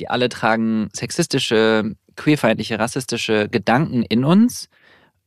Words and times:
Wir 0.00 0.10
alle 0.10 0.30
tragen 0.30 0.88
sexistische, 0.94 1.94
queerfeindliche, 2.16 2.78
rassistische 2.78 3.48
Gedanken 3.50 4.02
in 4.02 4.24
uns 4.24 4.68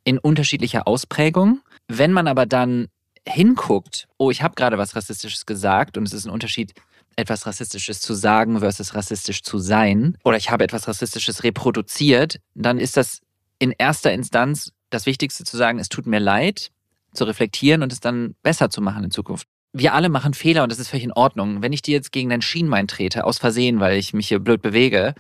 in 0.04 0.18
unterschiedlicher 0.18 0.88
Ausprägung. 0.88 1.62
Wenn 1.88 2.12
man 2.12 2.28
aber 2.28 2.48
dann 2.48 2.88
hinguckt, 3.28 4.08
oh, 4.18 4.32
ich 4.32 4.42
habe 4.42 4.56
gerade 4.56 4.80
was 4.80 4.96
Rassistisches 4.96 5.46
gesagt 5.46 5.96
und 5.96 6.08
es 6.08 6.14
ist 6.14 6.26
ein 6.26 6.32
Unterschied, 6.32 6.74
etwas 7.16 7.46
Rassistisches 7.46 8.02
zu 8.02 8.16
sagen 8.16 8.60
versus 8.60 8.96
rassistisch 8.96 9.44
zu 9.44 9.60
sein, 9.60 10.18
oder 10.24 10.38
ich 10.38 10.50
habe 10.50 10.64
etwas 10.64 10.88
Rassistisches 10.88 11.44
reproduziert, 11.44 12.40
dann 12.56 12.80
ist 12.80 12.98
das 12.98 13.20
in 13.60 13.72
erster 13.78 14.12
Instanz 14.12 14.72
das 14.90 15.06
Wichtigste 15.06 15.44
zu 15.44 15.56
sagen, 15.56 15.78
es 15.78 15.90
tut 15.90 16.08
mir 16.08 16.20
leid, 16.20 16.72
zu 17.14 17.26
reflektieren 17.26 17.84
und 17.84 17.94
es 17.94 18.00
dann 18.00 18.34
besser 18.42 18.72
zu 18.72 18.82
machen 18.82 19.04
in 19.04 19.12
Zukunft. 19.12 19.48
Wir 19.76 19.96
alle 19.96 20.10
machen 20.10 20.36
Fehler 20.36 20.62
und 20.62 20.72
das 20.72 20.78
ist 20.78 20.90
völlig 20.90 21.04
in 21.04 21.12
Ordnung. 21.12 21.64
Wenn 21.64 21.74
ich 21.74 21.82
dir 21.82 21.94
jetzt 21.94 22.12
gegen 22.12 22.30
dein 22.30 22.44
Schienbein 22.44 22.88
trete, 22.88 23.24
aus 23.24 23.40
Versehen, 23.40 23.80
weil 23.80 23.98
ich 23.98 24.14
mich 24.14 24.28
hier 24.28 24.38
blöd 24.38 24.62
bewege, 24.62 25.16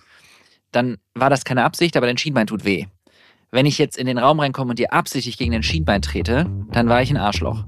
dann 0.72 0.98
war 1.16 1.32
das 1.32 1.44
keine 1.44 1.64
Absicht, 1.64 1.98
aber 1.98 2.06
dein 2.06 2.20
Schienbein 2.20 2.46
tut 2.46 2.64
weh. 2.64 2.86
Wenn 3.50 3.66
ich 3.66 3.80
jetzt 3.80 3.98
in 3.98 4.06
den 4.06 4.20
Raum 4.20 4.40
reinkomme 4.40 4.70
und 4.70 4.78
dir 4.78 4.94
absichtlich 4.94 5.40
gegen 5.40 5.54
dein 5.54 5.64
Schienbein 5.64 6.04
trete, 6.04 6.46
dann 6.72 6.88
war 6.88 7.02
ich 7.02 7.10
ein 7.10 7.18
Arschloch. 7.18 7.66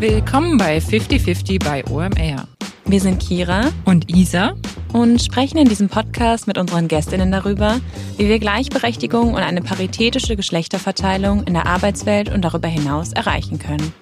Willkommen 0.00 0.58
bei 0.58 0.80
5050 0.80 1.60
bei 1.60 1.84
OMR. 1.86 2.48
Wir 2.90 3.02
sind 3.02 3.20
Kira 3.20 3.70
und 3.84 4.08
Isa 4.08 4.54
und 4.94 5.20
sprechen 5.20 5.58
in 5.58 5.68
diesem 5.68 5.90
Podcast 5.90 6.46
mit 6.46 6.56
unseren 6.56 6.88
Gästinnen 6.88 7.30
darüber, 7.30 7.82
wie 8.16 8.30
wir 8.30 8.38
Gleichberechtigung 8.38 9.34
und 9.34 9.42
eine 9.42 9.60
paritätische 9.60 10.36
Geschlechterverteilung 10.36 11.44
in 11.44 11.52
der 11.52 11.66
Arbeitswelt 11.66 12.32
und 12.32 12.40
darüber 12.40 12.66
hinaus 12.66 13.12
erreichen 13.12 13.58
können. 13.58 13.92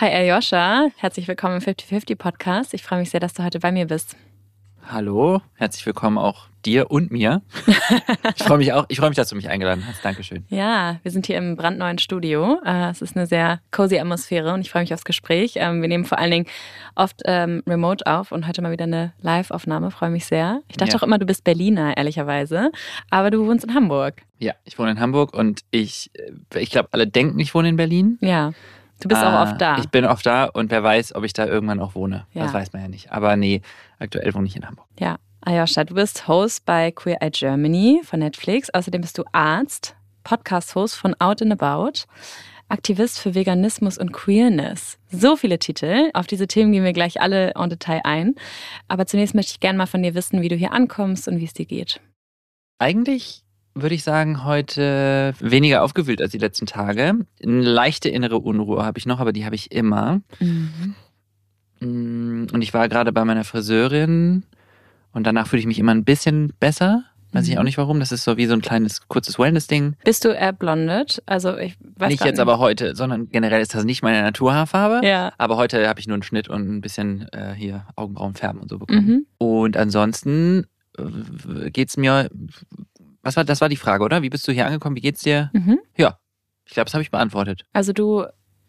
Hi 0.00 0.12
Aljoscha, 0.12 0.88
herzlich 0.96 1.28
willkommen 1.28 1.60
im 1.60 1.62
50-50 1.62 2.16
Podcast. 2.16 2.74
Ich 2.74 2.82
freue 2.82 2.98
mich 2.98 3.10
sehr, 3.10 3.20
dass 3.20 3.34
du 3.34 3.44
heute 3.44 3.60
bei 3.60 3.70
mir 3.70 3.86
bist. 3.86 4.16
Hallo, 4.86 5.40
herzlich 5.54 5.86
willkommen 5.86 6.18
auch 6.18 6.48
dir 6.64 6.90
und 6.90 7.10
mir. 7.10 7.42
ich 8.36 8.42
freue 8.42 8.58
mich 8.58 8.72
auch, 8.72 8.84
ich 8.88 8.98
freue 8.98 9.08
mich, 9.08 9.16
dass 9.16 9.28
du 9.28 9.36
mich 9.36 9.48
eingeladen 9.48 9.84
hast. 9.86 10.04
Dankeschön. 10.04 10.44
Ja, 10.48 10.98
wir 11.02 11.10
sind 11.10 11.26
hier 11.26 11.38
im 11.38 11.56
brandneuen 11.56 11.98
Studio. 11.98 12.60
Äh, 12.64 12.90
es 12.90 13.00
ist 13.00 13.16
eine 13.16 13.26
sehr 13.26 13.60
cozy 13.70 13.98
Atmosphäre 13.98 14.52
und 14.52 14.60
ich 14.60 14.70
freue 14.70 14.82
mich 14.82 14.92
aufs 14.92 15.04
Gespräch. 15.04 15.54
Ähm, 15.56 15.80
wir 15.80 15.88
nehmen 15.88 16.04
vor 16.04 16.18
allen 16.18 16.30
Dingen 16.30 16.46
oft 16.94 17.22
ähm, 17.24 17.62
remote 17.66 18.06
auf 18.06 18.30
und 18.30 18.46
heute 18.46 18.60
mal 18.60 18.72
wieder 18.72 18.84
eine 18.84 19.14
Live-Aufnahme. 19.22 19.90
Freue 19.90 20.10
mich 20.10 20.26
sehr. 20.26 20.60
Ich 20.68 20.76
dachte 20.76 20.92
ja. 20.92 20.98
auch 20.98 21.02
immer, 21.02 21.18
du 21.18 21.26
bist 21.26 21.44
Berliner, 21.44 21.96
ehrlicherweise. 21.96 22.70
Aber 23.10 23.30
du 23.30 23.46
wohnst 23.46 23.64
in 23.64 23.74
Hamburg. 23.74 24.22
Ja, 24.38 24.52
ich 24.64 24.78
wohne 24.78 24.90
in 24.90 25.00
Hamburg 25.00 25.32
und 25.34 25.62
ich, 25.70 26.10
äh, 26.52 26.60
ich 26.60 26.70
glaube, 26.70 26.90
alle 26.92 27.06
denken, 27.06 27.38
ich 27.38 27.54
wohne 27.54 27.70
in 27.70 27.76
Berlin. 27.76 28.18
Ja. 28.20 28.52
Du 29.00 29.08
bist 29.08 29.20
ah, 29.20 29.42
auch 29.42 29.48
oft 29.48 29.60
da. 29.60 29.78
Ich 29.78 29.88
bin 29.88 30.04
oft 30.04 30.24
da 30.24 30.44
und 30.44 30.70
wer 30.70 30.82
weiß, 30.82 31.14
ob 31.14 31.24
ich 31.24 31.32
da 31.32 31.46
irgendwann 31.46 31.80
auch 31.80 31.94
wohne. 31.94 32.26
Ja. 32.32 32.44
Das 32.44 32.54
weiß 32.54 32.72
man 32.72 32.82
ja 32.82 32.88
nicht. 32.88 33.12
Aber 33.12 33.36
nee, 33.36 33.60
aktuell 33.98 34.32
wohne 34.34 34.46
ich 34.46 34.56
in 34.56 34.66
Hamburg. 34.66 34.86
Ja. 34.98 35.16
Ayosha, 35.46 35.84
du 35.84 35.94
bist 35.94 36.26
Host 36.26 36.64
bei 36.64 36.90
Queer 36.90 37.20
Eye 37.20 37.30
Germany 37.30 38.00
von 38.02 38.20
Netflix. 38.20 38.70
Außerdem 38.70 39.02
bist 39.02 39.18
du 39.18 39.24
Arzt, 39.32 39.94
Podcast-Host 40.22 40.94
von 40.96 41.14
Out 41.20 41.42
and 41.42 41.52
About, 41.52 42.06
Aktivist 42.70 43.20
für 43.20 43.34
Veganismus 43.34 43.98
und 43.98 44.12
Queerness. 44.12 44.98
So 45.10 45.36
viele 45.36 45.58
Titel. 45.58 46.10
Auf 46.14 46.26
diese 46.26 46.46
Themen 46.46 46.72
gehen 46.72 46.82
wir 46.82 46.94
gleich 46.94 47.20
alle 47.20 47.52
en 47.56 47.68
Detail 47.68 48.00
ein. 48.04 48.36
Aber 48.88 49.06
zunächst 49.06 49.34
möchte 49.34 49.52
ich 49.52 49.60
gerne 49.60 49.76
mal 49.76 49.86
von 49.86 50.02
dir 50.02 50.14
wissen, 50.14 50.40
wie 50.40 50.48
du 50.48 50.56
hier 50.56 50.72
ankommst 50.72 51.28
und 51.28 51.38
wie 51.38 51.44
es 51.44 51.52
dir 51.52 51.66
geht. 51.66 52.00
Eigentlich 52.78 53.43
würde 53.74 53.94
ich 53.94 54.04
sagen, 54.04 54.44
heute 54.44 55.34
weniger 55.40 55.82
aufgewühlt 55.82 56.22
als 56.22 56.32
die 56.32 56.38
letzten 56.38 56.66
Tage. 56.66 57.14
Eine 57.42 57.62
leichte 57.62 58.08
innere 58.08 58.38
Unruhe 58.38 58.84
habe 58.84 58.98
ich 58.98 59.06
noch, 59.06 59.20
aber 59.20 59.32
die 59.32 59.44
habe 59.44 59.54
ich 59.54 59.72
immer. 59.72 60.20
Mhm. 60.38 60.94
Mm, 61.80 62.46
und 62.52 62.62
ich 62.62 62.72
war 62.72 62.88
gerade 62.88 63.12
bei 63.12 63.24
meiner 63.24 63.44
Friseurin 63.44 64.44
und 65.12 65.26
danach 65.26 65.48
fühle 65.48 65.60
ich 65.60 65.66
mich 65.66 65.78
immer 65.78 65.92
ein 65.92 66.04
bisschen 66.04 66.52
besser. 66.60 67.04
Weiß 67.32 67.48
ich 67.48 67.54
mhm. 67.54 67.60
auch 67.60 67.64
nicht 67.64 67.78
warum. 67.78 67.98
Das 67.98 68.12
ist 68.12 68.22
so 68.22 68.36
wie 68.36 68.46
so 68.46 68.54
ein 68.54 68.62
kleines, 68.62 69.08
kurzes 69.08 69.40
Wellness-Ding. 69.40 69.96
Bist 70.04 70.24
du 70.24 70.28
erblondet? 70.28 71.20
Also 71.26 71.56
ich 71.56 71.76
weiß 71.96 72.10
Nicht 72.10 72.24
jetzt 72.24 72.34
nicht. 72.34 72.40
aber 72.40 72.60
heute, 72.60 72.94
sondern 72.94 73.28
generell 73.28 73.60
ist 73.60 73.74
das 73.74 73.84
nicht 73.84 74.04
meine 74.04 74.22
Naturhaarfarbe. 74.22 75.04
Ja. 75.04 75.32
Aber 75.36 75.56
heute 75.56 75.88
habe 75.88 75.98
ich 75.98 76.06
nur 76.06 76.14
einen 76.14 76.22
Schnitt 76.22 76.48
und 76.48 76.68
ein 76.68 76.80
bisschen 76.80 77.26
äh, 77.32 77.54
hier 77.56 77.86
Augenbrauen 77.96 78.36
färben 78.36 78.60
und 78.60 78.68
so 78.68 78.78
bekommen. 78.78 79.06
Mhm. 79.06 79.26
Und 79.38 79.76
ansonsten 79.76 80.68
äh, 80.96 81.70
geht 81.70 81.88
es 81.88 81.96
mir 81.96 82.30
was 83.24 83.36
war, 83.36 83.44
das 83.44 83.60
war 83.60 83.68
die 83.68 83.76
Frage, 83.76 84.04
oder? 84.04 84.22
Wie 84.22 84.30
bist 84.30 84.46
du 84.46 84.52
hier 84.52 84.66
angekommen? 84.66 84.96
Wie 84.96 85.00
geht's 85.00 85.22
dir? 85.22 85.50
Mhm. 85.52 85.80
Ja, 85.96 86.18
ich 86.64 86.74
glaube, 86.74 86.86
das 86.86 86.94
habe 86.94 87.02
ich 87.02 87.10
beantwortet. 87.10 87.64
Also 87.72 87.92
du 87.92 88.24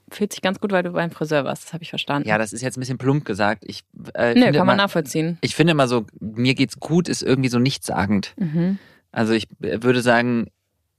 fühlst 0.09 0.35
dich 0.35 0.41
ganz 0.41 0.59
gut, 0.59 0.71
weil 0.71 0.83
du 0.83 0.91
beim 0.91 1.11
Friseur 1.11 1.45
warst, 1.45 1.65
das 1.65 1.73
habe 1.73 1.83
ich 1.83 1.89
verstanden. 1.89 2.27
Ja, 2.27 2.37
das 2.37 2.53
ist 2.53 2.61
jetzt 2.61 2.77
ein 2.77 2.79
bisschen 2.79 2.97
plump 2.97 3.25
gesagt. 3.25 3.63
Ich, 3.65 3.83
äh, 4.13 4.33
Nö, 4.33 4.51
kann 4.51 4.67
man 4.67 4.77
nachvollziehen. 4.77 5.37
Ich 5.41 5.55
finde 5.55 5.71
immer 5.71 5.87
so, 5.87 6.05
mir 6.19 6.53
geht's 6.55 6.79
gut, 6.79 7.09
ist 7.09 7.23
irgendwie 7.23 7.49
so 7.49 7.59
nichtssagend. 7.59 8.33
Mhm. 8.37 8.77
Also 9.11 9.33
ich 9.33 9.47
würde 9.59 10.01
sagen, 10.01 10.47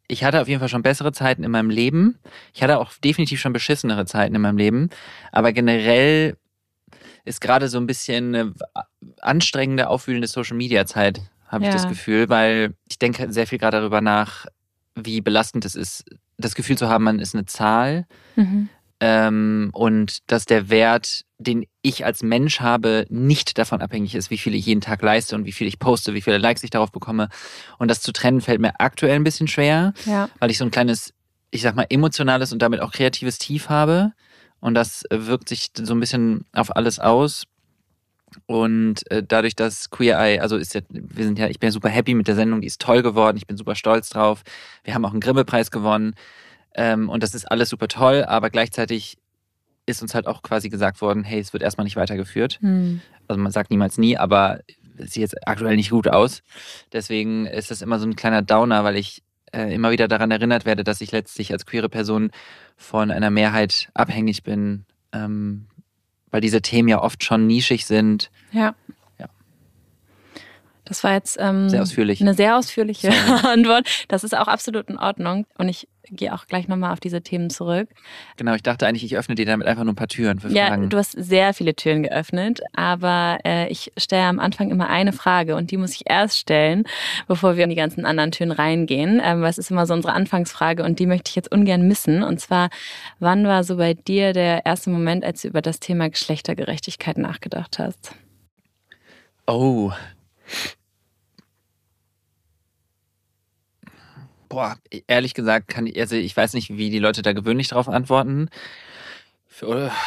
ich 0.08 0.24
hatte 0.24 0.40
auf 0.40 0.48
jeden 0.48 0.60
Fall 0.60 0.68
schon 0.68 0.82
bessere 0.82 1.12
Zeiten 1.12 1.44
in 1.44 1.50
meinem 1.50 1.70
Leben. 1.70 2.18
Ich 2.54 2.62
hatte 2.62 2.78
auch 2.78 2.92
definitiv 2.94 3.40
schon 3.40 3.52
beschissenere 3.52 4.06
Zeiten 4.06 4.34
in 4.34 4.40
meinem 4.40 4.58
Leben. 4.58 4.90
Aber 5.32 5.52
generell 5.52 6.36
ist 7.24 7.40
gerade 7.40 7.68
so 7.68 7.78
ein 7.78 7.86
bisschen 7.86 8.34
eine 8.34 8.54
anstrengende, 9.20 9.88
aufwühlende 9.88 10.28
Social-Media-Zeit 10.28 11.20
habe 11.48 11.64
ja. 11.64 11.70
ich 11.70 11.76
das 11.76 11.88
Gefühl, 11.88 12.28
weil 12.28 12.74
ich 12.88 12.98
denke 12.98 13.32
sehr 13.32 13.46
viel 13.46 13.58
gerade 13.58 13.78
darüber 13.78 14.00
nach, 14.00 14.46
wie 14.94 15.20
belastend 15.20 15.64
es 15.64 15.74
ist, 15.74 16.04
das 16.38 16.54
Gefühl 16.54 16.76
zu 16.76 16.88
haben, 16.88 17.04
man 17.04 17.18
ist 17.18 17.34
eine 17.34 17.46
Zahl 17.46 18.06
mhm. 18.34 18.68
ähm, 19.00 19.70
und 19.72 20.18
dass 20.26 20.44
der 20.44 20.68
Wert, 20.68 21.22
den 21.38 21.66
ich 21.82 22.04
als 22.04 22.22
Mensch 22.22 22.60
habe, 22.60 23.06
nicht 23.08 23.58
davon 23.58 23.80
abhängig 23.80 24.14
ist, 24.14 24.30
wie 24.30 24.38
viel 24.38 24.54
ich 24.54 24.66
jeden 24.66 24.80
Tag 24.80 25.02
leiste 25.02 25.36
und 25.36 25.44
wie 25.44 25.52
viel 25.52 25.66
ich 25.66 25.78
poste, 25.78 26.14
wie 26.14 26.22
viele 26.22 26.38
Likes 26.38 26.64
ich 26.64 26.70
darauf 26.70 26.92
bekomme. 26.92 27.28
Und 27.78 27.88
das 27.88 28.00
zu 28.00 28.12
trennen 28.12 28.40
fällt 28.40 28.60
mir 28.60 28.80
aktuell 28.80 29.16
ein 29.16 29.24
bisschen 29.24 29.48
schwer, 29.48 29.92
ja. 30.04 30.28
weil 30.38 30.50
ich 30.50 30.58
so 30.58 30.64
ein 30.64 30.70
kleines, 30.70 31.12
ich 31.50 31.62
sag 31.62 31.76
mal, 31.76 31.86
emotionales 31.88 32.52
und 32.52 32.60
damit 32.60 32.80
auch 32.80 32.92
kreatives 32.92 33.38
Tief 33.38 33.68
habe. 33.68 34.12
Und 34.60 34.74
das 34.74 35.04
wirkt 35.10 35.48
sich 35.48 35.70
so 35.74 35.94
ein 35.94 36.00
bisschen 36.00 36.46
auf 36.52 36.74
alles 36.74 36.98
aus. 36.98 37.44
Und 38.47 39.10
äh, 39.10 39.22
dadurch, 39.26 39.56
dass 39.56 39.91
Queer 39.91 40.19
Eye, 40.19 40.41
also 40.41 40.56
ist 40.56 40.74
ja, 40.74 40.82
wir 40.91 41.24
sind 41.24 41.38
ja, 41.38 41.48
ich 41.48 41.58
bin 41.58 41.69
ja 41.69 41.72
super 41.72 41.88
happy 41.88 42.14
mit 42.14 42.28
der 42.28 42.34
Sendung, 42.34 42.60
die 42.60 42.66
ist 42.66 42.80
toll 42.80 43.02
geworden, 43.02 43.36
ich 43.36 43.47
bin 43.47 43.56
super 43.56 43.74
stolz 43.74 44.10
drauf. 44.10 44.42
Wir 44.84 44.94
haben 44.94 45.04
auch 45.04 45.12
einen 45.12 45.20
Grimme-Preis 45.20 45.70
gewonnen. 45.70 46.14
Ähm, 46.74 47.08
und 47.08 47.22
das 47.22 47.34
ist 47.34 47.50
alles 47.50 47.70
super 47.70 47.88
toll, 47.88 48.24
aber 48.24 48.50
gleichzeitig 48.50 49.16
ist 49.86 50.02
uns 50.02 50.14
halt 50.14 50.26
auch 50.26 50.42
quasi 50.42 50.69
gesagt 50.69 51.00
worden, 51.00 51.24
hey, 51.24 51.41
es 51.41 51.52
wird 51.52 51.62
erstmal 51.62 51.84
nicht 51.84 51.97
weitergeführt. 51.97 52.58
Hm. 52.60 53.00
Also 53.28 53.41
man 53.41 53.52
sagt 53.52 53.70
niemals 53.70 53.98
nie, 53.98 54.16
aber 54.16 54.60
es 54.98 55.12
sieht 55.12 55.22
jetzt 55.22 55.48
aktuell 55.48 55.76
nicht 55.76 55.91
gut 55.91 56.08
aus. 56.08 56.42
Deswegen 56.92 57.47
ist 57.47 57.70
das 57.70 57.82
immer 57.82 57.98
so 57.98 58.06
ein 58.06 58.16
kleiner 58.16 58.42
Downer, 58.42 58.84
weil 58.84 58.97
ich 58.97 59.22
äh, 59.53 59.72
immer 59.74 59.91
wieder 59.91 60.08
daran 60.08 60.30
erinnert 60.30 60.64
werde, 60.64 60.84
dass 60.84 61.00
ich 61.00 61.12
letztlich 61.12 61.53
als 61.53 61.66
queere 61.66 61.88
Person 61.88 62.30
von 62.76 63.10
einer 63.10 63.30
Mehrheit 63.30 63.88
abhängig 63.94 64.42
bin, 64.42 64.84
ähm, 65.12 65.66
weil 66.36 66.42
diese 66.42 66.60
Themen 66.60 66.86
ja 66.91 67.02
oft 67.02 67.24
schon 67.24 67.47
nischig 67.47 67.86
sind. 67.86 68.30
Ja. 68.52 68.74
Das 70.86 71.02
war 71.02 71.12
jetzt 71.12 71.36
ähm, 71.41 71.69
sehr 71.69 71.84
eine 72.20 72.34
sehr 72.34 72.56
ausführliche 72.56 73.10
Antwort. 73.44 74.06
Das 74.08 74.24
ist 74.24 74.36
auch 74.36 74.47
absolut 74.47 74.88
in 74.88 74.98
Ordnung. 74.98 75.44
Und 75.58 75.69
ich 75.69 75.88
gehe 76.10 76.32
auch 76.32 76.47
gleich 76.47 76.69
nochmal 76.69 76.92
auf 76.92 77.00
diese 77.00 77.22
Themen 77.22 77.50
zurück. 77.50 77.88
Genau, 78.36 78.54
ich 78.54 78.62
dachte 78.62 78.86
eigentlich, 78.86 79.04
ich 79.04 79.16
öffne 79.16 79.34
dir 79.34 79.47
damit 79.47 79.66
einfach 79.66 79.82
nur 79.82 79.92
ein 79.92 79.97
paar 79.97 80.06
Türen 80.06 80.38
für 80.38 80.48
Fragen. 80.48 80.82
Ja, 80.84 80.88
du 80.88 80.97
hast 80.97 81.10
sehr 81.10 81.54
viele 81.54 81.74
Türen 81.74 82.04
geöffnet, 82.04 82.60
aber 82.72 83.38
äh, 83.44 83.68
ich 83.68 83.92
stelle 83.97 84.22
am 84.22 84.38
Anfang 84.38 84.71
immer 84.71 84.88
eine 84.88 85.12
Frage 85.12 85.56
und 85.56 85.72
die 85.72 85.77
muss 85.77 85.92
ich 85.92 86.03
erst 86.09 86.38
stellen, 86.38 86.84
bevor 87.27 87.56
wir 87.56 87.65
in 87.65 87.71
die 87.71 87.77
ganzen 87.77 88.06
anderen 88.06 88.30
Türen 88.30 88.53
reingehen. 88.53 89.21
Ähm, 89.22 89.42
weil 89.42 89.50
es 89.50 89.59
ist 89.59 89.72
immer 89.72 89.86
so 89.86 89.94
unsere 89.94 90.15
Anfangsfrage 90.15 90.84
und 90.84 91.00
die 91.00 91.06
möchte 91.06 91.30
ich 91.30 91.34
jetzt 91.34 91.50
ungern 91.50 91.88
missen. 91.88 92.22
Und 92.22 92.38
zwar, 92.38 92.71
wann 93.18 93.44
war 93.44 93.65
so 93.65 93.77
bei 93.77 93.94
dir 93.94 94.33
der 94.33 94.65
erste 94.65 94.91
Moment, 94.91 95.24
als 95.24 95.42
du 95.42 95.48
über 95.48 95.62
das 95.62 95.80
Thema 95.80 96.09
Geschlechtergerechtigkeit 96.09 97.18
nachgedacht 97.18 97.80
hast? 97.80 98.15
Oh, 99.48 99.92
Boah, 104.56 104.78
ehrlich 105.06 105.34
gesagt, 105.34 105.68
kann 105.68 105.86
ich, 105.86 106.00
also 106.00 106.16
ich 106.16 106.34
weiß 106.34 106.54
nicht, 106.54 106.78
wie 106.78 106.88
die 106.88 106.98
Leute 106.98 107.20
da 107.20 107.34
gewöhnlich 107.34 107.68
darauf 107.68 107.91
antworten. 107.91 108.48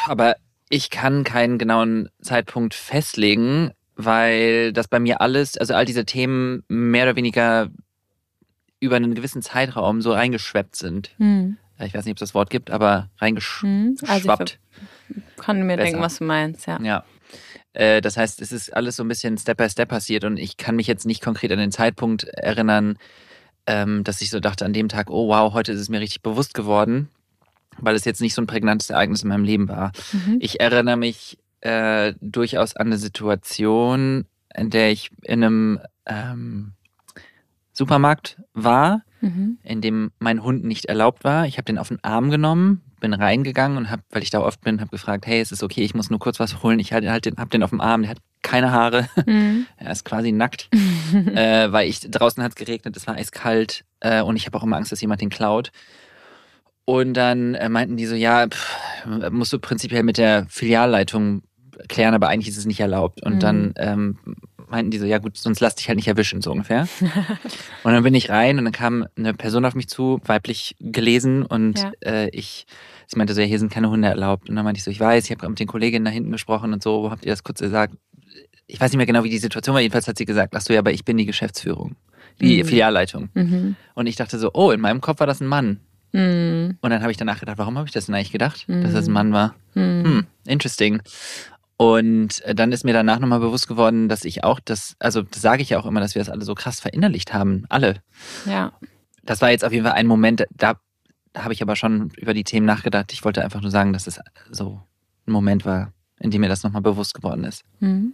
Aber 0.08 0.38
ich 0.70 0.90
kann 0.90 1.24
keinen 1.24 1.60
genauen 1.60 2.10
Zeitpunkt 2.20 2.74
festlegen, 2.74 3.70
weil 3.96 4.74
das 4.74 4.88
bei 4.88 5.00
mir 5.00 5.22
alles, 5.22 5.56
also 5.56 5.76
all 5.76 5.86
diese 5.86 6.04
Themen 6.04 6.64
mehr 6.68 7.04
oder 7.04 7.16
weniger 7.16 7.70
über 8.80 8.96
einen 8.96 9.14
gewissen 9.14 9.44
Zeitraum 9.44 10.02
so 10.02 10.14
reingeschweppt 10.14 10.76
sind. 10.76 11.12
Hm. 11.18 11.58
Ich 11.86 11.94
weiß 11.94 12.06
nicht, 12.06 12.14
ob 12.14 12.18
es 12.18 12.32
das 12.32 12.34
Wort 12.34 12.50
gibt, 12.50 12.72
aber 12.72 13.12
reingeschwappt. 13.20 13.62
Hm. 13.62 13.98
Also 14.08 14.34
Kann 15.38 15.62
mir 15.62 15.78
Besser. 15.78 15.92
denken, 15.92 16.02
was 16.02 16.18
du 16.18 16.24
meinst, 16.24 16.66
ja. 16.66 16.82
Ja. 16.82 17.04
Äh, 17.74 18.02
das 18.02 18.18
heißt, 18.18 18.42
es 18.42 18.52
ist 18.52 18.76
alles 18.76 18.96
so 18.96 19.04
ein 19.04 19.10
bisschen 19.10 19.38
Step 19.38 19.58
by 19.58 19.70
Step 19.70 19.90
passiert 19.90 20.24
und 20.24 20.38
ich 20.38 20.58
kann 20.58 20.76
mich 20.76 20.88
jetzt 20.88 21.06
nicht 21.06 21.22
konkret 21.22 21.52
an 21.52 21.60
den 21.60 21.72
Zeitpunkt 21.72 22.24
erinnern, 22.24 22.98
ähm, 23.70 24.04
dass 24.04 24.20
ich 24.22 24.32
so 24.32 24.40
dachte 24.40 24.66
an 24.66 24.74
dem 24.74 24.90
Tag, 24.90 25.12
oh 25.12 25.28
wow, 25.30 25.54
heute 25.54 25.72
ist 25.72 25.80
es 25.80 25.90
mir 25.90 26.00
richtig 26.02 26.24
bewusst 26.24 26.56
geworden, 26.56 27.08
weil 27.78 27.96
es 27.96 28.04
jetzt 28.04 28.20
nicht 28.20 28.34
so 28.34 28.42
ein 28.42 28.48
prägnantes 28.48 28.90
Ereignis 28.90 29.22
in 29.22 29.30
meinem 29.30 29.44
Leben 29.44 29.70
war. 29.70 29.92
Mhm. 30.12 30.38
Ich 30.40 30.60
erinnere 30.60 30.98
mich 30.98 31.38
äh, 31.62 32.14
durchaus 32.20 32.76
an 32.76 32.88
eine 32.88 32.98
Situation, 32.98 34.26
in 34.56 34.72
der 34.72 34.92
ich 34.92 35.12
in 35.22 35.44
einem 35.44 35.80
ähm, 36.08 36.74
Supermarkt 37.72 38.38
war, 38.54 39.04
Mhm. 39.22 39.58
in 39.64 39.82
dem 39.82 40.12
mein 40.20 40.42
Hund 40.44 40.64
nicht 40.64 40.86
erlaubt 40.86 41.26
war. 41.26 41.46
Ich 41.46 41.58
habe 41.58 41.66
den 41.66 41.78
auf 41.78 41.90
den 41.90 42.02
Arm 42.06 42.30
genommen, 42.32 42.82
bin 43.00 43.14
reingegangen 43.14 43.78
und 43.78 43.90
habe, 43.90 44.02
weil 44.12 44.24
ich 44.24 44.30
da 44.30 44.40
oft 44.42 44.62
bin, 44.62 44.80
habe 44.82 44.92
gefragt, 44.92 45.26
hey, 45.28 45.40
es 45.42 45.52
ist 45.52 45.64
okay, 45.64 45.82
ich 45.82 45.94
muss 45.96 46.10
nur 46.10 46.20
kurz 46.20 46.40
was 46.40 46.62
holen. 46.64 46.80
Ich 46.80 46.94
halt, 46.94 47.08
halt 47.08 47.26
den, 47.26 47.38
hab 47.38 47.50
den 47.50 47.64
auf 47.64 47.70
dem 47.72 47.82
Arm, 47.82 48.02
der 48.02 48.12
hat 48.12 48.18
keine 48.42 48.72
Haare, 48.72 49.08
Mhm. 49.26 49.66
er 49.78 49.92
ist 49.92 50.06
quasi 50.06 50.32
nackt, 50.32 50.70
äh, 51.36 51.72
weil 51.72 51.88
ich 51.90 52.00
draußen 52.02 52.42
hat 52.44 52.52
es 52.52 52.56
geregnet, 52.56 52.96
es 52.98 53.08
war 53.08 53.16
eiskalt 53.16 53.84
äh, 54.00 54.22
und 54.22 54.36
ich 54.36 54.46
habe 54.46 54.58
auch 54.58 54.64
immer 54.64 54.78
Angst, 54.78 54.92
dass 54.92 55.02
jemand 55.02 55.22
den 55.22 55.30
klaut. 55.30 55.72
Und 56.86 57.14
dann 57.14 57.54
äh, 57.56 57.70
meinten 57.70 57.98
die 57.98 58.06
so, 58.08 58.16
ja, 58.16 58.48
pff, 58.48 58.78
musst 59.32 59.54
du 59.54 59.60
prinzipiell 59.60 60.02
mit 60.04 60.18
der 60.18 60.48
Filialleitung 60.50 61.44
klären, 61.88 62.16
aber 62.16 62.30
eigentlich 62.30 62.50
ist 62.50 62.58
es 62.58 62.66
nicht 62.66 62.80
erlaubt. 62.80 63.24
Und 63.24 63.36
Mhm. 63.36 63.40
dann 63.40 63.74
ähm, 63.78 64.18
meinten 64.70 64.92
die 64.92 64.98
so, 65.00 65.06
ja 65.06 65.18
gut, 65.18 65.38
sonst 65.38 65.60
lass 65.60 65.76
dich 65.76 65.88
halt 65.88 65.96
nicht 65.98 66.08
erwischen, 66.08 66.42
so 66.42 66.52
ungefähr. 66.52 66.88
und 67.84 67.92
dann 67.94 68.04
bin 68.04 68.14
ich 68.14 68.30
rein 68.30 68.58
und 68.60 68.66
dann 68.66 68.72
kam 68.74 69.06
eine 69.18 69.34
Person 69.34 69.66
auf 69.66 69.76
mich 69.76 69.88
zu, 69.88 70.22
weiblich 70.26 70.76
gelesen 70.80 71.44
und 71.46 71.80
Ja. 71.80 71.92
äh, 72.02 72.30
ich, 72.30 72.66
sie 73.08 73.18
meinte 73.18 73.34
so, 73.34 73.42
ja, 73.42 73.48
hier 73.48 73.60
sind 73.60 73.72
keine 73.72 73.90
Hunde 73.90 74.08
erlaubt. 74.08 74.50
Und 74.50 74.56
dann 74.56 74.64
meinte 74.66 74.78
ich 74.80 74.84
so, 74.84 74.92
ich 74.92 75.00
weiß, 75.00 75.26
ich 75.26 75.32
habe 75.32 75.40
gerade 75.40 75.52
mit 75.52 75.60
den 75.60 75.68
Kolleginnen 75.68 76.06
da 76.06 76.12
hinten 76.12 76.32
gesprochen 76.32 76.74
und 76.74 76.84
so, 76.84 77.10
habt 77.12 77.26
ihr 77.26 77.32
das 77.32 77.44
kurz 77.44 77.60
gesagt? 77.60 77.96
Ich 78.68 78.80
weiß 78.80 78.92
nicht 78.92 78.98
mehr 78.98 79.06
genau, 79.08 79.24
wie 79.24 79.30
die 79.32 79.40
Situation 79.40 79.74
war, 79.74 79.82
jedenfalls 79.82 80.08
hat 80.08 80.18
sie 80.18 80.26
gesagt, 80.26 80.54
ach 80.56 80.62
so, 80.62 80.74
ja, 80.74 80.80
aber 80.80 80.92
ich 80.92 81.04
bin 81.04 81.18
die 81.18 81.26
Geschäftsführung, 81.26 81.96
die 82.40 82.62
Mhm. 82.64 82.68
Filialleitung. 82.68 83.30
Mhm. 83.34 83.76
Und 83.96 84.06
ich 84.08 84.16
dachte 84.16 84.38
so, 84.38 84.52
oh, 84.54 84.70
in 84.72 84.80
meinem 84.80 85.02
Kopf 85.02 85.20
war 85.20 85.28
das 85.28 85.42
ein 85.42 85.48
Mann. 85.48 85.80
Mhm. 86.12 86.78
Und 86.82 86.90
dann 86.92 87.02
habe 87.02 87.12
ich 87.12 87.18
danach 87.18 87.40
gedacht, 87.40 87.58
warum 87.58 87.78
habe 87.78 87.88
ich 87.88 87.94
das 87.94 88.06
denn 88.08 88.16
eigentlich 88.16 88.32
gedacht, 88.32 88.66
dass 88.68 88.92
Mhm. 88.92 88.94
das 88.94 89.08
ein 89.08 89.14
Mann 89.14 89.34
war? 89.34 89.56
Mhm. 89.74 90.04
Hm, 90.04 90.26
interesting. 90.46 91.02
Und 91.82 92.42
äh, 92.42 92.54
dann 92.54 92.74
ist 92.74 92.84
mir 92.84 92.92
danach 92.92 93.20
nochmal 93.20 93.40
bewusst 93.40 93.70
geworden, 93.70 94.10
dass 94.10 94.26
ich 94.26 94.44
auch 94.44 94.60
das, 94.60 94.98
also 95.00 95.22
das 95.22 95.42
sage 95.42 95.62
ich 95.62 95.70
ja 95.70 95.80
auch 95.80 95.86
immer, 95.86 96.02
dass 96.02 96.14
wir 96.14 96.20
das 96.20 96.30
alle 96.30 96.44
so 96.44 96.54
krass 96.54 96.82
verinnerlicht 96.82 97.34
haben, 97.34 97.64
alle. 97.70 98.04
Ja. 98.46 98.74
Das 99.24 99.42
war 99.42 99.50
jetzt 99.50 99.64
auf 99.64 99.72
jeden 99.72 99.86
Fall 99.86 99.94
ein 99.94 100.06
Moment, 100.06 100.46
da, 100.52 100.74
da 101.32 101.44
habe 101.46 101.54
ich 101.54 101.62
aber 101.62 101.78
schon 101.78 102.10
über 102.18 102.34
die 102.34 102.44
Themen 102.44 102.66
nachgedacht. 102.66 103.14
Ich 103.14 103.24
wollte 103.24 103.46
einfach 103.46 103.62
nur 103.62 103.72
sagen, 103.72 103.94
dass 103.94 104.08
es 104.08 104.20
so 104.52 104.82
ein 105.26 105.32
Moment 105.32 105.64
war, 105.64 105.94
in 106.20 106.32
dem 106.32 106.42
mir 106.42 106.50
das 106.50 106.64
nochmal 106.64 106.82
bewusst 106.82 107.14
geworden 107.14 107.46
ist. 107.46 107.64
Mhm. 107.80 108.14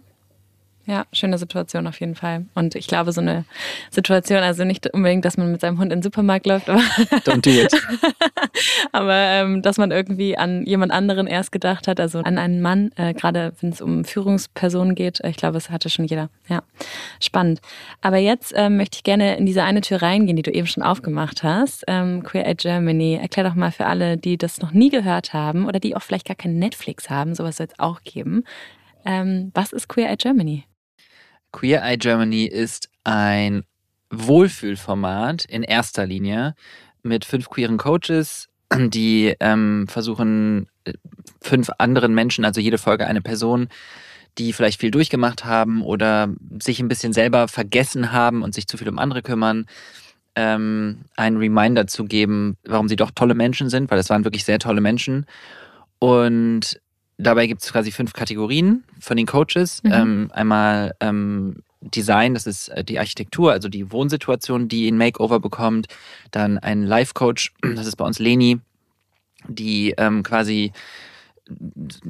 Ja, 0.88 1.04
schöne 1.12 1.36
Situation 1.36 1.88
auf 1.88 1.98
jeden 1.98 2.14
Fall. 2.14 2.46
Und 2.54 2.76
ich 2.76 2.86
glaube, 2.86 3.10
so 3.10 3.20
eine 3.20 3.44
Situation, 3.90 4.38
also 4.38 4.64
nicht 4.64 4.86
unbedingt, 4.94 5.24
dass 5.24 5.36
man 5.36 5.50
mit 5.50 5.60
seinem 5.60 5.78
Hund 5.78 5.92
in 5.92 5.98
den 5.98 6.02
Supermarkt 6.02 6.46
läuft, 6.46 6.70
aber, 6.70 6.78
Don't 7.24 7.40
do 7.40 7.50
it. 7.50 7.74
aber 8.92 9.14
ähm, 9.14 9.62
dass 9.62 9.78
man 9.78 9.90
irgendwie 9.90 10.38
an 10.38 10.64
jemand 10.64 10.92
anderen 10.92 11.26
erst 11.26 11.50
gedacht 11.50 11.88
hat, 11.88 11.98
also 11.98 12.20
an 12.20 12.38
einen 12.38 12.62
Mann, 12.62 12.92
äh, 12.94 13.14
gerade 13.14 13.52
wenn 13.60 13.70
es 13.70 13.80
um 13.80 14.04
Führungspersonen 14.04 14.94
geht. 14.94 15.18
Ich 15.24 15.36
glaube, 15.36 15.58
es 15.58 15.70
hatte 15.70 15.90
schon 15.90 16.04
jeder. 16.04 16.30
Ja, 16.48 16.62
spannend. 17.20 17.60
Aber 18.00 18.18
jetzt 18.18 18.52
ähm, 18.54 18.76
möchte 18.76 18.98
ich 18.98 19.02
gerne 19.02 19.36
in 19.38 19.44
diese 19.44 19.64
eine 19.64 19.80
Tür 19.80 20.02
reingehen, 20.02 20.36
die 20.36 20.42
du 20.42 20.52
eben 20.52 20.68
schon 20.68 20.84
aufgemacht 20.84 21.42
hast. 21.42 21.82
Ähm, 21.88 22.22
Queer 22.22 22.46
Eye 22.46 22.54
Germany. 22.54 23.18
Erklär 23.20 23.48
doch 23.48 23.56
mal 23.56 23.72
für 23.72 23.86
alle, 23.86 24.16
die 24.18 24.38
das 24.38 24.60
noch 24.60 24.70
nie 24.70 24.90
gehört 24.90 25.32
haben 25.32 25.66
oder 25.66 25.80
die 25.80 25.96
auch 25.96 26.02
vielleicht 26.02 26.26
gar 26.26 26.36
kein 26.36 26.60
Netflix 26.60 27.10
haben, 27.10 27.34
sowas 27.34 27.56
soll 27.56 27.66
es 27.66 27.78
auch 27.80 28.04
geben. 28.04 28.44
Ähm, 29.04 29.50
was 29.52 29.72
ist 29.72 29.88
Queer 29.88 30.10
Eye 30.10 30.16
Germany? 30.16 30.64
Queer 31.56 31.82
Eye 31.82 31.96
Germany 31.96 32.44
ist 32.44 32.90
ein 33.04 33.64
Wohlfühlformat 34.10 35.46
in 35.46 35.62
erster 35.62 36.04
Linie 36.04 36.54
mit 37.02 37.24
fünf 37.24 37.48
queeren 37.48 37.78
Coaches, 37.78 38.50
die 38.74 39.34
ähm, 39.40 39.86
versuchen, 39.88 40.68
äh, 40.84 40.92
fünf 41.40 41.70
anderen 41.78 42.14
Menschen, 42.14 42.44
also 42.44 42.60
jede 42.60 42.76
Folge 42.76 43.06
eine 43.06 43.22
Person, 43.22 43.68
die 44.36 44.52
vielleicht 44.52 44.80
viel 44.80 44.90
durchgemacht 44.90 45.46
haben 45.46 45.80
oder 45.80 46.28
sich 46.60 46.78
ein 46.78 46.88
bisschen 46.88 47.14
selber 47.14 47.48
vergessen 47.48 48.12
haben 48.12 48.42
und 48.42 48.54
sich 48.54 48.66
zu 48.66 48.76
viel 48.76 48.90
um 48.90 48.98
andere 48.98 49.22
kümmern, 49.22 49.64
ähm, 50.34 51.06
einen 51.16 51.38
Reminder 51.38 51.86
zu 51.86 52.04
geben, 52.04 52.58
warum 52.66 52.86
sie 52.86 52.96
doch 52.96 53.12
tolle 53.14 53.34
Menschen 53.34 53.70
sind, 53.70 53.90
weil 53.90 53.98
es 53.98 54.10
waren 54.10 54.24
wirklich 54.24 54.44
sehr 54.44 54.58
tolle 54.58 54.82
Menschen. 54.82 55.24
Und 56.00 56.78
dabei 57.18 57.46
gibt 57.46 57.62
es 57.62 57.72
quasi 57.72 57.92
fünf 57.92 58.12
Kategorien 58.12 58.84
von 59.00 59.16
den 59.16 59.26
Coaches. 59.26 59.82
Mhm. 59.82 59.92
Ähm, 59.92 60.30
einmal 60.32 60.94
ähm, 61.00 61.62
Design, 61.80 62.34
das 62.34 62.46
ist 62.46 62.68
äh, 62.68 62.84
die 62.84 62.98
Architektur, 62.98 63.52
also 63.52 63.68
die 63.68 63.90
Wohnsituation, 63.92 64.68
die 64.68 64.88
ein 64.88 64.98
Makeover 64.98 65.40
bekommt. 65.40 65.86
Dann 66.30 66.58
ein 66.58 66.82
Life-Coach, 66.82 67.52
das 67.74 67.86
ist 67.86 67.96
bei 67.96 68.04
uns 68.04 68.18
Leni, 68.18 68.60
die 69.48 69.94
ähm, 69.96 70.22
quasi 70.22 70.72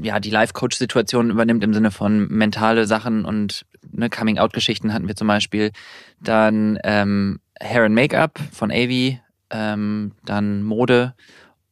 ja, 0.01 0.19
die 0.19 0.31
Life-Coach-Situation 0.31 1.31
übernimmt 1.31 1.63
im 1.63 1.75
Sinne 1.75 1.91
von 1.91 2.27
mentale 2.29 2.87
Sachen 2.87 3.25
und 3.25 3.67
ne, 3.91 4.09
Coming-out-Geschichten 4.09 4.93
hatten 4.93 5.09
wir 5.09 5.17
zum 5.17 5.29
Beispiel. 5.29 5.73
Dann 6.21 6.79
ähm, 6.85 7.41
Hair 7.61 7.85
and 7.85 7.95
Make-up 7.95 8.39
von 8.53 8.71
Avi, 8.71 9.21
ähm, 9.51 10.13
dann 10.25 10.63
Mode 10.63 11.15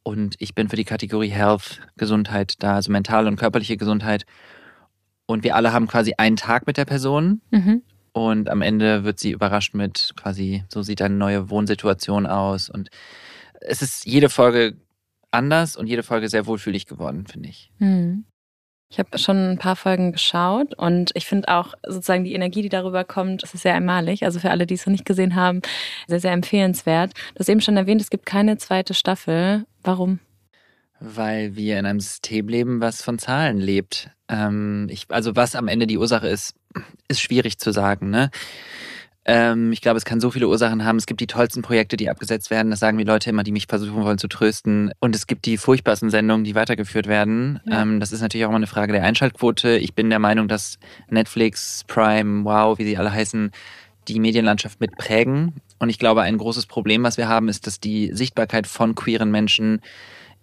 und 0.05 0.35
ich 0.37 0.53
bin 0.53 0.69
für 0.69 0.75
die 0.75 0.85
Kategorie 0.85 1.29
Health, 1.29 1.81
Gesundheit 1.97 2.61
da, 2.61 2.75
also 2.75 2.91
mentale 2.91 3.27
und 3.27 3.37
körperliche 3.37 3.75
Gesundheit. 3.75 4.25
Und 5.25 5.43
wir 5.43 5.55
alle 5.55 5.73
haben 5.73 5.87
quasi 5.87 6.13
einen 6.17 6.35
Tag 6.35 6.67
mit 6.67 6.77
der 6.77 6.85
Person 6.85 7.41
Mhm. 7.49 7.81
und 8.13 8.47
am 8.47 8.61
Ende 8.61 9.03
wird 9.03 9.19
sie 9.19 9.31
überrascht 9.31 9.73
mit 9.73 10.13
quasi, 10.15 10.63
so 10.69 10.83
sieht 10.83 11.01
eine 11.01 11.15
neue 11.15 11.49
Wohnsituation 11.49 12.27
aus. 12.27 12.69
Und 12.69 12.89
es 13.61 13.81
ist 13.81 14.05
jede 14.05 14.29
Folge 14.29 14.75
anders 15.31 15.75
und 15.75 15.87
jede 15.87 16.03
Folge 16.03 16.29
sehr 16.29 16.45
wohlfühlig 16.45 16.85
geworden, 16.85 17.25
finde 17.25 17.49
ich. 17.49 17.71
Hm. 17.79 18.25
Ich 18.95 18.99
habe 18.99 19.17
schon 19.17 19.51
ein 19.51 19.57
paar 19.57 19.75
Folgen 19.75 20.13
geschaut 20.13 20.73
und 20.77 21.11
ich 21.15 21.25
finde 21.25 21.49
auch 21.49 21.73
sozusagen 21.85 22.23
die 22.23 22.33
Energie, 22.33 22.61
die 22.61 22.69
darüber 22.69 23.03
kommt, 23.03 23.43
ist 23.43 23.57
sehr 23.57 23.73
einmalig. 23.73 24.23
Also 24.23 24.39
für 24.39 24.51
alle, 24.51 24.65
die 24.65 24.75
es 24.75 24.85
noch 24.85 24.93
nicht 24.93 25.03
gesehen 25.03 25.35
haben, 25.35 25.61
sehr, 26.07 26.21
sehr 26.21 26.31
empfehlenswert. 26.31 27.11
Du 27.33 27.39
hast 27.39 27.49
eben 27.49 27.59
schon 27.59 27.75
erwähnt, 27.75 27.99
es 27.99 28.09
gibt 28.09 28.25
keine 28.25 28.57
zweite 28.57 28.93
Staffel. 28.93 29.65
Warum? 29.83 30.19
Weil 31.01 31.57
wir 31.57 31.77
in 31.77 31.85
einem 31.85 31.99
System 31.99 32.47
leben, 32.47 32.79
was 32.79 33.01
von 33.01 33.19
Zahlen 33.19 33.57
lebt. 33.57 34.11
Ähm, 34.29 34.87
ich, 34.89 35.07
also 35.09 35.35
was 35.35 35.55
am 35.55 35.67
Ende 35.67 35.87
die 35.87 35.97
Ursache 35.97 36.29
ist, 36.29 36.55
ist 37.09 37.19
schwierig 37.19 37.57
zu 37.57 37.73
sagen. 37.73 38.09
Ne? 38.09 38.29
Ähm, 39.27 39.71
ich 39.71 39.81
glaube, 39.81 39.97
es 39.97 40.05
kann 40.05 40.21
so 40.21 40.29
viele 40.29 40.47
Ursachen 40.47 40.85
haben. 40.85 40.97
Es 40.97 41.07
gibt 41.07 41.19
die 41.19 41.27
tollsten 41.27 41.63
Projekte, 41.63 41.97
die 41.97 42.09
abgesetzt 42.09 42.51
werden. 42.51 42.69
Das 42.69 42.79
sagen 42.79 42.97
die 42.97 43.03
Leute 43.03 43.31
immer, 43.31 43.43
die 43.43 43.51
mich 43.51 43.65
versuchen 43.67 44.03
wollen 44.03 44.19
zu 44.19 44.27
trösten. 44.27 44.91
Und 44.99 45.15
es 45.15 45.25
gibt 45.25 45.45
die 45.45 45.57
furchtbarsten 45.57 46.11
Sendungen, 46.11 46.43
die 46.43 46.53
weitergeführt 46.53 47.07
werden. 47.07 47.59
Ja. 47.65 47.81
Ähm, 47.81 47.99
das 47.99 48.11
ist 48.11 48.21
natürlich 48.21 48.45
auch 48.45 48.49
immer 48.49 48.57
eine 48.57 48.67
Frage 48.67 48.93
der 48.93 49.03
Einschaltquote. 49.03 49.77
Ich 49.77 49.95
bin 49.95 50.09
der 50.09 50.19
Meinung, 50.19 50.47
dass 50.47 50.77
Netflix, 51.09 51.83
Prime, 51.87 52.45
Wow, 52.45 52.77
wie 52.77 52.85
sie 52.85 52.97
alle 52.97 53.11
heißen, 53.11 53.51
die 54.07 54.19
Medienlandschaft 54.19 54.79
mitprägen. 54.79 55.53
Und 55.79 55.89
ich 55.89 55.97
glaube, 55.97 56.21
ein 56.21 56.37
großes 56.37 56.67
Problem, 56.67 57.03
was 57.03 57.17
wir 57.17 57.27
haben, 57.27 57.49
ist, 57.49 57.65
dass 57.65 57.79
die 57.79 58.11
Sichtbarkeit 58.13 58.67
von 58.67 58.93
queeren 58.93 59.31
Menschen 59.31 59.81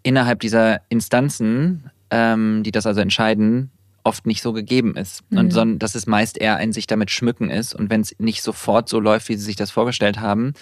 innerhalb 0.02 0.40
dieser 0.40 0.80
Instanzen, 0.88 1.90
ähm, 2.10 2.62
die 2.64 2.72
das 2.72 2.86
also 2.86 3.00
entscheiden, 3.00 3.70
oft 4.04 4.26
nicht 4.26 4.42
so 4.42 4.52
gegeben 4.52 4.96
ist. 4.96 5.22
Mhm. 5.30 5.38
Und 5.38 5.52
sondern 5.52 5.78
dass 5.78 5.94
es 5.94 6.06
meist 6.06 6.38
eher 6.38 6.56
ein 6.56 6.72
sich 6.72 6.86
damit 6.86 7.10
schmücken 7.10 7.50
ist. 7.50 7.74
Und 7.74 7.90
wenn 7.90 8.00
es 8.00 8.14
nicht 8.18 8.42
sofort 8.42 8.88
so 8.88 9.00
läuft, 9.00 9.28
wie 9.28 9.36
sie 9.36 9.44
sich 9.44 9.56
das 9.56 9.70
vorgestellt 9.70 10.20
haben, 10.20 10.54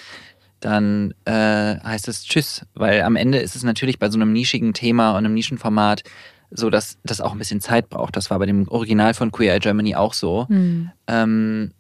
dann 0.61 1.15
äh, 1.25 1.33
heißt 1.33 2.09
es 2.09 2.25
Tschüss. 2.25 2.67
Weil 2.75 3.03
am 3.03 3.17
Ende 3.17 3.39
ist 3.39 3.57
es 3.57 3.63
natürlich 3.63 3.99
bei 3.99 4.11
so 4.11 4.19
einem 4.19 4.33
nischigen 4.33 4.75
Thema 4.75 5.13
und 5.13 5.19
einem 5.19 5.35
Nischenformat 5.35 6.03
so, 6.51 6.69
dass 6.69 6.99
das 7.05 7.21
auch 7.21 7.33
ein 7.33 7.39
bisschen 7.39 7.61
Zeit 7.61 7.89
braucht. 7.89 8.17
Das 8.17 8.31
war 8.31 8.39
bei 8.39 8.47
dem 8.47 8.69
Original 8.69 9.15
von 9.15 9.31
Queer 9.31 9.55
Eye 9.55 9.61
Germany 9.61 9.95
auch 9.95 10.15
so. 10.15 10.49
Hm. 10.49 10.91
Ähm, 11.07 11.73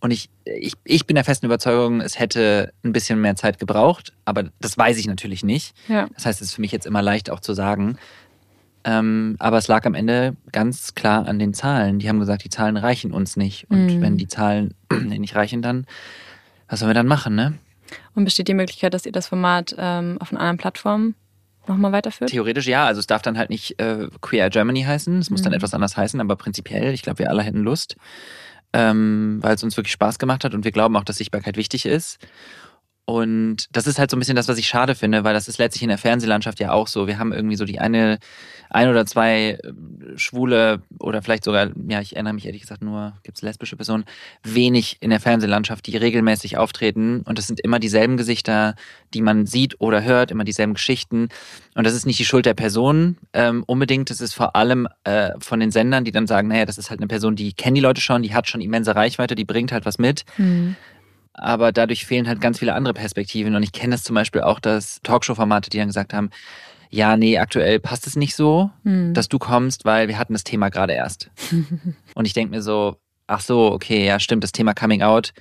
und 0.00 0.10
ich, 0.10 0.30
ich, 0.44 0.74
ich 0.84 1.06
bin 1.06 1.14
der 1.14 1.24
festen 1.24 1.46
Überzeugung, 1.46 2.00
es 2.00 2.18
hätte 2.18 2.72
ein 2.84 2.92
bisschen 2.92 3.20
mehr 3.20 3.36
Zeit 3.36 3.60
gebraucht, 3.60 4.12
aber 4.24 4.50
das 4.60 4.76
weiß 4.76 4.98
ich 4.98 5.06
natürlich 5.06 5.44
nicht. 5.44 5.76
Ja. 5.86 6.08
Das 6.14 6.26
heißt, 6.26 6.40
es 6.40 6.48
ist 6.48 6.54
für 6.54 6.60
mich 6.60 6.72
jetzt 6.72 6.86
immer 6.86 7.02
leicht 7.02 7.30
auch 7.30 7.38
zu 7.38 7.54
sagen. 7.54 7.98
Ähm, 8.84 9.36
aber 9.38 9.58
es 9.58 9.68
lag 9.68 9.84
am 9.86 9.94
Ende 9.94 10.36
ganz 10.50 10.94
klar 10.94 11.26
an 11.28 11.38
den 11.38 11.54
Zahlen. 11.54 11.98
Die 12.00 12.08
haben 12.08 12.18
gesagt, 12.18 12.44
die 12.44 12.50
Zahlen 12.50 12.76
reichen 12.76 13.12
uns 13.12 13.36
nicht. 13.36 13.70
Und 13.70 13.96
Mhm. 13.96 14.00
wenn 14.02 14.16
die 14.16 14.26
Zahlen 14.26 14.74
nicht 14.92 15.34
reichen, 15.36 15.62
dann 15.62 15.86
was 16.68 16.80
sollen 16.80 16.90
wir 16.90 16.94
dann 16.94 17.06
machen, 17.06 17.34
ne? 17.34 17.54
Und 18.14 18.24
besteht 18.24 18.48
die 18.48 18.54
Möglichkeit, 18.54 18.94
dass 18.94 19.04
ihr 19.06 19.12
das 19.12 19.28
Format 19.28 19.74
ähm, 19.78 20.16
auf 20.20 20.30
einer 20.32 20.40
anderen 20.40 20.56
Plattform 20.56 21.14
nochmal 21.66 21.92
weiterführt? 21.92 22.30
Theoretisch 22.30 22.66
ja, 22.66 22.86
also 22.86 22.98
es 22.98 23.06
darf 23.06 23.20
dann 23.22 23.36
halt 23.36 23.50
nicht 23.50 23.78
äh, 23.78 24.08
Queer 24.22 24.48
Germany 24.50 24.82
heißen, 24.82 25.18
es 25.18 25.28
muss 25.30 25.42
dann 25.42 25.52
Mhm. 25.52 25.56
etwas 25.58 25.74
anders 25.74 25.96
heißen, 25.96 26.18
aber 26.20 26.34
prinzipiell, 26.36 26.94
ich 26.94 27.02
glaube, 27.02 27.18
wir 27.20 27.30
alle 27.30 27.42
hätten 27.42 27.62
Lust, 27.62 27.96
ähm, 28.72 29.38
weil 29.42 29.54
es 29.54 29.62
uns 29.62 29.76
wirklich 29.76 29.92
Spaß 29.92 30.18
gemacht 30.18 30.44
hat 30.44 30.54
und 30.54 30.64
wir 30.64 30.72
glauben 30.72 30.96
auch, 30.96 31.04
dass 31.04 31.16
Sichtbarkeit 31.18 31.56
wichtig 31.58 31.84
ist. 31.84 32.18
Und 33.04 33.66
das 33.72 33.88
ist 33.88 33.98
halt 33.98 34.10
so 34.10 34.16
ein 34.16 34.20
bisschen 34.20 34.36
das, 34.36 34.46
was 34.46 34.58
ich 34.58 34.68
schade 34.68 34.94
finde, 34.94 35.24
weil 35.24 35.34
das 35.34 35.48
ist 35.48 35.58
letztlich 35.58 35.82
in 35.82 35.88
der 35.88 35.98
Fernsehlandschaft 35.98 36.60
ja 36.60 36.70
auch 36.70 36.86
so. 36.86 37.08
Wir 37.08 37.18
haben 37.18 37.32
irgendwie 37.32 37.56
so 37.56 37.64
die 37.64 37.80
eine, 37.80 38.18
ein 38.70 38.88
oder 38.88 39.04
zwei 39.06 39.58
äh, 39.60 39.72
schwule 40.14 40.82
oder 41.00 41.20
vielleicht 41.20 41.42
sogar, 41.42 41.70
ja, 41.88 42.00
ich 42.00 42.14
erinnere 42.14 42.34
mich 42.34 42.46
ehrlich 42.46 42.60
gesagt 42.60 42.80
nur, 42.80 43.14
gibt 43.24 43.38
es 43.38 43.42
lesbische 43.42 43.74
Personen, 43.74 44.04
wenig 44.44 44.98
in 45.00 45.10
der 45.10 45.18
Fernsehlandschaft, 45.18 45.84
die 45.88 45.96
regelmäßig 45.96 46.58
auftreten. 46.58 47.22
Und 47.22 47.38
das 47.38 47.48
sind 47.48 47.58
immer 47.58 47.80
dieselben 47.80 48.16
Gesichter, 48.16 48.76
die 49.14 49.22
man 49.22 49.46
sieht 49.46 49.80
oder 49.80 50.04
hört, 50.04 50.30
immer 50.30 50.44
dieselben 50.44 50.74
Geschichten. 50.74 51.28
Und 51.74 51.84
das 51.84 51.94
ist 51.94 52.06
nicht 52.06 52.20
die 52.20 52.24
Schuld 52.24 52.46
der 52.46 52.54
Person 52.54 53.18
ähm, 53.32 53.64
unbedingt. 53.66 54.10
Das 54.10 54.20
ist 54.20 54.32
vor 54.32 54.54
allem 54.54 54.86
äh, 55.02 55.30
von 55.40 55.58
den 55.58 55.72
Sendern, 55.72 56.04
die 56.04 56.12
dann 56.12 56.28
sagen, 56.28 56.46
naja, 56.46 56.66
das 56.66 56.78
ist 56.78 56.88
halt 56.88 57.00
eine 57.00 57.08
Person, 57.08 57.34
die 57.34 57.52
kennen 57.52 57.74
die 57.74 57.80
Leute 57.80 58.00
schon, 58.00 58.22
die 58.22 58.32
hat 58.32 58.48
schon 58.48 58.60
immense 58.60 58.94
Reichweite, 58.94 59.34
die 59.34 59.44
bringt 59.44 59.72
halt 59.72 59.86
was 59.86 59.98
mit. 59.98 60.24
Mhm 60.36 60.76
aber 61.34 61.72
dadurch 61.72 62.06
fehlen 62.06 62.28
halt 62.28 62.40
ganz 62.40 62.58
viele 62.58 62.74
andere 62.74 62.94
Perspektiven. 62.94 63.54
Und 63.54 63.62
ich 63.62 63.72
kenne 63.72 63.92
das 63.92 64.04
zum 64.04 64.14
Beispiel 64.14 64.42
auch, 64.42 64.60
dass 64.60 65.00
Talkshow-Formate, 65.02 65.70
die 65.70 65.78
dann 65.78 65.88
gesagt 65.88 66.12
haben, 66.14 66.30
ja, 66.90 67.16
nee, 67.16 67.38
aktuell 67.38 67.80
passt 67.80 68.06
es 68.06 68.16
nicht 68.16 68.34
so, 68.36 68.70
Hm. 68.84 69.14
dass 69.14 69.28
du 69.28 69.38
kommst, 69.38 69.84
weil 69.86 70.08
wir 70.08 70.18
hatten 70.18 70.34
das 70.34 70.44
Thema 70.44 70.68
gerade 70.68 70.92
erst. 70.92 71.30
Und 72.14 72.26
ich 72.26 72.34
denke 72.34 72.54
mir 72.54 72.62
so, 72.62 72.96
ach 73.26 73.40
so, 73.40 73.72
okay, 73.72 74.04
ja, 74.06 74.20
stimmt, 74.20 74.44
das 74.44 74.52
Thema 74.52 74.74
Coming 74.74 75.02
Out 75.02 75.32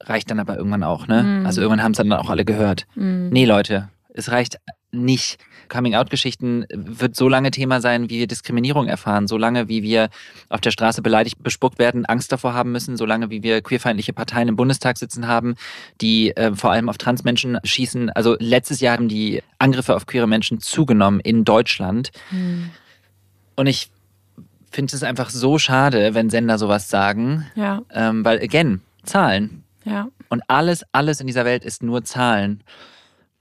reicht 0.00 0.30
dann 0.30 0.40
aber 0.40 0.56
irgendwann 0.56 0.82
auch, 0.82 1.06
ne? 1.06 1.22
Mhm. 1.22 1.46
Also 1.46 1.60
irgendwann 1.60 1.82
haben 1.82 1.92
es 1.92 1.98
dann 1.98 2.12
auch 2.12 2.30
alle 2.30 2.44
gehört. 2.44 2.86
Mhm. 2.94 3.28
Nee, 3.30 3.44
Leute, 3.44 3.90
es 4.14 4.30
reicht 4.30 4.58
nicht. 4.92 5.38
Coming-out-Geschichten 5.68 6.66
wird 6.70 7.16
so 7.16 7.28
lange 7.28 7.50
Thema 7.50 7.80
sein, 7.80 8.10
wie 8.10 8.18
wir 8.18 8.26
Diskriminierung 8.26 8.88
erfahren, 8.88 9.26
so 9.26 9.38
lange, 9.38 9.68
wie 9.68 9.82
wir 9.82 10.10
auf 10.50 10.60
der 10.60 10.70
Straße 10.70 11.00
beleidigt, 11.00 11.42
bespuckt 11.42 11.78
werden, 11.78 12.04
Angst 12.04 12.30
davor 12.30 12.52
haben 12.52 12.72
müssen, 12.72 12.96
so 12.98 13.06
lange, 13.06 13.30
wie 13.30 13.42
wir 13.42 13.62
queerfeindliche 13.62 14.12
Parteien 14.12 14.48
im 14.48 14.56
Bundestag 14.56 14.98
sitzen 14.98 15.26
haben, 15.26 15.54
die 16.00 16.36
äh, 16.36 16.54
vor 16.54 16.72
allem 16.72 16.88
auf 16.90 16.98
Transmenschen 16.98 17.58
schießen. 17.64 18.10
Also 18.10 18.36
letztes 18.38 18.80
Jahr 18.80 18.96
haben 18.98 19.08
die 19.08 19.42
Angriffe 19.58 19.96
auf 19.96 20.04
queere 20.06 20.26
Menschen 20.28 20.60
zugenommen 20.60 21.20
in 21.20 21.44
Deutschland. 21.44 22.10
Mhm. 22.30 22.70
Und 23.56 23.66
ich 23.66 23.90
finde 24.70 24.94
es 24.94 25.02
einfach 25.02 25.30
so 25.30 25.58
schade, 25.58 26.14
wenn 26.14 26.30
Sender 26.30 26.58
sowas 26.58 26.88
sagen, 26.90 27.46
Ja, 27.54 27.82
ähm, 27.92 28.24
weil, 28.24 28.42
again, 28.42 28.80
Zahlen. 29.04 29.64
ja. 29.84 30.08
Und 30.28 30.42
alles, 30.48 30.84
alles 30.92 31.20
in 31.20 31.26
dieser 31.26 31.44
Welt 31.44 31.62
ist 31.64 31.82
nur 31.82 32.04
Zahlen. 32.04 32.62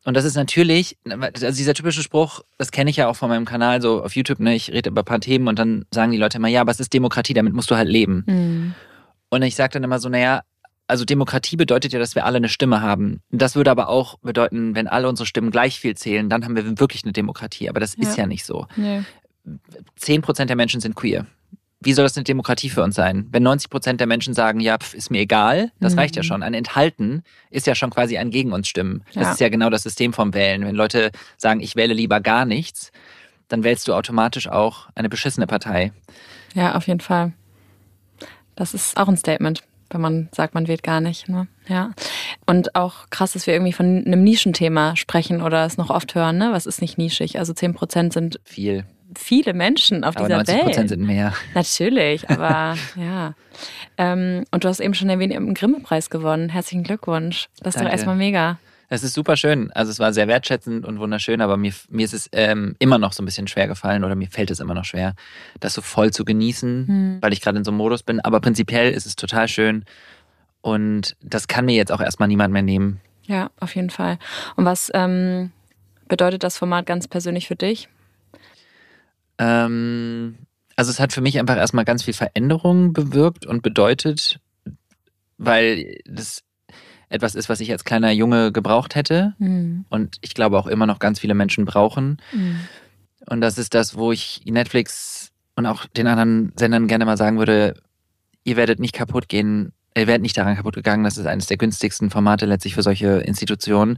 Und 0.04 0.16
das 0.16 0.26
ist 0.26 0.36
natürlich, 0.36 0.98
also 1.08 1.52
dieser 1.52 1.74
typische 1.76 2.02
Spruch, 2.02 2.42
das 2.58 2.72
kenne 2.72 2.90
ich 2.90 2.98
ja 2.98 3.08
auch 3.08 3.16
von 3.16 3.30
meinem 3.30 3.46
Kanal 3.46 3.82
so 3.82 4.04
auf 4.04 4.16
YouTube, 4.16 4.40
ne? 4.40 4.56
Ich 4.56 4.72
rede 4.72 4.90
über 4.90 5.04
ein 5.04 5.06
paar 5.06 5.20
Themen 5.20 5.48
und 5.48 5.60
dann 5.60 5.86
sagen 5.94 6.12
die 6.12 6.18
Leute 6.18 6.38
immer, 6.38 6.48
ja, 6.48 6.62
aber 6.62 6.72
es 6.72 6.80
ist 6.80 6.94
Demokratie, 6.94 7.34
damit 7.36 7.54
musst 7.54 7.70
du 7.70 7.76
halt 7.76 7.88
leben. 7.88 8.24
Mhm. 8.26 8.74
Und 9.30 9.44
ich 9.44 9.56
sage 9.56 9.74
dann 9.74 9.84
immer 9.84 10.00
so, 10.00 10.10
naja, 10.10 10.42
also 10.88 11.06
Demokratie 11.06 11.56
bedeutet 11.56 11.94
ja, 11.94 12.00
dass 12.00 12.16
wir 12.16 12.26
alle 12.26 12.38
eine 12.38 12.50
Stimme 12.50 12.82
haben. 12.82 13.22
Das 13.30 13.56
würde 13.56 13.72
aber 13.72 13.88
auch 13.90 14.18
bedeuten, 14.20 14.76
wenn 14.76 14.88
alle 14.88 15.08
unsere 15.08 15.26
Stimmen 15.26 15.52
gleich 15.52 15.80
viel 15.80 15.96
zählen, 15.96 16.30
dann 16.30 16.44
haben 16.44 16.56
wir 16.56 16.80
wirklich 16.80 17.04
eine 17.04 17.14
Demokratie. 17.14 17.70
Aber 17.70 17.80
das 17.80 17.94
ist 17.94 18.18
Ja. 18.18 18.24
ja 18.24 18.28
nicht 18.28 18.46
so. 18.46 18.66
Nee. 18.76 19.04
10% 20.00 20.46
der 20.46 20.56
Menschen 20.56 20.82
sind 20.82 20.96
queer. 20.96 21.26
Wie 21.84 21.94
soll 21.94 22.04
das 22.06 22.16
eine 22.16 22.24
Demokratie 22.24 22.70
für 22.70 22.84
uns 22.84 22.96
sein? 22.96 23.28
Wenn 23.32 23.44
90% 23.48 23.98
der 23.98 24.06
Menschen 24.08 24.34
sagen, 24.36 24.60
ja, 24.60 24.78
pf, 24.78 24.94
ist 24.94 25.10
mir 25.10 25.20
egal, 25.22 25.72
das 25.80 25.94
Mhm. 25.94 26.00
reicht 26.00 26.16
ja 26.16 26.22
schon. 26.24 26.44
Ein 26.44 26.54
Enthalten 26.54 27.24
ist 27.50 27.66
ja 27.68 27.74
schon 27.74 27.90
quasi 27.90 28.18
ein 28.18 28.30
gegen 28.30 28.54
uns 28.54 28.68
Stimmen. 28.68 29.04
Das 29.16 29.24
Ja. 29.24 29.32
ist 29.32 29.40
ja 29.40 29.50
genau 29.50 29.70
das 29.72 29.84
System 29.84 30.14
vom 30.14 30.34
Wählen. 30.36 30.64
Wenn 30.66 30.76
Leute 30.76 31.12
sagen, 31.38 31.60
ich 31.60 31.76
wähle 31.76 31.94
lieber 31.96 32.20
gar 32.22 32.46
nichts, 32.46 32.92
dann 33.48 33.64
wählst 33.64 33.88
du 33.88 33.94
automatisch 33.94 34.48
auch 34.48 34.90
eine 34.96 35.10
beschissene 35.10 35.48
Partei. 35.48 35.92
Ja, 36.54 36.76
auf 36.76 36.88
jeden 36.88 37.00
Fall. 37.02 37.34
Das 38.56 38.74
ist 38.74 38.96
auch 38.98 39.08
ein 39.08 39.18
Statement, 39.18 39.64
wenn 39.90 40.02
man 40.02 40.30
sagt, 40.34 40.54
man 40.54 40.68
wählt 40.68 40.84
gar 40.84 41.02
nicht. 41.02 41.28
Ne? 41.30 41.48
Ja. 41.68 41.92
Und 42.46 42.76
auch 42.76 43.10
krass, 43.10 43.34
dass 43.34 43.48
wir 43.48 43.54
irgendwie 43.56 43.74
von 43.74 44.04
einem 44.06 44.24
Nischenthema 44.24 44.96
sprechen 44.96 45.42
oder 45.42 45.66
es 45.66 45.78
noch 45.78 45.90
oft 45.90 46.14
hören. 46.16 46.38
Ne? 46.38 46.50
Was 46.52 46.66
ist 46.68 46.80
nicht 46.82 46.98
nischig? 46.98 47.40
Also 47.40 47.54
10 47.54 47.74
Prozent 47.74 48.14
sind 48.14 48.40
Viel. 48.44 48.86
Viele 49.18 49.54
Menschen 49.54 50.04
auf 50.04 50.16
Aber 50.18 50.26
dieser 50.28 50.38
90 50.38 50.56
Welt. 50.56 50.66
Prozent 50.66 50.90
sind 50.90 51.02
mehr. 51.06 51.34
Natürlich, 51.54 52.30
aber 52.30 52.76
ja. 52.96 53.34
Ähm, 53.98 54.46
und 54.52 54.64
du 54.64 54.68
hast 54.70 54.80
eben 54.80 54.94
schon 54.94 55.10
erwähnt, 55.10 55.32
ihr 55.34 55.38
habt 55.38 55.46
einen 55.46 55.54
Grimme-Preis 55.56 56.10
gewonnen. 56.10 56.50
Herzlichen 56.50 56.84
Glückwunsch. 56.84 57.48
Das 57.60 57.76
ist 57.76 57.76
doch 57.76 57.82
Danke. 57.82 57.92
erstmal 57.92 58.16
mega. 58.16 58.58
Es 58.94 59.04
ist 59.04 59.14
super 59.14 59.38
schön. 59.38 59.72
Also 59.72 59.90
es 59.90 60.00
war 60.00 60.12
sehr 60.12 60.28
wertschätzend 60.28 60.86
und 60.86 61.00
wunderschön, 61.00 61.40
aber 61.40 61.56
mir, 61.56 61.72
mir 61.90 62.04
ist 62.04 62.14
es 62.14 62.28
ähm, 62.34 62.76
immer 62.80 62.98
noch 62.98 63.14
so 63.14 63.24
ein 63.24 63.26
bisschen 63.26 63.48
schwer 63.48 63.68
gefallen 63.68 64.04
oder 64.04 64.16
mir 64.16 64.28
fällt 64.30 64.52
es 64.52 64.60
immer 64.60 64.74
noch 64.74 64.84
schwer, 64.84 65.16
das 65.62 65.74
so 65.74 65.82
voll 65.82 66.12
zu 66.12 66.26
genießen, 66.26 66.88
Hm. 66.88 67.18
weil 67.22 67.32
ich 67.32 67.40
gerade 67.40 67.58
in 67.58 67.64
so 67.64 67.72
einem 67.72 67.78
Modus 67.78 68.04
bin. 68.04 68.20
Aber 68.20 68.42
prinzipiell 68.42 68.92
ist 68.92 69.06
es 69.06 69.16
total 69.16 69.48
schön 69.48 69.86
und 70.62 71.16
das 71.22 71.48
kann 71.48 71.66
mir 71.66 71.76
jetzt 71.76 71.92
auch 71.92 72.02
erstmal 72.02 72.28
niemand 72.28 72.52
mehr 72.52 72.64
nehmen. 72.64 73.00
Ja, 73.28 73.50
auf 73.62 73.76
jeden 73.76 73.92
Fall. 73.92 74.18
Und 74.58 74.66
was 74.66 74.92
ähm, 74.94 75.52
bedeutet 76.10 76.44
das 76.44 76.58
Format 76.58 76.86
ganz 76.86 77.08
persönlich 77.08 77.48
für 77.48 77.56
dich? 77.56 77.88
Ähm, 79.42 80.36
also 80.76 80.92
es 80.92 81.00
hat 81.00 81.12
für 81.12 81.22
mich 81.22 81.40
einfach 81.40 81.58
erstmal 81.58 81.84
ganz 81.84 82.04
viel 82.04 82.14
Veränderung 82.14 82.94
bewirkt 82.94 83.46
und 83.46 83.64
bedeutet, 83.64 84.40
weil 85.38 86.00
das 86.06 86.44
etwas 87.10 87.36
ist, 87.36 87.50
was 87.50 87.60
ich 87.60 87.72
als 87.72 87.84
kleiner 87.84 88.12
Junge 88.12 88.52
gebraucht 88.52 88.96
hätte 88.96 89.34
Hm. 89.40 89.86
und 89.90 90.18
ich 90.22 90.34
glaube 90.34 90.58
auch 90.58 90.68
immer 90.68 90.86
noch 90.86 91.00
ganz 91.00 91.20
viele 91.20 91.34
Menschen 91.34 91.66
brauchen. 91.66 92.18
Hm. 92.30 92.62
Und 93.28 93.42
das 93.42 93.58
ist 93.58 93.74
das, 93.74 93.96
wo 93.96 94.12
ich 94.12 94.42
Netflix 94.46 95.32
und 95.56 95.66
auch 95.66 95.86
den 95.86 96.08
anderen 96.08 96.54
Sendern 96.56 96.88
gerne 96.88 97.06
mal 97.06 97.18
sagen 97.18 97.38
würde, 97.38 97.76
ihr 98.44 98.56
werdet 98.56 98.80
nicht 98.80 98.94
kaputt 98.94 99.28
gehen, 99.28 99.74
ihr 99.96 100.08
werdet 100.08 100.22
nicht 100.22 100.38
daran 100.38 100.56
kaputt 100.56 100.76
gegangen, 100.76 101.04
das 101.04 101.18
ist 101.18 101.26
eines 101.26 101.48
der 101.48 101.58
günstigsten 101.58 102.10
Formate 102.10 102.46
letztlich 102.46 102.76
für 102.76 102.84
solche 102.84 103.18
Institutionen, 103.20 103.98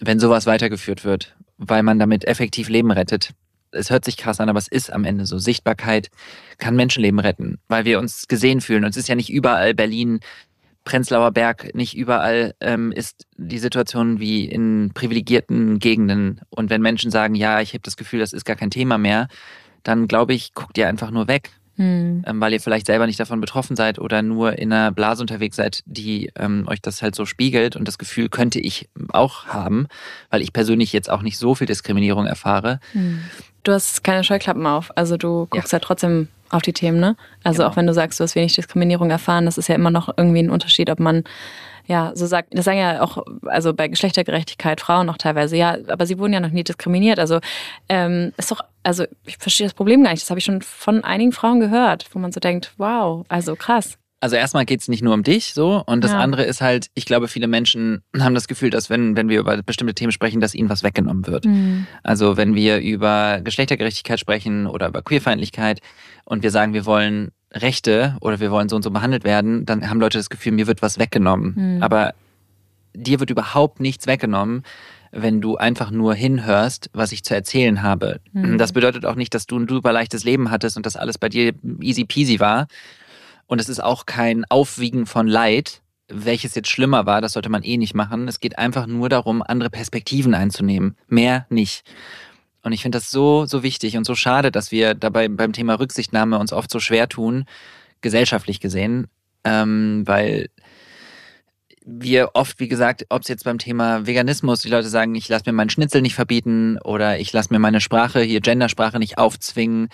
wenn 0.00 0.18
sowas 0.18 0.46
weitergeführt 0.46 1.04
wird, 1.04 1.36
weil 1.58 1.82
man 1.82 1.98
damit 1.98 2.24
effektiv 2.26 2.68
Leben 2.68 2.90
rettet. 2.90 3.30
Es 3.72 3.90
hört 3.90 4.04
sich 4.04 4.16
krass 4.16 4.40
an, 4.40 4.48
aber 4.48 4.58
es 4.58 4.68
ist 4.68 4.92
am 4.92 5.04
Ende 5.04 5.26
so. 5.26 5.38
Sichtbarkeit 5.38 6.10
kann 6.58 6.76
Menschenleben 6.76 7.18
retten, 7.18 7.58
weil 7.68 7.84
wir 7.84 7.98
uns 7.98 8.28
gesehen 8.28 8.60
fühlen. 8.60 8.84
Und 8.84 8.90
es 8.90 8.96
ist 8.96 9.08
ja 9.08 9.14
nicht 9.14 9.30
überall 9.30 9.74
Berlin, 9.74 10.20
Prenzlauer 10.84 11.32
Berg, 11.32 11.74
nicht 11.74 11.96
überall 11.96 12.54
ähm, 12.60 12.92
ist 12.92 13.26
die 13.36 13.58
Situation 13.58 14.20
wie 14.20 14.44
in 14.44 14.92
privilegierten 14.94 15.80
Gegenden. 15.80 16.40
Und 16.48 16.70
wenn 16.70 16.80
Menschen 16.80 17.10
sagen, 17.10 17.34
ja, 17.34 17.60
ich 17.60 17.70
habe 17.70 17.82
das 17.82 17.96
Gefühl, 17.96 18.20
das 18.20 18.32
ist 18.32 18.44
gar 18.44 18.56
kein 18.56 18.70
Thema 18.70 18.96
mehr, 18.96 19.26
dann 19.82 20.06
glaube 20.06 20.32
ich, 20.32 20.54
guckt 20.54 20.78
ihr 20.78 20.88
einfach 20.88 21.10
nur 21.10 21.26
weg, 21.26 21.50
Hm. 21.76 22.24
ähm, 22.26 22.40
weil 22.40 22.54
ihr 22.54 22.60
vielleicht 22.60 22.86
selber 22.86 23.06
nicht 23.06 23.20
davon 23.20 23.40
betroffen 23.40 23.76
seid 23.76 23.98
oder 23.98 24.22
nur 24.22 24.58
in 24.58 24.72
einer 24.72 24.92
Blase 24.92 25.22
unterwegs 25.22 25.56
seid, 25.56 25.82
die 25.84 26.30
ähm, 26.34 26.64
euch 26.68 26.80
das 26.80 27.02
halt 27.02 27.14
so 27.14 27.26
spiegelt. 27.26 27.76
Und 27.76 27.86
das 27.86 27.98
Gefühl 27.98 28.30
könnte 28.30 28.58
ich 28.60 28.88
auch 29.10 29.46
haben, 29.46 29.86
weil 30.30 30.40
ich 30.40 30.54
persönlich 30.54 30.94
jetzt 30.94 31.10
auch 31.10 31.20
nicht 31.20 31.36
so 31.36 31.54
viel 31.54 31.66
Diskriminierung 31.66 32.26
erfahre. 32.26 32.80
Hm. 32.92 33.20
Du 33.66 33.72
hast 33.72 34.04
keine 34.04 34.22
Scheuklappen 34.22 34.64
auf. 34.64 34.92
Also 34.94 35.16
du 35.16 35.46
guckst 35.50 35.72
ja, 35.72 35.80
trotzdem 35.80 36.28
auf 36.50 36.62
die 36.62 36.72
Themen, 36.72 37.00
ne? 37.00 37.16
Also 37.42 37.58
Genau. 37.58 37.70
auch 37.70 37.76
wenn 37.76 37.88
du 37.88 37.92
sagst, 37.92 38.20
du 38.20 38.24
hast 38.24 38.36
wenig 38.36 38.54
Diskriminierung 38.54 39.10
erfahren, 39.10 39.44
das 39.44 39.58
ist 39.58 39.68
ja 39.68 39.74
immer 39.74 39.90
noch 39.90 40.08
irgendwie 40.16 40.38
ein 40.38 40.50
Unterschied, 40.50 40.88
ob 40.88 41.00
man 41.00 41.24
ja, 41.88 42.12
so 42.14 42.26
sagt, 42.26 42.48
das 42.50 42.64
sagen 42.64 42.78
ja 42.78 43.00
auch, 43.02 43.24
also 43.46 43.72
bei 43.74 43.88
Geschlechtergerechtigkeit 43.88 44.80
Frauen 44.80 45.08
auch 45.08 45.18
teilweise, 45.18 45.56
ja, 45.56 45.76
aber 45.88 46.06
sie 46.06 46.18
wurden 46.18 46.32
ja 46.32 46.40
noch 46.40 46.50
nie 46.50 46.64
diskriminiert. 46.64 47.18
Also 47.18 47.40
ähm, 47.88 48.32
ist 48.36 48.50
doch, 48.50 48.60
also 48.84 49.04
ich 49.24 49.36
verstehe 49.38 49.66
das 49.66 49.74
Problem 49.74 50.02
gar 50.04 50.10
nicht. 50.10 50.22
Das 50.22 50.30
habe 50.30 50.38
ich 50.38 50.44
schon 50.44 50.62
von 50.62 51.02
einigen 51.04 51.32
Frauen 51.32 51.58
gehört, 51.60 52.06
wo 52.12 52.18
man 52.20 52.30
so 52.32 52.40
denkt, 52.40 52.72
wow, 52.76 53.24
also 53.28 53.56
krass. 53.56 53.98
Also 54.20 54.36
erstmal 54.36 54.64
geht 54.64 54.80
es 54.80 54.88
nicht 54.88 55.02
nur 55.02 55.12
um 55.12 55.22
dich 55.22 55.52
so 55.52 55.82
und 55.86 56.02
das 56.02 56.12
Ja. 56.12 56.18
andere 56.18 56.44
ist 56.44 56.62
halt, 56.62 56.88
ich 56.94 57.04
glaube, 57.04 57.28
viele 57.28 57.48
Menschen 57.48 58.02
haben 58.18 58.34
das 58.34 58.48
Gefühl, 58.48 58.70
dass 58.70 58.88
wenn, 58.88 59.16
wenn 59.16 59.28
wir 59.28 59.38
über 59.40 59.62
bestimmte 59.62 59.94
Themen 59.94 60.12
sprechen, 60.12 60.40
dass 60.40 60.54
ihnen 60.54 60.70
was 60.70 60.82
weggenommen 60.82 61.26
wird. 61.26 61.46
Also 62.02 62.36
wenn 62.36 62.54
wir 62.54 62.78
über 62.80 63.40
Geschlechtergerechtigkeit 63.44 64.18
sprechen 64.18 64.66
oder 64.66 64.88
über 64.88 65.02
Queerfeindlichkeit 65.02 65.80
und 66.24 66.42
wir 66.42 66.50
sagen, 66.50 66.72
wir 66.72 66.86
wollen 66.86 67.30
Rechte 67.52 68.16
oder 68.20 68.40
wir 68.40 68.50
wollen 68.50 68.68
so 68.68 68.76
und 68.76 68.82
so 68.82 68.90
behandelt 68.90 69.24
werden, 69.24 69.66
dann 69.66 69.88
haben 69.88 70.00
Leute 70.00 70.18
das 70.18 70.30
Gefühl, 70.30 70.52
mir 70.52 70.66
wird 70.66 70.82
was 70.82 70.98
weggenommen. 70.98 71.76
Mhm. 71.76 71.82
Aber 71.82 72.14
dir 72.94 73.20
wird 73.20 73.30
überhaupt 73.30 73.80
nichts 73.80 74.06
weggenommen, 74.06 74.62
wenn 75.12 75.40
du 75.40 75.56
einfach 75.56 75.90
nur 75.90 76.14
hinhörst, 76.14 76.90
was 76.92 77.12
ich 77.12 77.22
zu 77.22 77.34
erzählen 77.34 77.82
habe. 77.82 78.20
Mhm. 78.32 78.58
Das 78.58 78.72
bedeutet 78.72 79.04
auch 79.04 79.14
nicht, 79.14 79.34
dass 79.34 79.46
du 79.46 79.58
ein 79.58 79.68
super 79.68 79.92
leichtes 79.92 80.24
Leben 80.24 80.50
hattest 80.50 80.76
und 80.76 80.84
dass 80.86 80.96
alles 80.96 81.18
bei 81.18 81.28
dir 81.28 81.52
easy 81.80 82.04
peasy 82.04 82.40
war. 82.40 82.66
Und 83.46 83.60
es 83.60 83.68
ist 83.68 83.82
auch 83.82 84.06
kein 84.06 84.44
Aufwiegen 84.46 85.06
von 85.06 85.26
Leid, 85.26 85.82
welches 86.08 86.54
jetzt 86.54 86.70
schlimmer 86.70 87.06
war, 87.06 87.20
das 87.20 87.32
sollte 87.32 87.48
man 87.48 87.62
eh 87.62 87.76
nicht 87.76 87.94
machen. 87.94 88.28
Es 88.28 88.40
geht 88.40 88.58
einfach 88.58 88.86
nur 88.86 89.08
darum, 89.08 89.42
andere 89.42 89.70
Perspektiven 89.70 90.34
einzunehmen. 90.34 90.96
Mehr 91.08 91.46
nicht. 91.48 91.84
Und 92.62 92.72
ich 92.72 92.82
finde 92.82 92.98
das 92.98 93.10
so, 93.10 93.46
so 93.46 93.62
wichtig 93.62 93.96
und 93.96 94.04
so 94.04 94.14
schade, 94.14 94.50
dass 94.50 94.72
wir 94.72 94.94
dabei 94.94 95.28
beim 95.28 95.52
Thema 95.52 95.78
Rücksichtnahme 95.78 96.38
uns 96.38 96.52
oft 96.52 96.70
so 96.70 96.80
schwer 96.80 97.08
tun, 97.08 97.44
gesellschaftlich 98.00 98.60
gesehen, 98.60 99.08
ähm, 99.44 100.02
weil 100.04 100.48
wir 101.88 102.30
oft, 102.34 102.58
wie 102.58 102.66
gesagt, 102.66 103.06
ob 103.10 103.22
es 103.22 103.28
jetzt 103.28 103.44
beim 103.44 103.58
Thema 103.58 104.06
Veganismus, 104.06 104.60
die 104.60 104.68
Leute 104.68 104.88
sagen, 104.88 105.14
ich 105.14 105.28
lasse 105.28 105.44
mir 105.46 105.52
meinen 105.52 105.70
Schnitzel 105.70 106.02
nicht 106.02 106.16
verbieten 106.16 106.78
oder 106.82 107.20
ich 107.20 107.32
lasse 107.32 107.52
mir 107.52 107.60
meine 107.60 107.80
Sprache, 107.80 108.20
hier 108.20 108.40
Gendersprache 108.40 108.98
nicht 108.98 109.18
aufzwingen, 109.18 109.88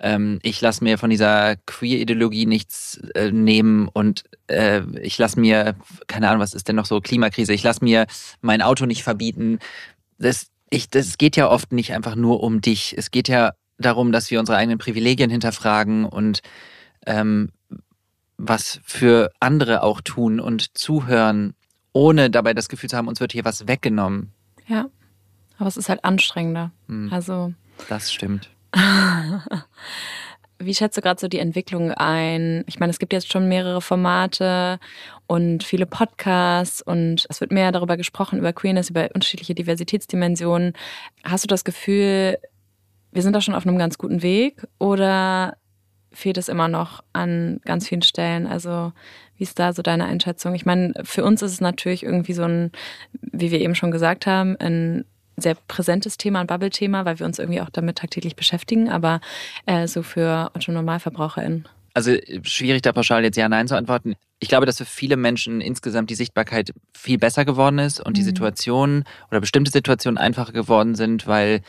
ähm, 0.00 0.40
ich 0.42 0.60
lasse 0.60 0.82
mir 0.82 0.98
von 0.98 1.08
dieser 1.08 1.54
Queer-Ideologie 1.66 2.46
nichts 2.46 3.00
äh, 3.14 3.30
nehmen 3.30 3.86
und 3.86 4.24
äh, 4.48 4.82
ich 5.00 5.16
lasse 5.18 5.38
mir, 5.38 5.76
keine 6.08 6.28
Ahnung, 6.28 6.40
was 6.40 6.52
ist 6.52 6.66
denn 6.66 6.76
noch 6.76 6.86
so, 6.86 7.00
Klimakrise, 7.00 7.52
ich 7.52 7.62
lasse 7.62 7.84
mir 7.84 8.06
mein 8.40 8.60
Auto 8.60 8.84
nicht 8.84 9.04
verbieten. 9.04 9.60
Das, 10.18 10.48
ich, 10.68 10.90
das 10.90 11.16
geht 11.16 11.36
ja 11.36 11.48
oft 11.48 11.70
nicht 11.70 11.92
einfach 11.92 12.16
nur 12.16 12.42
um 12.42 12.60
dich. 12.60 12.92
Es 12.98 13.12
geht 13.12 13.28
ja 13.28 13.52
darum, 13.78 14.10
dass 14.10 14.32
wir 14.32 14.40
unsere 14.40 14.58
eigenen 14.58 14.78
Privilegien 14.78 15.30
hinterfragen 15.30 16.06
und 16.06 16.40
ähm, 17.06 17.50
was 18.38 18.80
für 18.84 19.30
andere 19.40 19.82
auch 19.82 20.00
tun 20.00 20.40
und 20.40 20.76
zuhören, 20.76 21.54
ohne 21.92 22.30
dabei 22.30 22.54
das 22.54 22.68
Gefühl 22.68 22.90
zu 22.90 22.96
haben, 22.96 23.08
uns 23.08 23.20
wird 23.20 23.32
hier 23.32 23.44
was 23.44 23.66
weggenommen. 23.66 24.32
Ja, 24.66 24.86
aber 25.58 25.68
es 25.68 25.76
ist 25.76 25.88
halt 25.88 26.04
anstrengender. 26.04 26.72
Hm, 26.88 27.10
Also, 27.12 27.54
das 27.88 28.12
stimmt. 28.12 28.50
wie 30.58 30.74
schätzt 30.74 30.96
du 30.96 31.00
gerade 31.02 31.20
so 31.20 31.28
die 31.28 31.38
Entwicklung 31.38 31.92
ein? 31.92 32.64
Ich 32.66 32.78
meine, 32.78 32.90
es 32.90 32.98
gibt 32.98 33.12
jetzt 33.12 33.30
schon 33.30 33.48
mehrere 33.48 33.80
Formate 33.80 34.78
und 35.26 35.64
viele 35.64 35.86
Podcasts 35.86 36.80
und 36.80 37.26
es 37.28 37.40
wird 37.40 37.52
mehr 37.52 37.72
darüber 37.72 37.96
gesprochen, 37.96 38.38
über 38.38 38.52
Queerness, 38.52 38.90
über 38.90 39.08
unterschiedliche 39.14 39.54
Diversitätsdimensionen. 39.54 40.72
Hast 41.24 41.44
du 41.44 41.48
das 41.48 41.64
Gefühl, 41.64 42.38
wir 43.12 43.22
sind 43.22 43.32
da 43.32 43.40
schon 43.40 43.54
auf 43.54 43.66
einem 43.66 43.78
ganz 43.78 43.98
guten 43.98 44.22
Weg 44.22 44.66
oder 44.78 45.56
fehlt 46.16 46.38
es 46.38 46.48
immer 46.48 46.68
noch 46.68 47.04
an 47.12 47.60
ganz 47.64 47.88
vielen 47.88 48.02
Stellen? 48.02 48.46
Also 48.46 48.92
wie 49.36 49.44
ist 49.44 49.58
da 49.58 49.72
so 49.72 49.82
deine 49.82 50.06
Einschätzung? 50.06 50.54
Ich 50.54 50.64
meine, 50.64 50.94
für 51.04 51.24
uns 51.24 51.42
ist 51.42 51.52
es 51.52 51.60
natürlich 51.60 52.02
irgendwie 52.02 52.32
so 52.32 52.44
ein, 52.44 52.72
wie 53.20 53.50
wir 53.50 53.60
eben 53.60 53.74
schon 53.74 53.90
gesagt 53.90 54.26
haben, 54.26 54.56
ein 54.58 55.04
sehr 55.36 55.54
präsentes 55.68 56.16
Thema, 56.16 56.40
ein 56.40 56.46
Bubble-Thema, 56.46 57.04
weil 57.04 57.18
wir 57.18 57.26
uns 57.26 57.38
irgendwie 57.38 57.60
auch 57.60 57.68
damit 57.68 57.98
tagtäglich 57.98 58.36
beschäftigen, 58.36 58.88
aber 58.88 59.20
äh, 59.66 59.86
so 59.86 60.02
für 60.02 60.50
Otto 60.54 60.72
NormalverbraucherInnen. 60.72 61.68
Also 61.92 62.14
schwierig 62.42 62.82
da 62.82 62.92
pauschal 62.92 63.22
jetzt 63.24 63.36
Ja, 63.36 63.48
Nein 63.48 63.68
zu 63.68 63.76
antworten. 63.76 64.16
Ich 64.38 64.48
glaube, 64.48 64.66
dass 64.66 64.78
für 64.78 64.84
viele 64.84 65.16
Menschen 65.16 65.60
insgesamt 65.60 66.10
die 66.10 66.14
Sichtbarkeit 66.14 66.72
viel 66.94 67.18
besser 67.18 67.44
geworden 67.44 67.78
ist 67.78 68.00
und 68.00 68.16
die 68.16 68.22
Mhm. 68.22 68.26
Situationen 68.26 69.04
oder 69.30 69.40
bestimmte 69.40 69.70
Situationen 69.70 70.18
einfacher 70.18 70.52
geworden 70.52 70.94
sind, 70.94 71.26
weil 71.26 71.60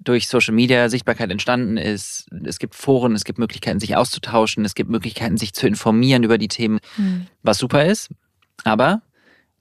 durch 0.00 0.28
Social 0.28 0.54
Media 0.54 0.88
Sichtbarkeit 0.88 1.30
entstanden 1.30 1.76
ist. 1.76 2.26
Es 2.44 2.58
gibt 2.58 2.74
Foren, 2.74 3.14
es 3.14 3.24
gibt 3.24 3.38
Möglichkeiten, 3.38 3.80
sich 3.80 3.96
auszutauschen, 3.96 4.64
es 4.64 4.74
gibt 4.74 4.90
Möglichkeiten, 4.90 5.36
sich 5.36 5.52
zu 5.52 5.66
informieren 5.66 6.22
über 6.22 6.38
die 6.38 6.48
Themen, 6.48 6.78
was 7.42 7.58
super 7.58 7.84
ist. 7.84 8.10
Aber 8.64 9.02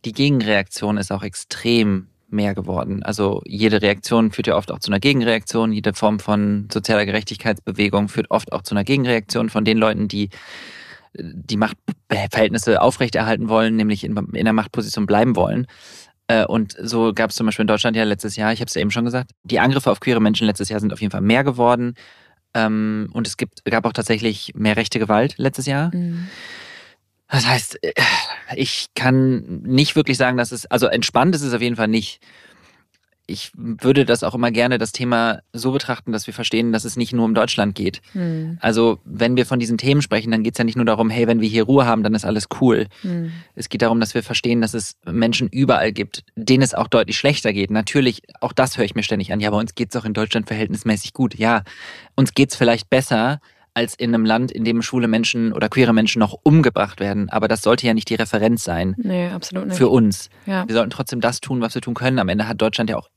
die 0.06 0.14
Gegenreaktion 0.14 0.98
ist 0.98 1.12
auch 1.12 1.24
extrem 1.24 2.08
mehr 2.30 2.54
geworden. 2.54 3.04
Also 3.04 3.42
jede 3.46 3.82
Reaktion 3.82 4.32
führt 4.32 4.48
ja 4.48 4.56
oft 4.56 4.72
auch 4.72 4.80
zu 4.80 4.92
einer 4.92 5.00
Gegenreaktion. 5.00 5.72
Jede 5.72 5.94
Form 5.94 6.20
von 6.20 6.68
sozialer 6.72 7.06
Gerechtigkeitsbewegung 7.06 8.10
führt 8.10 8.30
oft 8.30 8.52
auch 8.52 8.62
zu 8.62 8.76
einer 8.76 8.84
Gegenreaktion 8.84 9.50
von 9.50 9.66
den 9.66 9.78
Leuten, 9.78 10.08
die 10.08 10.30
die 11.18 11.58
Machtverhältnisse 11.58 12.82
aufrechterhalten 12.82 13.50
wollen, 13.50 13.76
nämlich 13.76 14.04
in, 14.04 14.18
in 14.34 14.44
der 14.44 14.54
Machtposition 14.54 15.06
bleiben 15.06 15.36
wollen. 15.36 15.68
Äh, 16.28 16.46
Und 16.46 16.76
so 16.82 17.14
gab 17.14 17.30
es 17.30 17.36
zum 17.36 17.46
Beispiel 17.46 17.64
in 17.64 17.68
Deutschland 17.68 17.96
ja 17.96 18.04
letztes 18.04 18.36
Jahr, 18.36 18.52
ich 18.54 18.60
habe 18.60 18.68
es 18.68 18.74
ja 18.76 18.82
eben 18.82 18.92
schon 18.92 19.06
gesagt, 19.06 19.32
die 19.44 19.60
Angriffe 19.60 19.92
auf 19.92 20.00
queere 20.00 20.22
Menschen 20.22 20.48
letztes 20.48 20.70
Jahr 20.70 20.80
sind 20.80 20.94
auf 20.94 21.02
jeden 21.02 21.12
Fall 21.12 21.22
mehr 21.22 21.44
geworden. 21.44 21.96
Ähm, 22.54 23.10
Und 23.14 23.28
es 23.28 23.38
gibt, 23.38 23.64
gab 23.66 23.86
auch 23.86 23.94
tatsächlich 23.94 24.54
mehr 24.56 24.78
rechte 24.78 25.00
Gewalt 25.00 25.36
letztes 25.38 25.66
Jahr. 25.66 25.94
Mhm. 25.94 26.28
Das 27.30 27.48
heißt, 27.48 27.84
äh, 27.84 27.94
ich 28.56 28.88
kann 28.96 29.62
nicht 29.64 29.96
wirklich 29.96 30.18
sagen, 30.18 30.38
dass 30.38 30.52
es, 30.52 30.66
also 30.68 30.88
entspannt 30.88 31.36
ist 31.36 31.42
es 31.42 31.54
auf 31.54 31.62
jeden 31.62 31.76
Fall 31.76 31.88
nicht. 31.88 32.22
Ich 33.28 33.52
würde 33.56 34.06
das 34.06 34.24
auch 34.24 34.36
immer 34.36 34.52
gerne 34.52 34.78
das 34.78 34.92
Thema 34.92 35.40
so 35.52 35.72
betrachten, 35.72 36.12
dass 36.12 36.28
wir 36.28 36.34
verstehen, 36.34 36.72
dass 36.72 36.86
es 36.86 36.96
nicht 36.96 37.12
nur 37.12 37.26
um 37.26 37.34
Deutschland 37.34 37.74
geht. 37.74 38.02
Mhm. 38.14 38.60
Also 38.62 39.00
wenn 39.04 39.36
wir 39.36 39.48
von 39.48 39.60
diesen 39.60 39.80
Themen 39.80 40.04
sprechen, 40.04 40.30
dann 40.30 40.44
geht 40.44 40.54
es 40.54 40.58
ja 40.60 40.64
nicht 40.64 40.76
nur 40.76 40.86
darum, 40.86 41.10
hey, 41.10 41.26
wenn 41.28 41.42
wir 41.42 41.50
hier 41.50 41.64
Ruhe 41.64 41.86
haben, 41.88 42.04
dann 42.04 42.14
ist 42.14 42.24
alles 42.24 42.48
cool. 42.62 42.86
Mhm. 43.02 43.32
Es 43.56 43.70
geht 43.70 43.82
darum, 43.82 44.00
dass 44.00 44.14
wir 44.14 44.22
verstehen, 44.22 44.62
dass 44.62 44.76
es 44.76 44.96
Menschen 45.06 45.48
überall 45.50 45.92
gibt, 45.92 46.24
denen 46.36 46.62
es 46.62 46.76
auch 46.76 46.88
deutlich 46.88 47.18
schlechter 47.18 47.52
geht. 47.52 47.72
Natürlich, 47.72 48.22
auch 48.42 48.54
das 48.54 48.78
höre 48.78 48.86
ich 48.86 48.94
mir 48.94 49.04
ständig 49.04 49.34
an. 49.34 49.40
Ja, 49.40 49.50
bei 49.50 49.58
uns 49.58 49.74
geht 49.74 49.90
es 49.90 50.00
auch 50.00 50.06
in 50.06 50.14
Deutschland 50.14 50.46
verhältnismäßig 50.48 51.14
gut. 51.14 51.34
Ja, 51.36 51.64
uns 52.16 52.34
geht 52.36 52.52
es 52.52 52.56
vielleicht 52.56 52.90
besser 52.92 53.40
als 53.74 53.94
in 53.96 54.14
einem 54.14 54.24
Land, 54.24 54.52
in 54.54 54.64
dem 54.64 54.82
schwule 54.82 55.08
Menschen 55.10 55.52
oder 55.52 55.68
queere 55.68 55.94
Menschen 55.94 56.20
noch 56.20 56.38
umgebracht 56.44 57.02
werden. 57.02 57.30
Aber 57.30 57.50
das 57.50 57.62
sollte 57.62 57.86
ja 57.86 57.94
nicht 57.94 58.10
die 58.10 58.16
Referenz 58.16 58.64
sein 58.64 58.96
Nee, 58.98 59.28
absolut 59.28 59.68
nicht. 59.68 59.78
für 59.78 59.90
uns. 59.90 60.30
ja. 60.46 60.66
Wir 60.66 60.74
sollten 60.76 60.92
trotzdem 60.92 61.20
das 61.20 61.42
tun, 61.42 61.60
was 61.60 61.76
wir 61.76 61.82
tun 61.82 61.94
können. 61.94 62.18
Am 62.20 62.30
Ende 62.30 62.48
hat 62.48 62.62
Deutschland 62.62 62.90
ja 62.90 62.96
auch, 62.98 63.10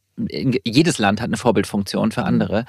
jedes 0.65 0.99
Land 0.99 1.21
hat 1.21 1.29
eine 1.29 1.37
Vorbildfunktion 1.37 2.13
für 2.13 2.25
andere. 2.25 2.65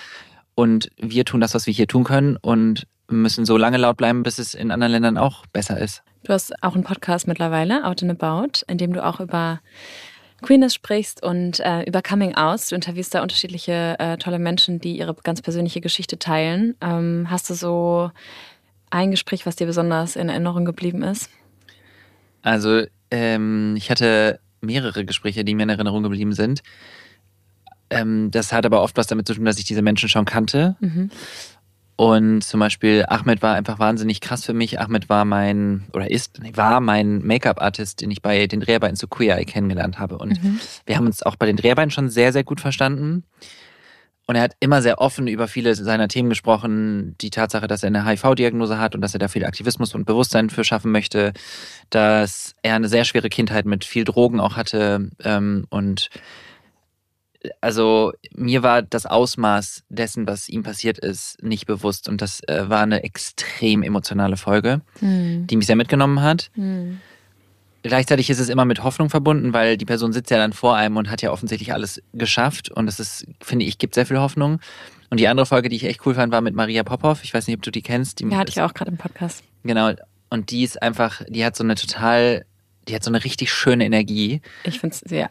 Und 0.55 0.89
wir 0.97 1.25
tun 1.25 1.41
das, 1.41 1.53
was 1.53 1.67
wir 1.67 1.73
hier 1.73 1.88
tun 1.88 2.03
können 2.03 2.38
und 2.38 2.85
müssen 3.07 3.45
so 3.45 3.57
lange 3.57 3.77
laut 3.77 3.97
bleiben, 3.97 4.23
bis 4.23 4.39
es 4.39 4.53
in 4.53 4.71
anderen 4.71 4.91
Ländern 4.91 5.17
auch 5.17 5.45
besser 5.47 5.79
ist. 5.79 6.03
Du 6.23 6.33
hast 6.33 6.51
auch 6.63 6.75
einen 6.75 6.83
Podcast 6.83 7.27
mittlerweile, 7.27 7.85
Out 7.85 8.03
and 8.03 8.12
About, 8.12 8.63
in 8.67 8.77
dem 8.77 8.93
du 8.93 9.03
auch 9.03 9.19
über 9.19 9.62
Queerness 10.41 10.73
sprichst 10.73 11.23
und 11.23 11.59
äh, 11.59 11.83
über 11.83 12.01
Coming 12.01 12.35
Out. 12.35 12.71
Du 12.71 12.75
interviewst 12.75 13.13
da 13.13 13.21
unterschiedliche 13.21 13.95
äh, 13.99 14.17
tolle 14.17 14.39
Menschen, 14.39 14.79
die 14.79 14.97
ihre 14.97 15.13
ganz 15.15 15.41
persönliche 15.41 15.81
Geschichte 15.81 16.19
teilen. 16.19 16.75
Ähm, 16.81 17.27
hast 17.29 17.49
du 17.49 17.53
so 17.53 18.12
ein 18.89 19.12
Gespräch, 19.12 19.45
was 19.45 19.55
dir 19.55 19.67
besonders 19.67 20.15
in 20.15 20.29
Erinnerung 20.29 20.65
geblieben 20.65 21.03
ist? 21.03 21.29
Also 22.41 22.83
ähm, 23.12 23.75
ich 23.77 23.91
hatte 23.91 24.39
mehrere 24.62 25.05
Gespräche, 25.05 25.43
die 25.43 25.55
mir 25.55 25.63
in 25.63 25.69
Erinnerung 25.69 26.03
geblieben 26.03 26.33
sind. 26.33 26.62
Ähm, 27.89 28.30
das 28.32 28.52
hat 28.54 28.65
aber 28.65 28.82
oft 28.82 28.97
was 28.97 29.08
damit 29.08 29.28
zu 29.28 29.34
tun, 29.34 29.45
dass 29.45 29.58
ich 29.60 29.65
diese 29.65 29.82
Menschen 29.82 30.10
schon 30.10 30.25
kannte. 30.25 30.75
Mhm. 30.80 31.10
Und 31.95 32.43
zum 32.45 32.62
Beispiel 32.62 33.04
Ahmed 33.10 33.41
war 33.41 33.56
einfach 33.56 33.78
wahnsinnig 33.78 34.21
krass 34.21 34.45
für 34.45 34.54
mich. 34.54 34.80
Ahmed 34.80 35.10
war 35.10 35.25
mein, 35.25 35.84
oder 35.91 36.10
ist, 36.10 36.39
war 36.56 36.80
mein 36.80 37.19
Make-up-Artist, 37.25 37.99
den 37.99 38.10
ich 38.10 38.21
bei 38.21 38.47
den 38.47 38.62
Dreharbeiten 38.62 38.95
zu 38.95 39.10
Queer 39.10 39.38
Eye 39.38 39.43
kennengelernt 39.43 39.99
habe. 39.99 40.17
Und 40.17 40.41
Mhm. 40.41 40.60
wir 40.86 40.95
haben 40.95 41.08
uns 41.08 41.23
auch 41.23 41.36
bei 41.36 41.45
den 41.45 41.58
Dreharbeiten 41.58 41.91
schon 41.91 42.10
sehr, 42.10 42.32
sehr 42.32 42.45
gut 42.45 42.62
verstanden. 42.62 43.25
Und 44.28 44.36
er 44.36 44.43
hat 44.43 44.54
immer 44.62 44.82
sehr 44.82 45.02
offen 45.02 45.28
über 45.28 45.49
viele 45.49 45.75
seiner 45.75 46.08
Themen 46.08 46.30
gesprochen. 46.30 47.15
Die 47.19 47.32
Tatsache, 47.32 47.67
dass 47.67 47.84
er 47.84 47.88
eine 47.88 48.06
HIV-Diagnose 48.06 48.80
hat 48.80 48.95
und 48.95 49.02
dass 49.02 49.13
er 49.13 49.19
da 49.19 49.28
viel 49.28 49.43
Aktivismus 49.43 49.93
und 49.93 50.06
Bewusstsein 50.06 50.49
für 50.49 50.63
schaffen 50.63 50.91
möchte. 50.93 51.34
Dass 51.89 52.56
er 52.62 52.75
eine 52.75 52.88
sehr 52.88 53.04
schwere 53.04 53.28
Kindheit 53.28 53.65
mit 53.65 53.84
viel 53.84 54.06
Drogen 54.06 54.39
auch 54.39 54.56
hatte. 54.56 55.10
Ähm, 55.23 55.65
und 55.69 56.10
also 57.62 58.12
mir 58.36 58.63
war 58.63 58.82
das 58.82 59.06
Ausmaß 59.06 59.84
dessen, 59.89 60.28
was 60.28 60.49
ihm 60.49 60.63
passiert 60.63 60.99
ist, 60.99 61.41
nicht 61.41 61.65
bewusst. 61.67 62.10
Und 62.10 62.21
das 62.21 62.41
äh, 62.47 62.69
war 62.69 62.82
eine 62.82 63.04
extrem 63.04 63.84
emotionale 63.84 64.38
Folge, 64.38 64.82
Mhm. 65.02 65.47
die 65.47 65.56
mich 65.56 65.67
sehr 65.67 65.75
mitgenommen 65.75 66.21
hat. 66.21 66.52
Mhm. 66.56 66.99
Gleichzeitig 67.82 68.30
ist 68.30 68.39
es 68.39 68.49
immer 68.49 68.65
mit 68.65 68.84
Hoffnung 68.84 69.10
verbunden, 69.10 69.54
weil 69.54 69.78
die 69.78 69.86
Person 69.86 70.12
sitzt 70.12 70.32
ja 70.32 70.38
dann 70.38 70.52
vor 70.52 70.75
einem 70.75 70.97
und 70.97 71.10
hat 71.10 71.21
ja 71.21 71.32
offensichtlich 71.32 71.71
alles 71.73 72.02
geschafft. 72.13 72.69
Und 72.69 72.88
das 72.88 72.99
ist, 72.99 73.25
finde 73.41 73.65
ich, 73.65 73.78
gibt 73.78 73.95
sehr 73.95 74.06
viel 74.06 74.19
Hoffnung. 74.19 74.60
Und 75.10 75.19
die 75.19 75.30
andere 75.30 75.45
Folge, 75.45 75.69
die 75.69 75.78
ich 75.78 75.86
echt 75.86 76.06
cool 76.06 76.13
fand, 76.13 76.34
war 76.34 76.41
mit 76.41 76.56
Maria 76.56 76.84
Popov. 76.84 77.23
Ich 77.23 77.34
weiß 77.34 77.47
nicht, 77.47 77.56
ob 77.56 77.62
du 77.63 77.71
die 77.71 77.82
kennst. 77.82 78.19
Die 78.19 78.25
Ja, 78.28 78.38
hatte 78.38 78.52
ich 78.52 78.62
auch 78.62 78.73
gerade 78.73 78.91
im 78.91 78.97
Podcast. 78.97 79.43
Genau. 79.63 79.93
Und 80.30 80.52
die 80.52 80.63
ist 80.63 80.82
einfach, 80.84 81.21
die 81.30 81.43
hat 81.45 81.56
so 81.56 81.63
eine 81.63 81.75
total, 81.75 82.43
die 82.89 82.95
hat 82.95 83.04
so 83.04 83.12
eine 83.12 83.23
richtig 83.23 83.54
schöne 83.54 83.86
Energie. 83.86 84.41
Ich 84.63 84.80
finde 84.80 84.95
es 84.95 84.99
sehr 84.99 85.30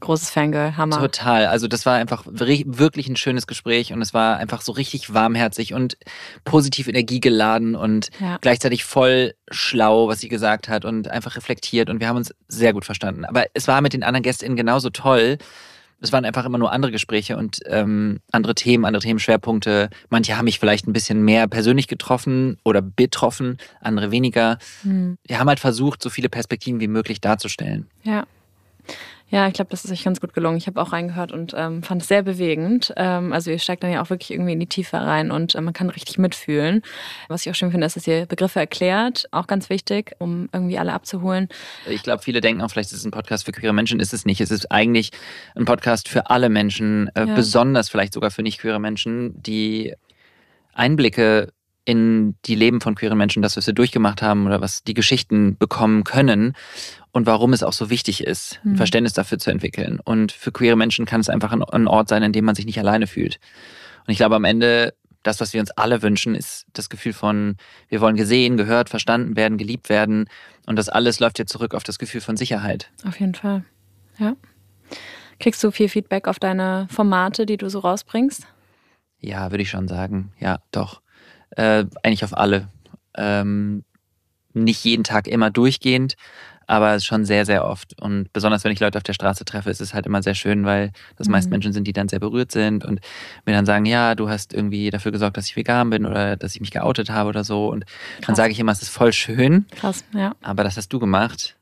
großes 0.00 0.30
Fangirl, 0.30 0.76
Hammer. 0.76 0.98
Total. 0.98 1.46
Also 1.46 1.68
das 1.68 1.86
war 1.86 1.94
einfach 1.96 2.24
wirklich 2.26 3.08
ein 3.08 3.16
schönes 3.16 3.46
Gespräch 3.46 3.92
und 3.92 4.00
es 4.02 4.14
war 4.14 4.38
einfach 4.38 4.62
so 4.62 4.72
richtig 4.72 5.12
warmherzig 5.12 5.74
und 5.74 5.96
positiv 6.44 6.88
energiegeladen 6.88 7.74
und 7.76 8.10
Ja. 8.20 8.38
gleichzeitig 8.40 8.84
voll 8.84 9.34
schlau, 9.50 10.08
was 10.08 10.20
sie 10.20 10.28
gesagt 10.28 10.68
hat 10.68 10.84
und 10.84 11.08
einfach 11.08 11.36
reflektiert 11.36 11.90
und 11.90 12.00
wir 12.00 12.08
haben 12.08 12.16
uns 12.16 12.34
sehr 12.48 12.72
gut 12.72 12.84
verstanden. 12.84 13.24
Aber 13.24 13.46
es 13.54 13.68
war 13.68 13.80
mit 13.80 13.92
den 13.92 14.02
anderen 14.02 14.22
GästInnen 14.22 14.56
genauso 14.56 14.90
toll. 14.90 15.38
Es 16.00 16.12
waren 16.12 16.24
einfach 16.24 16.44
immer 16.44 16.58
nur 16.58 16.72
andere 16.72 16.92
Gespräche 16.92 17.36
und 17.36 17.60
ähm, 17.66 18.20
andere 18.32 18.54
Themen, 18.54 18.84
andere 18.84 19.02
Themenschwerpunkte. 19.02 19.90
Manche 20.08 20.36
haben 20.36 20.46
mich 20.46 20.58
vielleicht 20.58 20.86
ein 20.86 20.92
bisschen 20.92 21.22
mehr 21.22 21.46
persönlich 21.46 21.88
getroffen 21.88 22.58
oder 22.64 22.82
betroffen, 22.82 23.58
andere 23.80 24.10
weniger. 24.10 24.58
Mhm. 24.82 25.18
Wir 25.26 25.38
haben 25.38 25.48
halt 25.48 25.60
versucht, 25.60 26.02
so 26.02 26.10
viele 26.10 26.28
Perspektiven 26.28 26.80
wie 26.80 26.88
möglich 26.88 27.20
darzustellen. 27.20 27.88
Ja. 28.02 28.24
Ja, 29.32 29.46
ich 29.46 29.54
glaube, 29.54 29.70
das 29.70 29.84
ist 29.84 29.92
euch 29.92 30.02
ganz 30.02 30.20
gut 30.20 30.34
gelungen. 30.34 30.56
Ich 30.56 30.66
habe 30.66 30.82
auch 30.82 30.92
reingehört 30.92 31.30
und 31.30 31.54
ähm, 31.56 31.84
fand 31.84 32.02
es 32.02 32.08
sehr 32.08 32.22
bewegend. 32.22 32.92
Ähm, 32.96 33.32
also 33.32 33.50
ihr 33.52 33.60
steigt 33.60 33.84
dann 33.84 33.92
ja 33.92 34.02
auch 34.02 34.10
wirklich 34.10 34.32
irgendwie 34.32 34.52
in 34.54 34.58
die 34.60 34.66
Tiefe 34.66 34.96
rein 34.96 35.30
und 35.30 35.54
äh, 35.54 35.60
man 35.60 35.72
kann 35.72 35.88
richtig 35.88 36.18
mitfühlen. 36.18 36.82
Was 37.28 37.46
ich 37.46 37.50
auch 37.50 37.54
schön 37.54 37.70
finde, 37.70 37.86
ist, 37.86 37.94
dass 37.94 38.06
ihr 38.08 38.26
Begriffe 38.26 38.58
erklärt, 38.58 39.28
auch 39.30 39.46
ganz 39.46 39.70
wichtig, 39.70 40.16
um 40.18 40.48
irgendwie 40.52 40.78
alle 40.78 40.92
abzuholen. 40.92 41.48
Ich 41.88 42.02
glaube, 42.02 42.22
viele 42.24 42.40
denken 42.40 42.60
auch, 42.60 42.70
vielleicht 42.70 42.90
ist 42.90 42.98
es 42.98 43.04
ein 43.04 43.12
Podcast 43.12 43.44
für 43.44 43.52
queere 43.52 43.72
Menschen. 43.72 44.00
Ist 44.00 44.12
es 44.12 44.26
nicht. 44.26 44.40
Es 44.40 44.50
ist 44.50 44.72
eigentlich 44.72 45.10
ein 45.54 45.64
Podcast 45.64 46.08
für 46.08 46.28
alle 46.28 46.48
Menschen, 46.48 47.08
äh, 47.14 47.26
Ja. 47.26 47.34
besonders 47.36 47.88
vielleicht 47.88 48.14
sogar 48.14 48.32
für 48.32 48.42
nicht 48.42 48.58
queere 48.60 48.80
Menschen, 48.80 49.40
die 49.40 49.94
Einblicke 50.74 51.52
in 51.84 52.36
die 52.44 52.54
Leben 52.54 52.80
von 52.80 52.94
queeren 52.94 53.18
Menschen, 53.18 53.42
das, 53.42 53.56
was 53.56 53.66
wir 53.66 53.74
durchgemacht 53.74 54.22
haben 54.22 54.46
oder 54.46 54.60
was 54.60 54.82
die 54.84 54.94
Geschichten 54.94 55.56
bekommen 55.56 56.04
können 56.04 56.54
und 57.12 57.26
warum 57.26 57.52
es 57.52 57.62
auch 57.62 57.72
so 57.72 57.90
wichtig 57.90 58.24
ist, 58.24 58.60
ein 58.64 58.72
Mhm. 58.72 58.76
Verständnis 58.76 59.12
dafür 59.14 59.38
zu 59.38 59.50
entwickeln. 59.50 59.98
Und 60.04 60.32
für 60.32 60.52
queere 60.52 60.76
Menschen 60.76 61.06
kann 61.06 61.20
es 61.20 61.28
einfach 61.28 61.52
ein, 61.52 61.88
Ort 61.88 62.08
sein, 62.08 62.22
in 62.22 62.32
dem 62.32 62.44
man 62.44 62.54
sich 62.54 62.66
nicht 62.66 62.78
alleine 62.78 63.06
fühlt. 63.06 63.40
Und 64.06 64.12
ich 64.12 64.18
glaube, 64.18 64.36
am 64.36 64.44
Ende, 64.44 64.94
das, 65.22 65.40
was 65.40 65.52
wir 65.52 65.60
uns 65.60 65.70
alle 65.72 66.02
wünschen, 66.02 66.34
ist 66.34 66.66
das 66.72 66.88
Gefühl 66.90 67.12
von, 67.12 67.56
wir 67.88 68.00
wollen 68.00 68.16
gesehen, 68.16 68.56
gehört, 68.56 68.88
verstanden 68.88 69.36
werden, 69.36 69.58
geliebt 69.58 69.88
werden. 69.88 70.28
Und 70.66 70.76
das 70.76 70.88
alles 70.88 71.18
läuft 71.20 71.38
jetzt 71.38 71.52
zurück 71.52 71.74
auf 71.74 71.82
das 71.82 71.98
Gefühl 71.98 72.20
von 72.20 72.36
Sicherheit. 72.36 72.90
Auf 73.06 73.18
jeden 73.18 73.34
Fall. 73.34 73.64
Ja. 74.18 74.36
Kriegst 75.38 75.64
du 75.64 75.70
viel 75.70 75.88
Feedback 75.88 76.28
auf 76.28 76.38
deine 76.38 76.86
Formate, 76.90 77.46
die 77.46 77.56
du 77.56 77.68
so 77.70 77.78
rausbringst? 77.80 78.46
Ja, 79.18 79.50
würde 79.50 79.62
ich 79.62 79.70
schon 79.70 79.88
sagen. 79.88 80.32
Ja, 80.38 80.60
doch. 80.70 81.00
Äh, 81.56 81.84
eigentlich 82.02 82.24
auf 82.24 82.36
alle. 82.36 82.68
Ähm, 83.16 83.84
nicht 84.52 84.84
jeden 84.84 85.04
Tag 85.04 85.28
immer 85.28 85.50
durchgehend, 85.50 86.16
aber 86.66 86.98
schon 87.00 87.24
sehr, 87.24 87.46
sehr 87.46 87.64
oft. 87.64 88.00
Und 88.00 88.32
besonders 88.32 88.62
wenn 88.64 88.72
ich 88.72 88.80
Leute 88.80 88.96
auf 88.98 89.02
der 89.02 89.12
Straße 89.12 89.44
treffe, 89.44 89.70
ist 89.70 89.80
es 89.80 89.92
halt 89.94 90.06
immer 90.06 90.22
sehr 90.22 90.34
schön, 90.34 90.64
weil 90.64 90.92
das 91.16 91.28
meist 91.28 91.46
Mhm. 91.48 91.52
Menschen 91.52 91.72
sind, 91.72 91.86
die 91.86 91.92
dann 91.92 92.08
sehr 92.08 92.20
berührt 92.20 92.52
sind 92.52 92.84
und 92.84 93.00
mir 93.46 93.54
dann 93.54 93.66
sagen, 93.66 93.86
ja, 93.86 94.14
du 94.14 94.28
hast 94.28 94.52
irgendwie 94.52 94.90
dafür 94.90 95.10
gesorgt, 95.12 95.36
dass 95.36 95.46
ich 95.46 95.56
vegan 95.56 95.90
bin 95.90 96.06
oder 96.06 96.36
dass 96.36 96.54
ich 96.54 96.60
mich 96.60 96.70
geoutet 96.70 97.10
habe 97.10 97.28
oder 97.28 97.42
so. 97.44 97.68
Und 97.68 97.84
dann 98.18 98.26
Krass. 98.26 98.36
sage 98.36 98.52
ich 98.52 98.60
immer, 98.60 98.72
es 98.72 98.82
ist 98.82 98.90
voll 98.90 99.12
schön, 99.12 99.66
Krass, 99.76 100.04
ja. 100.14 100.34
aber 100.42 100.62
das 100.64 100.76
hast 100.76 100.92
du 100.92 100.98
gemacht. 101.00 101.56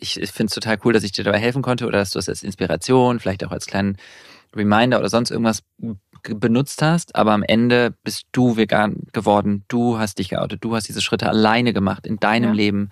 Ich, 0.00 0.20
ich 0.20 0.30
finde 0.30 0.48
es 0.48 0.54
total 0.54 0.78
cool, 0.84 0.92
dass 0.92 1.02
ich 1.02 1.12
dir 1.12 1.24
dabei 1.24 1.38
helfen 1.38 1.60
konnte 1.60 1.86
oder 1.86 1.98
dass 1.98 2.10
du 2.10 2.18
es 2.18 2.28
als 2.28 2.42
Inspiration, 2.42 3.20
vielleicht 3.20 3.44
auch 3.44 3.50
als 3.52 3.66
kleinen 3.66 3.96
Reminder 4.54 4.98
oder 4.98 5.08
sonst 5.10 5.30
irgendwas 5.30 5.62
benutzt 6.22 6.82
hast. 6.82 7.14
Aber 7.16 7.32
am 7.32 7.42
Ende 7.42 7.94
bist 8.04 8.26
du 8.32 8.56
vegan 8.56 9.02
geworden. 9.12 9.64
Du 9.68 9.98
hast 9.98 10.18
dich 10.18 10.28
geoutet. 10.30 10.62
Du 10.64 10.74
hast 10.74 10.88
diese 10.88 11.00
Schritte 11.00 11.28
alleine 11.28 11.72
gemacht 11.72 12.06
in 12.06 12.18
deinem 12.18 12.50
Ja. 12.50 12.54
Leben. 12.54 12.90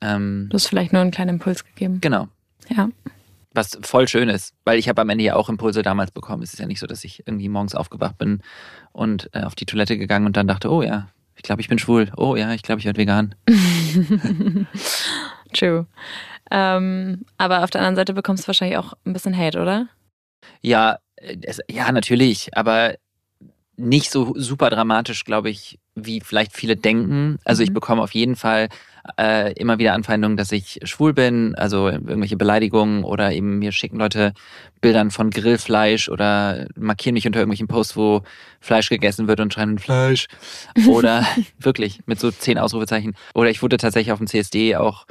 Ähm, 0.00 0.46
Du 0.50 0.54
hast 0.54 0.66
vielleicht 0.68 0.92
nur 0.92 1.02
einen 1.02 1.10
kleinen 1.10 1.30
Impuls 1.36 1.64
gegeben. 1.64 2.00
genau. 2.00 2.28
Ja. 2.68 2.88
Was 3.54 3.78
voll 3.82 4.06
schön 4.06 4.28
ist, 4.28 4.54
weil 4.64 4.78
ich 4.78 4.88
habe 4.88 5.00
am 5.00 5.08
Ende 5.08 5.24
ja 5.24 5.34
auch 5.34 5.48
Impulse 5.48 5.82
damals 5.82 6.10
bekommen. 6.12 6.42
Es 6.42 6.52
ist 6.52 6.58
ja 6.60 6.66
nicht 6.66 6.78
so, 6.78 6.86
dass 6.86 7.02
ich 7.02 7.24
irgendwie 7.26 7.48
morgens 7.48 7.74
aufgewacht 7.74 8.16
bin 8.18 8.42
und 8.92 9.30
äh, 9.32 9.42
auf 9.42 9.54
die 9.54 9.64
Toilette 9.66 9.96
gegangen 9.98 10.26
und 10.26 10.36
dann 10.36 10.46
dachte, 10.46 10.70
oh 10.70 10.82
ja, 10.82 11.08
ich 11.34 11.42
glaube, 11.42 11.60
ich 11.62 11.68
bin 11.68 11.78
schwul. 11.78 12.12
Oh 12.16 12.36
ja, 12.36 12.52
ich 12.52 12.62
glaube, 12.62 12.78
ich 12.80 12.84
werde 12.84 13.00
vegan. 13.00 13.34
True. 15.54 15.86
Ähm, 16.50 17.24
aber 17.36 17.64
auf 17.64 17.70
der 17.70 17.80
anderen 17.80 17.96
Seite 17.96 18.12
bekommst 18.14 18.44
du 18.44 18.48
wahrscheinlich 18.48 18.78
auch 18.78 18.92
ein 19.04 19.12
bisschen 19.12 19.36
Hate, 19.36 19.60
oder? 19.60 19.88
Ja, 20.62 20.98
es, 21.42 21.60
ja, 21.70 21.90
natürlich, 21.92 22.56
aber 22.56 22.94
nicht 23.76 24.10
so 24.10 24.34
super 24.36 24.70
dramatisch, 24.70 25.24
glaube 25.24 25.50
ich, 25.50 25.78
wie 25.94 26.20
vielleicht 26.20 26.52
viele 26.52 26.76
denken. 26.76 27.38
Also 27.44 27.62
ich 27.62 27.70
Mhm. 27.70 27.74
bekomme 27.74 28.02
auf 28.02 28.12
jeden 28.12 28.34
Fall 28.34 28.68
äh, 29.16 29.52
immer 29.54 29.78
wieder 29.78 29.94
Anfeindungen, 29.94 30.36
dass 30.36 30.50
ich 30.50 30.80
schwul 30.82 31.14
bin, 31.14 31.54
also 31.54 31.88
irgendwelche 31.88 32.36
Beleidigungen 32.36 33.04
oder 33.04 33.32
eben 33.32 33.58
mir 33.60 33.70
schicken 33.72 33.98
Leute 33.98 34.32
Bildern 34.80 35.10
von 35.12 35.30
Grillfleisch 35.30 36.08
oder 36.08 36.66
markieren 36.76 37.14
mich 37.14 37.26
unter 37.26 37.38
irgendwelchen 37.38 37.68
Posts, 37.68 37.96
wo 37.96 38.22
Fleisch 38.60 38.88
gegessen 38.88 39.28
wird 39.28 39.38
und 39.40 39.52
schreien 39.54 39.78
Fleisch. 39.78 40.26
Oder 40.88 41.24
wirklich 41.58 42.00
mit 42.06 42.18
so 42.20 42.30
zehn 42.32 42.58
Ausrufezeichen. 42.58 43.14
Oder 43.34 43.50
ich 43.50 43.62
wurde 43.62 43.76
tatsächlich 43.76 44.12
auf 44.12 44.18
dem 44.18 44.26
CSD 44.26 44.76
auch 44.76 45.06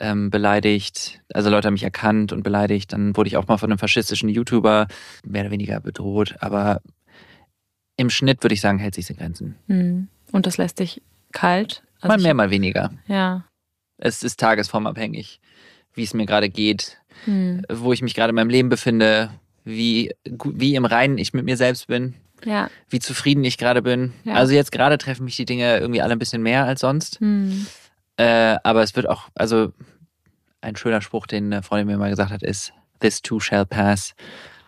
ähm, 0.00 0.30
beleidigt. 0.30 1.20
Also 1.32 1.50
Leute 1.50 1.66
haben 1.66 1.74
mich 1.74 1.82
erkannt 1.84 2.32
und 2.32 2.42
beleidigt. 2.42 2.92
Dann 2.92 3.16
wurde 3.16 3.28
ich 3.28 3.36
auch 3.36 3.46
mal 3.46 3.58
von 3.58 3.70
einem 3.70 3.78
faschistischen 3.78 4.28
YouTuber 4.28 4.88
mehr 5.24 5.42
oder 5.42 5.50
weniger 5.50 5.80
bedroht. 5.80 6.36
Aber 6.40 6.80
im 7.96 8.10
Schnitt 8.10 8.42
würde 8.42 8.54
ich 8.54 8.60
sagen, 8.60 8.78
hält 8.78 8.94
sich 8.94 9.08
in 9.10 9.16
Grenzen. 9.16 9.56
Hm. 9.68 10.08
Und 10.32 10.46
das 10.46 10.56
lässt 10.56 10.78
dich 10.80 11.02
kalt. 11.32 11.82
Also 12.00 12.16
mal 12.16 12.22
mehr, 12.22 12.34
mal 12.34 12.50
weniger. 12.50 12.92
Ja. 13.06 13.44
Es 13.98 14.22
ist 14.22 14.40
tagesformabhängig, 14.40 15.40
wie 15.94 16.02
es 16.02 16.14
mir 16.14 16.26
gerade 16.26 16.48
geht, 16.48 16.98
Hm. 17.26 17.64
wo 17.70 17.92
ich 17.92 18.02
mich 18.02 18.14
gerade 18.14 18.30
in 18.30 18.34
meinem 18.36 18.50
Leben 18.50 18.68
befinde, 18.70 19.30
wie, 19.64 20.12
wie 20.24 20.74
im 20.74 20.84
Reinen 20.86 21.18
ich 21.18 21.34
mit 21.34 21.44
mir 21.44 21.56
selbst 21.56 21.86
bin, 21.86 22.14
Ja. 22.44 22.68
wie 22.88 22.98
zufrieden 22.98 23.44
ich 23.44 23.58
gerade 23.58 23.82
bin. 23.82 24.12
Ja. 24.24 24.34
Also 24.34 24.54
jetzt 24.54 24.72
gerade 24.72 24.98
treffen 24.98 25.24
mich 25.24 25.36
die 25.36 25.44
Dinge 25.44 25.78
irgendwie 25.78 26.00
alle 26.02 26.14
ein 26.14 26.18
bisschen 26.18 26.42
mehr 26.42 26.64
als 26.64 26.80
sonst. 26.80 27.20
Hm. 27.20 27.66
Äh, 28.16 28.56
aber 28.62 28.82
es 28.82 28.94
wird 28.96 29.08
auch, 29.08 29.28
also 29.34 29.72
ein 30.60 30.76
schöner 30.76 31.00
Spruch, 31.00 31.26
den 31.26 31.52
eine 31.52 31.62
Freundin 31.62 31.88
mir 31.88 31.98
mal 31.98 32.10
gesagt 32.10 32.30
hat, 32.30 32.42
ist, 32.42 32.72
this 33.00 33.20
too 33.22 33.40
shall 33.40 33.66
pass. 33.66 34.14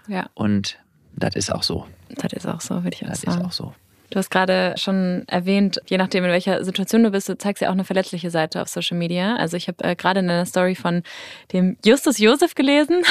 Ja. 0.08 0.26
Und 0.34 0.78
das 1.14 1.36
ist 1.36 1.52
auch 1.52 1.62
so. 1.62 1.86
Das 2.10 2.32
ist 2.32 2.46
auch 2.46 2.60
so, 2.60 2.82
würde 2.84 2.96
ich 2.96 3.04
auch 3.04 3.08
Das 3.08 3.18
ist 3.24 3.32
sagen. 3.32 3.44
auch 3.44 3.52
so. 3.52 3.74
Du 4.10 4.18
hast 4.18 4.30
gerade 4.30 4.74
schon 4.76 5.24
erwähnt, 5.26 5.80
je 5.86 5.96
nachdem, 5.96 6.24
in 6.24 6.30
welcher 6.30 6.64
Situation 6.64 7.02
du 7.02 7.10
bist, 7.10 7.28
du 7.28 7.36
zeigst 7.36 7.62
ja 7.62 7.68
auch 7.68 7.72
eine 7.72 7.84
verletzliche 7.84 8.30
Seite 8.30 8.60
auf 8.62 8.68
Social 8.68 8.96
Media. 8.96 9.36
Also 9.36 9.56
ich 9.56 9.66
habe 9.66 9.82
äh, 9.82 9.96
gerade 9.96 10.20
in 10.20 10.30
einer 10.30 10.46
Story 10.46 10.74
von 10.74 11.02
dem 11.52 11.76
Justus 11.84 12.18
Josef 12.18 12.54
gelesen. 12.54 13.02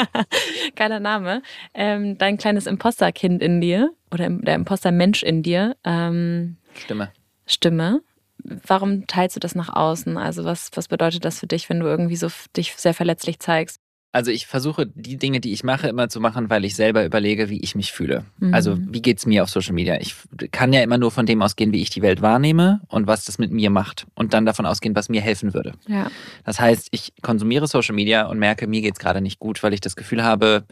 Geiler 0.74 1.00
Name. 1.00 1.42
Ähm, 1.74 2.18
dein 2.18 2.38
kleines 2.38 2.66
Imposterkind 2.66 3.42
in 3.42 3.60
dir 3.60 3.90
oder 4.10 4.28
der 4.30 4.54
Impostermensch 4.54 5.22
in 5.22 5.42
dir. 5.42 5.76
Ähm, 5.84 6.56
Stimme. 6.74 7.12
Stimme. 7.46 8.00
Warum 8.44 9.06
teilst 9.06 9.36
du 9.36 9.40
das 9.40 9.54
nach 9.54 9.68
außen? 9.68 10.18
Also 10.18 10.44
was, 10.44 10.70
was 10.74 10.88
bedeutet 10.88 11.24
das 11.24 11.38
für 11.38 11.46
dich, 11.46 11.68
wenn 11.68 11.80
du 11.80 11.86
irgendwie 11.86 12.16
so 12.16 12.28
dich 12.56 12.74
sehr 12.76 12.94
verletzlich 12.94 13.38
zeigst? 13.38 13.78
Also 14.14 14.30
ich 14.30 14.46
versuche 14.46 14.86
die 14.86 15.16
Dinge, 15.16 15.40
die 15.40 15.54
ich 15.54 15.64
mache, 15.64 15.88
immer 15.88 16.10
zu 16.10 16.20
machen, 16.20 16.50
weil 16.50 16.66
ich 16.66 16.76
selber 16.76 17.02
überlege, 17.02 17.48
wie 17.48 17.62
ich 17.62 17.74
mich 17.74 17.92
fühle. 17.92 18.26
Mhm. 18.38 18.52
Also 18.52 18.76
wie 18.78 19.00
geht's 19.00 19.24
mir 19.24 19.42
auf 19.42 19.48
Social 19.48 19.72
Media? 19.72 19.98
Ich 20.00 20.14
kann 20.50 20.74
ja 20.74 20.82
immer 20.82 20.98
nur 20.98 21.10
von 21.10 21.24
dem 21.24 21.40
ausgehen, 21.40 21.72
wie 21.72 21.80
ich 21.80 21.88
die 21.88 22.02
Welt 22.02 22.20
wahrnehme 22.20 22.82
und 22.88 23.06
was 23.06 23.24
das 23.24 23.38
mit 23.38 23.52
mir 23.52 23.70
macht. 23.70 24.06
Und 24.14 24.34
dann 24.34 24.44
davon 24.44 24.66
ausgehen, 24.66 24.94
was 24.94 25.08
mir 25.08 25.22
helfen 25.22 25.54
würde. 25.54 25.72
Ja. 25.88 26.10
Das 26.44 26.60
heißt, 26.60 26.88
ich 26.90 27.14
konsumiere 27.22 27.66
Social 27.66 27.94
Media 27.94 28.26
und 28.26 28.38
merke, 28.38 28.66
mir 28.66 28.82
geht's 28.82 28.98
gerade 28.98 29.22
nicht 29.22 29.38
gut, 29.38 29.62
weil 29.62 29.72
ich 29.72 29.80
das 29.80 29.96
Gefühl 29.96 30.22
habe, 30.22 30.66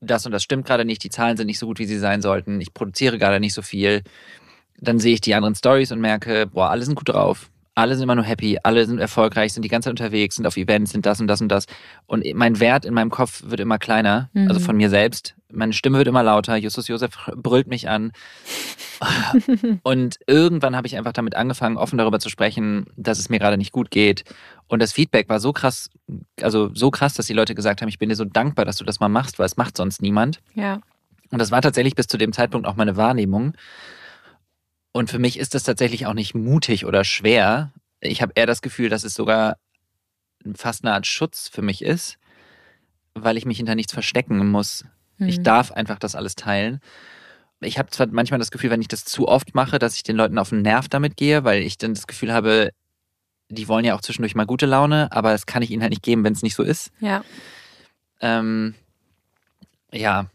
das 0.00 0.24
und 0.24 0.30
das 0.30 0.44
stimmt 0.44 0.64
gerade 0.64 0.84
nicht, 0.84 1.02
die 1.02 1.10
Zahlen 1.10 1.36
sind 1.36 1.48
nicht 1.48 1.58
so 1.58 1.66
gut, 1.66 1.80
wie 1.80 1.86
sie 1.86 1.98
sein 1.98 2.22
sollten, 2.22 2.60
ich 2.60 2.72
produziere 2.72 3.18
gerade 3.18 3.40
nicht 3.40 3.54
so 3.54 3.62
viel. 3.62 4.02
Dann 4.80 4.98
sehe 4.98 5.14
ich 5.14 5.20
die 5.20 5.34
anderen 5.34 5.54
Stories 5.54 5.92
und 5.92 6.00
merke, 6.00 6.46
boah, 6.46 6.70
alle 6.70 6.84
sind 6.84 6.94
gut 6.94 7.08
drauf. 7.08 7.50
Alle 7.74 7.94
sind 7.94 8.02
immer 8.02 8.16
nur 8.16 8.24
happy, 8.24 8.58
alle 8.64 8.84
sind 8.86 8.98
erfolgreich, 8.98 9.52
sind 9.52 9.62
die 9.62 9.68
ganze 9.68 9.86
Zeit 9.86 9.92
unterwegs, 9.92 10.34
sind 10.34 10.48
auf 10.48 10.56
Events, 10.56 10.90
sind 10.90 11.06
das 11.06 11.20
und 11.20 11.28
das 11.28 11.40
und 11.40 11.48
das. 11.48 11.66
Und 12.06 12.24
mein 12.34 12.58
Wert 12.58 12.84
in 12.84 12.92
meinem 12.92 13.10
Kopf 13.10 13.44
wird 13.46 13.60
immer 13.60 13.78
kleiner, 13.78 14.30
Mhm. 14.32 14.48
also 14.48 14.58
von 14.58 14.76
mir 14.76 14.90
selbst. 14.90 15.36
Meine 15.52 15.72
Stimme 15.72 15.98
wird 15.98 16.08
immer 16.08 16.24
lauter. 16.24 16.56
Justus 16.56 16.88
Josef 16.88 17.12
brüllt 17.36 17.68
mich 17.68 17.88
an. 17.88 18.10
Und 19.82 20.18
irgendwann 20.26 20.76
habe 20.76 20.86
ich 20.86 20.96
einfach 20.96 21.12
damit 21.12 21.36
angefangen, 21.36 21.76
offen 21.76 21.98
darüber 21.98 22.18
zu 22.18 22.28
sprechen, 22.28 22.86
dass 22.96 23.18
es 23.18 23.28
mir 23.28 23.38
gerade 23.38 23.56
nicht 23.56 23.72
gut 23.72 23.90
geht. 23.90 24.24
Und 24.66 24.82
das 24.82 24.92
Feedback 24.92 25.28
war 25.28 25.40
so 25.40 25.52
krass, 25.52 25.88
also 26.42 26.70
so 26.74 26.90
krass, 26.90 27.14
dass 27.14 27.26
die 27.26 27.32
Leute 27.32 27.54
gesagt 27.54 27.80
haben, 27.80 27.88
ich 27.88 27.98
bin 27.98 28.08
dir 28.08 28.16
so 28.16 28.24
dankbar, 28.24 28.64
dass 28.64 28.76
du 28.76 28.84
das 28.84 29.00
mal 29.00 29.08
machst, 29.08 29.38
weil 29.38 29.46
es 29.46 29.56
macht 29.56 29.76
sonst 29.76 30.02
niemand. 30.02 30.40
Ja. 30.54 30.80
Und 31.30 31.38
das 31.38 31.50
war 31.50 31.62
tatsächlich 31.62 31.94
bis 31.94 32.08
zu 32.08 32.18
dem 32.18 32.32
Zeitpunkt 32.32 32.66
auch 32.66 32.76
meine 32.76 32.96
Wahrnehmung. 32.96 33.54
Und 34.92 35.10
für 35.10 35.18
mich 35.18 35.38
ist 35.38 35.54
das 35.54 35.62
tatsächlich 35.62 36.06
auch 36.06 36.14
nicht 36.14 36.34
mutig 36.34 36.84
oder 36.86 37.04
schwer. 37.04 37.72
Ich 38.00 38.22
habe 38.22 38.32
eher 38.34 38.46
das 38.46 38.62
Gefühl, 38.62 38.88
dass 38.88 39.04
es 39.04 39.14
sogar 39.14 39.56
fast 40.54 40.84
eine 40.84 40.94
Art 40.94 41.06
Schutz 41.06 41.48
für 41.48 41.62
mich 41.62 41.82
ist, 41.82 42.18
weil 43.14 43.36
ich 43.36 43.44
mich 43.44 43.58
hinter 43.58 43.74
nichts 43.74 43.92
verstecken 43.92 44.50
muss. 44.50 44.84
Ich 45.18 45.38
Mhm. 45.38 45.42
darf 45.44 45.72
einfach 45.72 45.98
das 45.98 46.14
alles 46.14 46.36
teilen. 46.36 46.80
Ich 47.60 47.78
habe 47.78 47.90
zwar 47.90 48.06
manchmal 48.06 48.38
das 48.38 48.52
Gefühl, 48.52 48.70
wenn 48.70 48.80
ich 48.80 48.88
das 48.88 49.04
zu 49.04 49.26
oft 49.26 49.54
mache, 49.54 49.78
dass 49.80 49.96
ich 49.96 50.04
den 50.04 50.16
Leuten 50.16 50.38
auf 50.38 50.50
den 50.50 50.62
Nerv 50.62 50.88
damit 50.88 51.16
gehe, 51.16 51.42
weil 51.42 51.62
ich 51.62 51.76
dann 51.76 51.94
das 51.94 52.06
Gefühl 52.06 52.32
habe, 52.32 52.70
die 53.48 53.66
wollen 53.66 53.84
ja 53.84 53.94
auch 53.96 54.00
zwischendurch 54.00 54.36
mal 54.36 54.46
gute 54.46 54.66
Laune, 54.66 55.10
aber 55.10 55.32
das 55.32 55.46
kann 55.46 55.62
ich 55.62 55.70
ihnen 55.70 55.82
halt 55.82 55.90
nicht 55.90 56.02
geben, 56.04 56.22
wenn 56.22 56.34
es 56.34 56.42
nicht 56.42 56.54
so 56.54 56.62
ist. 56.62 56.92
Ja. 57.00 57.24
Ähm, 58.20 58.74
ja. 59.92 60.26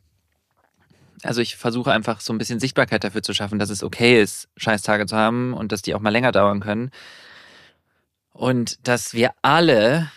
Also 1.24 1.42
ich 1.42 1.56
versuche 1.56 1.92
einfach 1.92 2.20
so 2.22 2.34
ein 2.34 2.38
bisschen 2.38 2.60
Sichtbarkeit 2.60 3.04
dafür 3.04 3.24
zu 3.24 3.34
schaffen, 3.34 3.60
dass 3.60 3.70
es 3.70 3.84
okay 3.84 4.22
ist, 4.22 4.50
Scheißtage 4.58 5.06
zu 5.06 5.16
haben 5.16 5.54
und 5.54 5.72
dass 5.72 5.82
die 5.82 5.96
auch 5.96 6.00
mal 6.02 6.10
länger 6.10 6.32
dauern 6.32 6.60
können. 6.60 6.92
Und 8.32 8.88
dass 8.88 9.14
wir 9.14 9.32
alle 9.42 10.10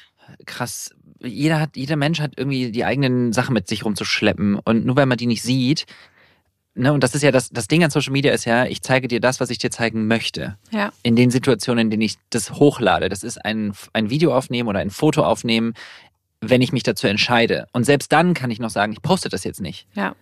krass, 0.47 0.95
jeder 1.21 1.61
hat, 1.61 1.77
jeder 1.77 1.97
Mensch 1.97 2.21
hat 2.21 2.33
irgendwie 2.37 2.73
die 2.73 2.85
eigenen 2.85 3.33
Sachen 3.33 3.53
mit 3.53 3.69
sich 3.69 3.85
rumzuschleppen. 3.85 4.59
Und 4.59 4.85
nur 4.87 4.97
weil 4.97 5.07
man 5.07 5.19
die 5.19 5.27
nicht 5.27 5.43
sieht, 5.43 5.87
ne, 6.75 6.93
und 6.93 7.03
das 7.05 7.15
ist 7.15 7.23
ja 7.23 7.31
das, 7.31 7.51
das 7.51 7.69
Ding 7.69 7.85
an 7.85 7.91
Social 7.91 8.13
Media 8.13 8.33
ist 8.33 8.45
ja, 8.45 8.65
ich 8.65 8.83
zeige 8.83 9.09
dir 9.09 9.21
das, 9.21 9.39
was 9.41 9.51
ich 9.51 9.59
dir 9.59 9.71
zeigen 9.71 10.07
möchte 10.07 10.57
Ja. 10.71 10.93
in 11.03 11.15
den 11.17 11.31
Situationen, 11.31 11.87
in 11.87 11.91
denen 11.91 12.03
ich 12.03 12.17
das 12.31 12.53
hochlade. 12.53 13.09
Das 13.09 13.23
ist 13.23 13.45
ein, 13.45 13.73
ein 13.93 14.11
Video 14.11 14.35
aufnehmen 14.35 14.69
oder 14.69 14.81
ein 14.81 14.91
Foto 14.91 15.23
aufnehmen, 15.25 15.75
wenn 16.41 16.63
ich 16.63 16.73
mich 16.73 16.83
dazu 16.83 17.07
entscheide. 17.07 17.67
Und 17.73 17.85
selbst 17.85 18.13
dann 18.13 18.35
kann 18.35 18.51
ich 18.51 18.59
noch 18.59 18.71
sagen, 18.71 18.93
ich 18.93 19.03
poste 19.03 19.29
das 19.29 19.45
jetzt 19.45 19.61
nicht. 19.61 19.87
Ja. 19.95 20.15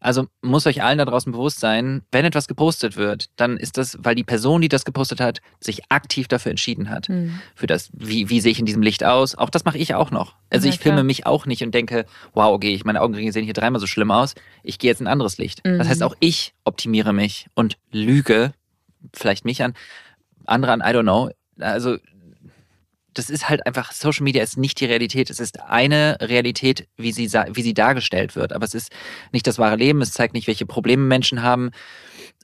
Also 0.00 0.26
muss 0.42 0.66
euch 0.66 0.82
allen 0.82 0.98
da 0.98 1.04
draußen 1.04 1.32
bewusst 1.32 1.58
sein, 1.58 2.02
wenn 2.12 2.24
etwas 2.24 2.46
gepostet 2.46 2.96
wird, 2.96 3.30
dann 3.36 3.56
ist 3.56 3.76
das, 3.78 3.98
weil 4.00 4.14
die 4.14 4.22
Person, 4.22 4.60
die 4.60 4.68
das 4.68 4.84
gepostet 4.84 5.20
hat, 5.20 5.40
sich 5.60 5.80
aktiv 5.90 6.28
dafür 6.28 6.50
entschieden 6.50 6.88
hat. 6.88 7.08
Mhm. 7.08 7.40
Für 7.56 7.66
das, 7.66 7.90
wie, 7.92 8.28
wie 8.30 8.40
sehe 8.40 8.52
ich 8.52 8.60
in 8.60 8.66
diesem 8.66 8.82
Licht 8.82 9.02
aus? 9.02 9.34
Auch 9.34 9.50
das 9.50 9.64
mache 9.64 9.76
ich 9.78 9.94
auch 9.96 10.10
noch. 10.12 10.36
Also 10.50 10.68
Ja, 10.68 10.72
ich 10.74 10.78
filme 10.80 10.98
klar. 10.98 11.04
mich 11.04 11.26
auch 11.26 11.46
nicht 11.46 11.62
und 11.64 11.74
denke, 11.74 12.06
wow, 12.32 12.52
okay, 12.54 12.72
ich, 12.74 12.84
meine 12.84 13.00
Augenringe 13.00 13.32
sehen 13.32 13.44
hier 13.44 13.54
dreimal 13.54 13.80
so 13.80 13.88
schlimm 13.88 14.12
aus. 14.12 14.34
Ich 14.62 14.78
gehe 14.78 14.88
jetzt 14.90 15.00
in 15.00 15.08
ein 15.08 15.12
anderes 15.12 15.36
Licht. 15.38 15.62
Das 15.64 15.88
heißt, 15.88 16.00
Mhm. 16.00 16.06
auch 16.06 16.14
ich 16.20 16.54
optimiere 16.64 17.12
mich 17.12 17.48
und 17.54 17.76
lüge, 17.90 18.52
vielleicht 19.14 19.44
mich 19.44 19.62
an, 19.64 19.74
andere 20.46 20.72
an, 20.72 20.80
I 20.80 20.96
don't 20.96 21.02
know. 21.02 21.30
Also 21.58 21.96
das 23.18 23.30
ist 23.30 23.48
halt 23.48 23.66
einfach, 23.66 23.90
Social 23.92 24.22
Media 24.22 24.42
ist 24.42 24.56
nicht 24.56 24.80
die 24.80 24.84
Realität. 24.84 25.28
Es 25.28 25.40
ist 25.40 25.60
eine 25.60 26.16
Realität, 26.20 26.86
wie 26.96 27.10
sie, 27.10 27.28
wie 27.28 27.62
sie 27.62 27.74
dargestellt 27.74 28.36
wird. 28.36 28.52
Aber 28.52 28.64
es 28.64 28.74
ist 28.74 28.92
nicht 29.32 29.46
das 29.46 29.58
wahre 29.58 29.76
Leben. 29.76 30.00
Es 30.00 30.12
zeigt 30.12 30.34
nicht, 30.34 30.46
welche 30.46 30.66
Probleme 30.66 31.02
Menschen 31.02 31.42
haben, 31.42 31.72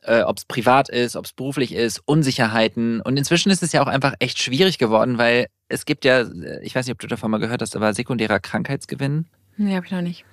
äh, 0.03 0.23
ob 0.23 0.39
es 0.39 0.45
privat 0.45 0.89
ist, 0.89 1.15
ob 1.15 1.27
es 1.27 1.33
beruflich 1.33 1.73
ist, 1.73 2.01
Unsicherheiten. 2.05 3.01
Und 3.01 3.17
inzwischen 3.17 3.51
ist 3.51 3.63
es 3.63 3.71
ja 3.71 3.83
auch 3.83 3.87
einfach 3.87 4.15
echt 4.19 4.43
schwierig 4.43 4.79
geworden, 4.79 5.17
weil 5.17 5.47
es 5.69 5.87
gibt 5.87 6.05
ja, 6.05 6.23
äh, 6.23 6.61
ich 6.63 6.75
weiß 6.75 6.87
nicht, 6.87 6.95
ob 6.95 6.99
du 6.99 7.07
davon 7.07 7.31
mal 7.31 7.39
gehört 7.39 7.63
hast, 7.63 7.77
aber 7.77 7.95
sekundärer 7.95 8.41
Krankheitsgewinn. 8.41 9.27
Nee, 9.57 9.77
hab 9.77 9.85
ich 9.85 9.93
noch 9.93 10.03
nicht. 10.03 10.25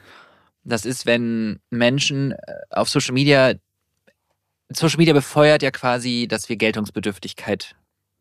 Das 0.63 0.86
ist, 0.86 1.06
wenn 1.06 1.60
Menschen 1.69 2.32
äh, 2.32 2.38
auf 2.71 2.89
Social 2.89 3.13
Media, 3.13 3.54
Social 4.69 4.97
Media 4.97 5.13
befeuert 5.13 5.62
ja 5.62 5.69
quasi, 5.69 6.27
dass 6.27 6.49
wir 6.49 6.56
Geltungsbedürftigkeit 6.56 7.75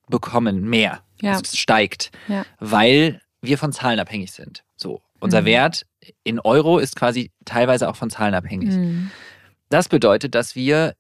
bekommen, 0.09 0.69
mehr. 0.69 1.03
Ja. 1.23 1.31
Also 1.33 1.43
es 1.45 1.57
steigt, 1.59 2.11
Ja. 2.29 2.45
weil 2.59 3.21
wir 3.43 3.59
von 3.59 3.73
Zahlen 3.73 3.99
abhängig 4.01 4.33
sind. 4.33 4.65
So. 4.77 5.01
Unser 5.21 5.43
Mhm. 5.43 5.47
Wert 5.47 5.87
in 6.25 6.41
Euro 6.41 6.79
ist 6.79 6.97
quasi 6.97 7.31
teilweise 7.45 7.89
auch 7.89 7.97
von 7.97 8.09
Zahlen 8.11 8.35
abhängig. 8.35 8.71
Mhm. 8.71 9.11
Das 9.69 9.89
bedeutet, 9.89 10.35
dass 10.35 10.55
wir 10.55 10.95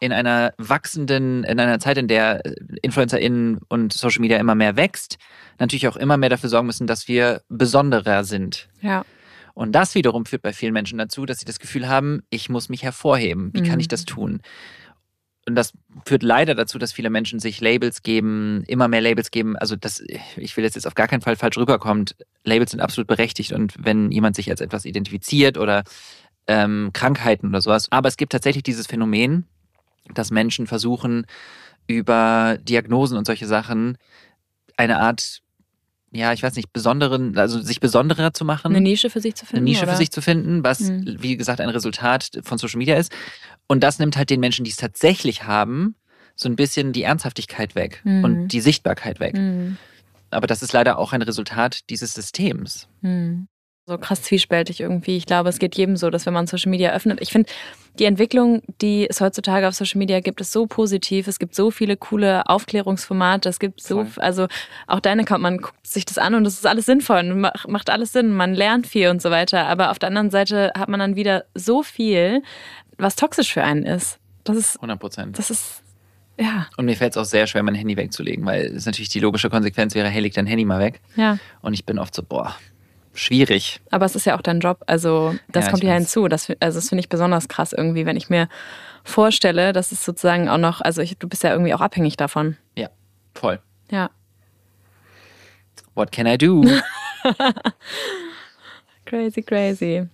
in 0.00 0.12
einer 0.12 0.54
wachsenden, 0.58 1.44
in 1.44 1.58
einer 1.60 1.78
Zeit, 1.80 1.98
in 1.98 2.08
der 2.08 2.40
InfluencerInnen 2.82 3.58
und 3.68 3.92
Social 3.92 4.20
Media 4.20 4.38
immer 4.38 4.54
mehr 4.54 4.76
wächst, 4.76 5.18
natürlich 5.58 5.88
auch 5.88 5.96
immer 5.96 6.16
mehr 6.16 6.28
dafür 6.28 6.48
sorgen 6.48 6.66
müssen, 6.66 6.86
dass 6.86 7.08
wir 7.08 7.42
besonderer 7.48 8.24
sind. 8.24 8.68
Ja. 8.80 9.04
Und 9.54 9.72
das 9.72 9.94
wiederum 9.96 10.24
führt 10.24 10.42
bei 10.42 10.52
vielen 10.52 10.72
Menschen 10.72 10.98
dazu, 10.98 11.26
dass 11.26 11.38
sie 11.38 11.44
das 11.44 11.58
Gefühl 11.58 11.88
haben, 11.88 12.22
ich 12.30 12.48
muss 12.48 12.68
mich 12.68 12.84
hervorheben. 12.84 13.50
Wie 13.54 13.62
kann 13.62 13.74
Mhm. 13.74 13.80
ich 13.80 13.88
das 13.88 14.04
tun? 14.04 14.40
Und 15.48 15.54
das 15.54 15.72
führt 16.04 16.22
leider 16.22 16.54
dazu, 16.54 16.78
dass 16.78 16.92
viele 16.92 17.10
Menschen 17.10 17.40
sich 17.40 17.60
Labels 17.60 18.02
geben, 18.02 18.64
immer 18.66 18.86
mehr 18.86 19.00
Labels 19.00 19.30
geben. 19.30 19.56
Also 19.56 19.76
das, 19.76 20.02
ich 20.36 20.56
will 20.56 20.64
jetzt, 20.64 20.74
jetzt 20.74 20.86
auf 20.86 20.94
gar 20.94 21.08
keinen 21.08 21.22
Fall 21.22 21.36
falsch 21.36 21.56
rüberkommt. 21.56 22.16
Labels 22.44 22.72
sind 22.72 22.80
absolut 22.80 23.08
berechtigt 23.08 23.52
und 23.52 23.74
wenn 23.78 24.12
jemand 24.12 24.36
sich 24.36 24.50
als 24.50 24.60
etwas 24.60 24.84
identifiziert 24.84 25.56
oder 25.56 25.84
ähm, 26.46 26.90
Krankheiten 26.92 27.48
oder 27.48 27.62
sowas. 27.62 27.90
Aber 27.90 28.08
es 28.08 28.16
gibt 28.16 28.32
tatsächlich 28.32 28.62
dieses 28.62 28.86
Phänomen, 28.86 29.46
dass 30.12 30.30
Menschen 30.30 30.66
versuchen, 30.66 31.26
über 31.86 32.58
Diagnosen 32.60 33.16
und 33.16 33.26
solche 33.26 33.46
Sachen 33.46 33.96
eine 34.76 34.98
Art, 34.98 35.40
ja, 36.10 36.32
ich 36.32 36.42
weiß 36.42 36.54
nicht, 36.56 36.72
besonderen, 36.72 37.36
also 37.36 37.60
sich 37.60 37.80
besonderer 37.80 38.32
zu 38.32 38.44
machen 38.44 38.68
Eine 38.74 38.80
Nische 38.80 39.10
für 39.10 39.20
sich 39.20 39.34
zu 39.34 39.44
finden. 39.46 39.56
eine 39.58 39.64
Nische 39.70 39.82
oder? 39.84 39.92
für 39.92 39.98
sich 39.98 40.10
zu 40.10 40.22
finden, 40.22 40.64
was, 40.64 40.80
Mhm. 40.80 41.16
wie 41.20 41.36
gesagt, 41.36 41.60
ein 41.60 41.68
Resultat 41.68 42.30
von 42.42 42.56
Social 42.58 42.78
Media 42.78 42.96
ist. 42.96 43.12
Und 43.66 43.82
das 43.82 43.98
nimmt 43.98 44.16
halt 44.16 44.30
den 44.30 44.40
Menschen, 44.40 44.64
die 44.64 44.70
es 44.70 44.76
tatsächlich 44.78 45.44
haben, 45.44 45.94
so 46.34 46.48
ein 46.48 46.56
bisschen 46.56 46.92
die 46.92 47.02
Ernsthaftigkeit 47.02 47.74
weg 47.74 48.00
Mhm. 48.04 48.24
und 48.24 48.48
die 48.48 48.60
Sichtbarkeit 48.60 49.20
weg. 49.20 49.34
Mhm. 49.36 49.76
Aber 50.30 50.46
das 50.46 50.62
ist 50.62 50.72
leider 50.72 50.98
auch 50.98 51.12
ein 51.12 51.22
Resultat 51.22 51.88
dieses 51.90 52.12
Systems. 52.12 52.86
Hm. 53.02 53.48
So 53.88 53.96
krass 53.98 54.22
zwiespältig 54.22 54.80
irgendwie. 54.80 55.16
Ich 55.16 55.24
glaube, 55.24 55.48
es 55.48 55.58
geht 55.58 55.74
jedem 55.76 55.96
so, 55.96 56.10
dass 56.10 56.26
wenn 56.26 56.34
man 56.34 56.46
Social 56.46 56.68
Media 56.70 56.90
öffnet, 56.92 57.20
ich 57.22 57.32
finde, 57.32 57.48
die 57.98 58.04
Entwicklung, 58.04 58.62
die 58.82 59.08
es 59.08 59.20
heutzutage 59.22 59.66
auf 59.66 59.74
Social 59.74 59.98
Media 59.98 60.20
gibt, 60.20 60.40
ist 60.42 60.52
so 60.52 60.66
positiv. 60.66 61.26
Es 61.26 61.38
gibt 61.38 61.54
so 61.54 61.70
viele 61.70 61.96
coole 61.96 62.46
Aufklärungsformate. 62.48 63.48
Es 63.48 63.58
gibt 63.58 63.82
so, 63.82 64.06
also 64.16 64.46
auch 64.86 65.00
dein 65.00 65.18
Account, 65.20 65.40
man 65.42 65.56
guckt 65.58 65.86
sich 65.86 66.04
das 66.04 66.18
an 66.18 66.34
und 66.34 66.46
es 66.46 66.54
ist 66.54 66.66
alles 66.66 66.84
sinnvoll 66.86 67.18
und 67.20 67.40
ma- 67.40 67.52
macht 67.66 67.88
alles 67.90 68.12
Sinn. 68.12 68.32
Man 68.34 68.54
lernt 68.54 68.86
viel 68.86 69.08
und 69.08 69.22
so 69.22 69.30
weiter. 69.30 69.66
Aber 69.66 69.90
auf 69.90 69.98
der 69.98 70.08
anderen 70.08 70.30
Seite 70.30 70.70
hat 70.76 70.88
man 70.90 71.00
dann 71.00 71.16
wieder 71.16 71.44
so 71.54 71.82
viel, 71.82 72.42
was 72.98 73.16
toxisch 73.16 73.52
für 73.52 73.64
einen 73.64 73.84
ist. 73.84 74.18
Das 74.44 74.56
ist, 74.56 74.76
100 74.76 75.00
Prozent. 75.00 75.38
das 75.38 75.50
ist, 75.50 75.82
ja, 76.38 76.66
Und 76.76 76.84
mir 76.84 76.94
fällt 76.96 77.14
es 77.14 77.16
auch 77.16 77.24
sehr 77.24 77.46
schwer, 77.48 77.62
mein 77.64 77.74
Handy 77.74 77.96
wegzulegen, 77.96 78.44
weil 78.46 78.66
es 78.66 78.86
natürlich 78.86 79.08
die 79.08 79.18
logische 79.20 79.50
Konsequenz 79.50 79.94
wäre, 79.96 80.08
hey, 80.08 80.20
leg 80.20 80.34
dein 80.34 80.46
Handy 80.46 80.64
mal 80.64 80.78
weg. 80.78 81.00
ja. 81.16 81.38
Und 81.62 81.74
ich 81.74 81.84
bin 81.84 81.98
oft 81.98 82.14
so, 82.14 82.22
boah, 82.22 82.54
schwierig. 83.18 83.80
Aber 83.90 84.06
es 84.06 84.14
ist 84.16 84.24
ja 84.26 84.36
auch 84.36 84.42
dein 84.42 84.60
Job. 84.60 84.82
Also 84.86 85.34
das 85.50 85.66
Ja, 85.66 85.70
kommt 85.70 85.82
ja 85.84 85.94
hinzu. 85.94 86.28
Das, 86.28 86.50
also 86.60 86.78
das 86.78 86.88
finde 86.88 87.00
ich 87.00 87.08
besonders 87.08 87.48
krass 87.48 87.72
irgendwie, 87.72 88.06
wenn 88.06 88.16
ich 88.16 88.30
mir 88.30 88.48
vorstelle, 89.04 89.72
dass 89.72 89.92
es 89.92 90.04
sozusagen 90.04 90.48
auch 90.48 90.58
noch, 90.58 90.80
also 90.80 91.02
ich, 91.02 91.18
du 91.18 91.28
bist 91.28 91.42
ja 91.42 91.52
irgendwie 91.52 91.74
auch 91.74 91.80
abhängig 91.80 92.16
davon. 92.16 92.56
Ja, 92.76 92.88
voll. 93.34 93.60
Ja. 93.90 94.10
What 95.94 96.12
can 96.12 96.26
I 96.26 96.38
do? 96.38 96.64
Crazy, 99.04 99.42
crazy. 99.42 100.06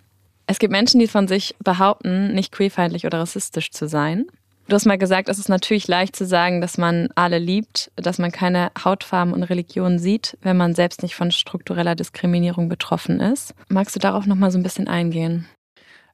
Es 0.46 0.58
gibt 0.58 0.72
Menschen, 0.72 1.00
die 1.00 1.08
von 1.08 1.26
sich 1.26 1.54
behaupten, 1.58 2.34
nicht 2.34 2.52
queerfeindlich 2.52 3.06
oder 3.06 3.18
rassistisch 3.20 3.70
zu 3.70 3.88
sein. 3.88 4.26
Du 4.66 4.74
hast 4.74 4.86
mal 4.86 4.96
gesagt, 4.96 5.28
es 5.28 5.38
ist 5.38 5.48
natürlich 5.48 5.88
leicht 5.88 6.16
zu 6.16 6.24
sagen, 6.24 6.60
dass 6.60 6.78
man 6.78 7.08
alle 7.14 7.38
liebt, 7.38 7.90
dass 7.96 8.18
man 8.18 8.32
keine 8.32 8.70
Hautfarben 8.82 9.34
und 9.34 9.42
Religionen 9.42 9.98
sieht, 9.98 10.38
wenn 10.40 10.56
man 10.56 10.74
selbst 10.74 11.02
nicht 11.02 11.14
von 11.14 11.30
struktureller 11.30 11.94
Diskriminierung 11.94 12.68
betroffen 12.68 13.20
ist. 13.20 13.54
Magst 13.68 13.94
du 13.94 14.00
darauf 14.00 14.26
noch 14.26 14.36
mal 14.36 14.50
so 14.50 14.58
ein 14.58 14.62
bisschen 14.62 14.88
eingehen? 14.88 15.46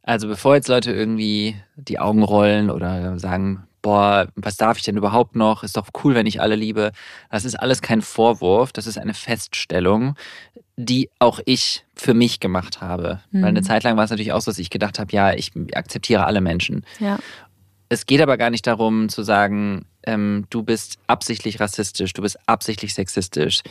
Also 0.02 0.26
bevor 0.26 0.56
jetzt 0.56 0.68
Leute 0.68 0.92
irgendwie 0.92 1.54
die 1.76 2.00
Augen 2.00 2.22
rollen 2.22 2.70
oder 2.70 3.18
sagen, 3.18 3.68
boah, 3.82 4.28
was 4.34 4.56
darf 4.56 4.78
ich 4.78 4.82
denn 4.82 4.96
überhaupt 4.96 5.36
noch? 5.36 5.62
Ist 5.62 5.76
doch 5.76 5.88
cool, 6.02 6.14
wenn 6.14 6.26
ich 6.26 6.40
alle 6.40 6.56
liebe. 6.56 6.92
Das 7.30 7.44
ist 7.44 7.54
alles 7.54 7.82
kein 7.82 8.02
Vorwurf, 8.02 8.72
das 8.72 8.86
ist 8.86 8.98
eine 8.98 9.14
Feststellung, 9.14 10.16
die 10.76 11.10
auch 11.18 11.40
ich 11.44 11.84
für 11.94 12.14
mich 12.14 12.40
gemacht 12.40 12.80
habe. 12.80 13.20
Mhm. 13.30 13.42
Weil 13.42 13.48
eine 13.48 13.62
Zeit 13.62 13.84
lang 13.84 13.96
war 13.96 14.04
es 14.04 14.10
natürlich 14.10 14.32
auch 14.32 14.40
so, 14.40 14.50
dass 14.50 14.58
ich 14.58 14.70
gedacht 14.70 14.98
habe, 14.98 15.12
ja, 15.12 15.32
ich 15.34 15.52
akzeptiere 15.74 16.24
alle 16.24 16.40
Menschen. 16.40 16.84
Ja. 16.98 17.18
Es 17.92 18.06
geht 18.06 18.20
aber 18.20 18.36
gar 18.36 18.50
nicht 18.50 18.68
darum 18.68 19.08
zu 19.08 19.24
sagen, 19.24 19.84
ähm, 20.04 20.46
du 20.48 20.62
bist 20.62 20.98
absichtlich 21.08 21.58
rassistisch, 21.58 22.12
du 22.12 22.22
bist 22.22 22.38
absichtlich 22.46 22.94
sexistisch, 22.94 23.62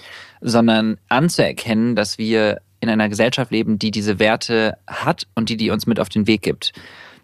sondern 0.41 0.97
anzuerkennen, 1.07 1.95
dass 1.95 2.17
wir 2.17 2.59
in 2.81 2.89
einer 2.89 3.07
Gesellschaft 3.07 3.49
leben, 3.49 3.79
die 3.79 3.91
diese 3.91 4.19
Werte 4.19 4.77
hat 4.87 5.25
und 5.35 5.47
die 5.47 5.55
die 5.55 5.71
uns 5.71 5.87
mit 5.87 6.01
auf 6.01 6.09
den 6.09 6.27
Weg 6.27 6.41
gibt. 6.41 6.73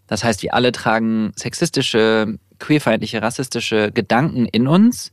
Das 0.08 0.24
heißt, 0.24 0.42
wir 0.42 0.54
alle 0.54 0.72
tragen 0.72 1.34
sexistische, 1.36 2.40
queerfeindliche, 2.60 3.22
rassistische 3.22 3.92
Gedanken 3.92 4.46
in 4.46 4.66
uns 4.66 5.12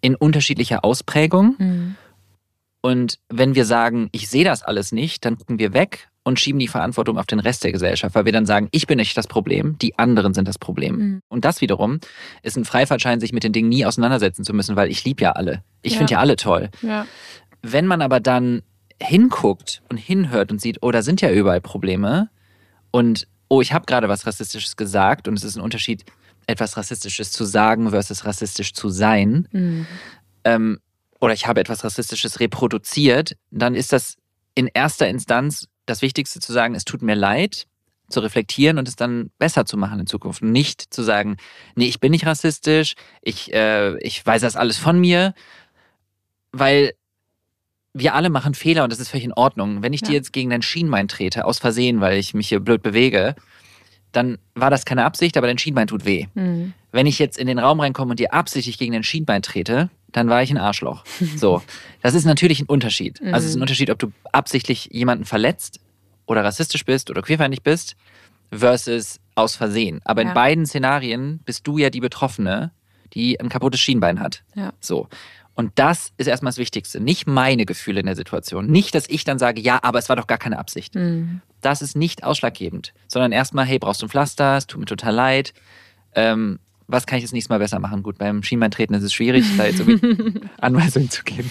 in 0.00 0.16
unterschiedlicher 0.16 0.84
Ausprägung. 0.84 1.54
Mhm. 1.58 1.96
Und 2.80 3.20
wenn 3.28 3.54
wir 3.54 3.64
sagen, 3.64 4.08
ich 4.10 4.28
sehe 4.28 4.44
das 4.44 4.64
alles 4.64 4.90
nicht, 4.90 5.24
dann 5.24 5.38
gucken 5.38 5.60
wir 5.60 5.72
weg 5.72 6.08
und 6.24 6.38
schieben 6.38 6.58
die 6.60 6.68
Verantwortung 6.68 7.18
auf 7.18 7.26
den 7.26 7.40
Rest 7.40 7.64
der 7.64 7.72
Gesellschaft, 7.72 8.14
weil 8.14 8.24
wir 8.24 8.32
dann 8.32 8.46
sagen, 8.46 8.68
ich 8.70 8.86
bin 8.86 8.98
nicht 8.98 9.16
das 9.16 9.26
Problem, 9.26 9.76
die 9.78 9.98
anderen 9.98 10.34
sind 10.34 10.46
das 10.46 10.58
Problem. 10.58 10.96
Mhm. 10.96 11.20
Und 11.28 11.44
das 11.44 11.60
wiederum 11.60 11.98
ist 12.42 12.56
ein 12.56 12.64
Freifahrtschein, 12.64 13.18
sich 13.20 13.32
mit 13.32 13.42
den 13.44 13.52
Dingen 13.52 13.68
nie 13.68 13.84
auseinandersetzen 13.84 14.44
zu 14.44 14.52
müssen, 14.54 14.76
weil 14.76 14.90
ich 14.90 15.04
liebe 15.04 15.22
ja 15.22 15.32
alle. 15.32 15.62
Ich 15.82 15.92
Ja. 15.94 15.98
finde 15.98 16.12
ja 16.12 16.18
alle 16.20 16.36
toll. 16.36 16.70
Ja. 16.82 17.06
Wenn 17.62 17.86
man 17.86 18.02
aber 18.02 18.20
dann 18.20 18.62
hinguckt 19.00 19.82
und 19.88 19.96
hinhört 19.96 20.52
und 20.52 20.60
sieht, 20.60 20.78
oh, 20.82 20.90
da 20.92 21.02
sind 21.02 21.20
ja 21.20 21.30
überall 21.32 21.60
Probleme 21.60 22.28
und 22.92 23.26
oh, 23.48 23.60
ich 23.60 23.72
habe 23.72 23.84
gerade 23.86 24.08
was 24.08 24.26
Rassistisches 24.26 24.76
gesagt 24.76 25.26
und 25.28 25.34
es 25.36 25.44
ist 25.44 25.56
ein 25.56 25.62
Unterschied, 25.62 26.04
etwas 26.46 26.76
Rassistisches 26.76 27.32
zu 27.32 27.44
sagen 27.44 27.90
versus 27.90 28.24
rassistisch 28.24 28.74
zu 28.74 28.88
sein, 28.88 29.48
Mhm. 29.52 29.86
ähm, 30.44 30.78
oder 31.20 31.34
ich 31.34 31.46
habe 31.46 31.60
etwas 31.60 31.84
Rassistisches 31.84 32.40
reproduziert, 32.40 33.36
dann 33.50 33.74
ist 33.74 33.92
das 33.92 34.16
in 34.54 34.68
erster 34.72 35.08
Instanz 35.08 35.68
das 35.86 36.02
Wichtigste 36.02 36.40
zu 36.40 36.52
sagen, 36.52 36.74
es 36.74 36.84
tut 36.84 37.02
mir 37.02 37.14
leid, 37.14 37.66
zu 38.08 38.20
reflektieren 38.20 38.78
und 38.78 38.86
es 38.88 38.96
dann 38.96 39.30
besser 39.38 39.64
zu 39.64 39.76
machen 39.76 40.00
in 40.00 40.06
Zukunft. 40.06 40.42
Nicht 40.42 40.92
zu 40.92 41.02
sagen, 41.02 41.36
nee, 41.76 41.86
ich 41.86 41.98
bin 41.98 42.10
nicht 42.12 42.26
rassistisch, 42.26 42.94
ich, 43.22 43.52
äh, 43.52 43.96
ich 43.98 44.24
weiß 44.24 44.42
das 44.42 44.56
alles 44.56 44.76
von 44.78 45.00
mir, 45.00 45.34
weil 46.52 46.92
wir 47.94 48.14
alle 48.14 48.30
machen 48.30 48.54
Fehler 48.54 48.84
und 48.84 48.92
das 48.92 49.00
ist 49.00 49.08
völlig 49.08 49.24
in 49.24 49.32
Ordnung. 49.32 49.82
Wenn 49.82 49.92
ich 49.92 50.00
Ja. 50.02 50.08
dir 50.08 50.14
jetzt 50.14 50.32
gegen 50.32 50.50
dein 50.50 50.62
Schienbein 50.62 51.08
trete, 51.08 51.44
aus 51.44 51.58
Versehen, 51.58 52.00
weil 52.00 52.18
ich 52.18 52.32
mich 52.34 52.48
hier 52.48 52.60
blöd 52.60 52.82
bewege, 52.82 53.34
dann 54.12 54.38
war 54.54 54.70
das 54.70 54.84
keine 54.84 55.04
Absicht, 55.04 55.36
aber 55.36 55.46
dein 55.46 55.58
Schienbein 55.58 55.86
tut 55.88 56.04
weh. 56.04 56.26
Mhm. 56.34 56.74
Wenn 56.90 57.06
ich 57.06 57.18
jetzt 57.18 57.38
in 57.38 57.46
den 57.46 57.58
Raum 57.58 57.80
reinkomme 57.80 58.10
und 58.10 58.20
dir 58.20 58.32
absichtlich 58.34 58.78
gegen 58.78 58.92
den 58.92 59.02
Schienbein 59.02 59.42
trete, 59.42 59.90
dann 60.12 60.28
war 60.28 60.42
ich 60.42 60.50
ein 60.50 60.58
Arschloch. 60.58 61.04
So. 61.36 61.62
Das 62.02 62.14
ist 62.14 62.24
natürlich 62.24 62.60
ein 62.60 62.66
Unterschied. 62.66 63.20
Also 63.22 63.38
es 63.38 63.44
ist 63.44 63.54
ein 63.54 63.58
Mhm. 63.58 63.62
Unterschied, 63.62 63.90
ob 63.90 63.98
du 63.98 64.12
absichtlich 64.32 64.88
jemanden 64.92 65.24
verletzt 65.24 65.80
oder 66.26 66.44
rassistisch 66.44 66.84
bist 66.84 67.10
oder 67.10 67.22
queerfeindlich 67.22 67.62
bist 67.62 67.96
versus 68.52 69.18
aus 69.34 69.56
Versehen. 69.56 70.00
Aber 70.04 70.22
Ja. 70.22 70.28
in 70.28 70.34
beiden 70.34 70.66
Szenarien 70.66 71.40
bist 71.44 71.66
du 71.66 71.78
ja 71.78 71.90
die 71.90 72.00
Betroffene, 72.00 72.70
die 73.14 73.40
ein 73.40 73.48
kaputtes 73.48 73.80
Schienbein 73.80 74.20
hat. 74.20 74.42
Ja. 74.54 74.72
So. 74.80 75.08
Und 75.54 75.72
das 75.74 76.12
ist 76.16 76.26
erstmal 76.28 76.50
das 76.50 76.58
Wichtigste. 76.58 76.98
Nicht 77.00 77.26
meine 77.26 77.66
Gefühle 77.66 78.00
in 78.00 78.06
der 78.06 78.16
Situation. 78.16 78.66
Nicht, 78.66 78.94
dass 78.94 79.06
ich 79.08 79.24
dann 79.24 79.38
sage, 79.38 79.60
ja, 79.60 79.80
aber 79.82 79.98
es 79.98 80.08
war 80.08 80.16
doch 80.16 80.26
gar 80.26 80.38
keine 80.38 80.58
Absicht. 80.58 80.94
Mhm. 80.94 81.42
Das 81.60 81.82
ist 81.82 81.94
nicht 81.94 82.24
ausschlaggebend. 82.24 82.94
Sondern 83.08 83.32
erstmal, 83.32 83.66
hey, 83.66 83.78
brauchst 83.78 84.00
du 84.02 84.06
ein 84.06 84.08
Pflaster? 84.08 84.56
Es 84.56 84.66
tut 84.66 84.80
mir 84.80 84.86
total 84.86 85.14
leid. 85.14 85.52
Ähm, 86.14 86.58
was 86.86 87.06
kann 87.06 87.18
ich 87.18 87.24
das 87.24 87.32
nächste 87.32 87.52
Mal 87.52 87.58
besser 87.58 87.78
machen? 87.78 88.02
Gut, 88.02 88.18
beim 88.18 88.42
Schienbeintreten 88.42 88.94
ist 88.94 89.02
es 89.02 89.12
schwierig, 89.12 89.44
da 89.56 89.66
jetzt 89.66 89.80
irgendwie 89.80 90.40
Anweisungen 90.60 91.10
zu 91.10 91.22
geben. 91.24 91.50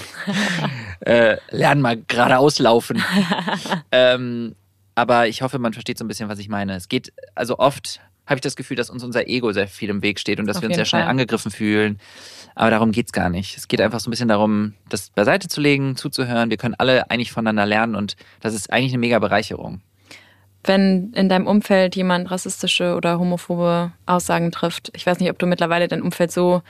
äh, 1.02 1.38
lernen 1.50 1.82
mal 1.82 1.98
geradeaus 2.08 2.60
laufen. 2.60 3.02
ähm, 3.91 4.56
aber 4.96 5.28
ich 5.28 5.41
hoffe, 5.41 5.60
man 5.60 5.74
versteht 5.74 5.98
so 5.98 6.06
ein 6.06 6.08
bisschen, 6.08 6.30
was 6.30 6.39
ich 6.39 6.50
meine. 6.50 6.76
Es 6.76 6.89
geht, 6.89 7.13
also 7.36 7.58
oft 7.60 8.02
habe 8.28 8.38
ich 8.38 8.41
das 8.41 8.56
Gefühl, 8.56 8.78
dass 8.78 8.89
uns 8.89 9.04
unser 9.04 9.28
Ego 9.28 9.52
sehr 9.52 9.67
viel 9.67 9.89
im 9.89 10.02
Weg 10.04 10.20
steht 10.20 10.39
und 10.39 10.46
dass 10.48 10.58
Auf 10.58 10.62
wir 10.62 10.70
uns 10.70 10.76
sehr 10.76 10.86
schnell 10.86 11.02
Fall. 11.04 11.10
angegriffen 11.10 11.52
fühlen. 11.52 12.00
Aber 12.56 12.70
darum 12.70 12.91
geht's 12.91 13.12
gar 13.12 13.30
nicht. 13.30 13.58
Es 13.58 13.67
geht 13.67 13.82
einfach 13.82 14.00
so 14.00 14.10
ein 14.10 14.12
bisschen 14.12 14.28
darum, 14.28 14.74
das 14.89 15.10
beiseite 15.10 15.48
zu 15.48 15.60
legen, 15.62 15.96
zuzuhören. 15.96 16.50
Wir 16.50 16.58
können 16.58 16.76
alle 16.78 17.10
eigentlich 17.10 17.32
voneinander 17.32 17.65
lernen 17.65 17.96
und 17.96 18.15
das 18.41 18.54
ist 18.54 18.72
eigentlich 18.72 18.91
eine 18.94 19.00
mega 19.00 19.20
Bereicherung. 19.20 19.82
Wenn 20.63 21.12
in 21.13 21.30
deinem 21.30 21.47
Umfeld 21.47 21.95
jemand 21.95 22.30
rassistische 22.30 22.95
oder 22.95 23.19
homophobe 23.19 23.91
Aussagen 24.06 24.52
trifft, 24.52 24.91
ich 24.95 25.06
weiß 25.06 25.19
nicht, 25.19 25.32
ob 25.32 25.39
du 25.39 25.47
mittlerweile 25.47 25.88
dein 25.88 26.02
Umfeld 26.02 26.32
so 26.32 26.62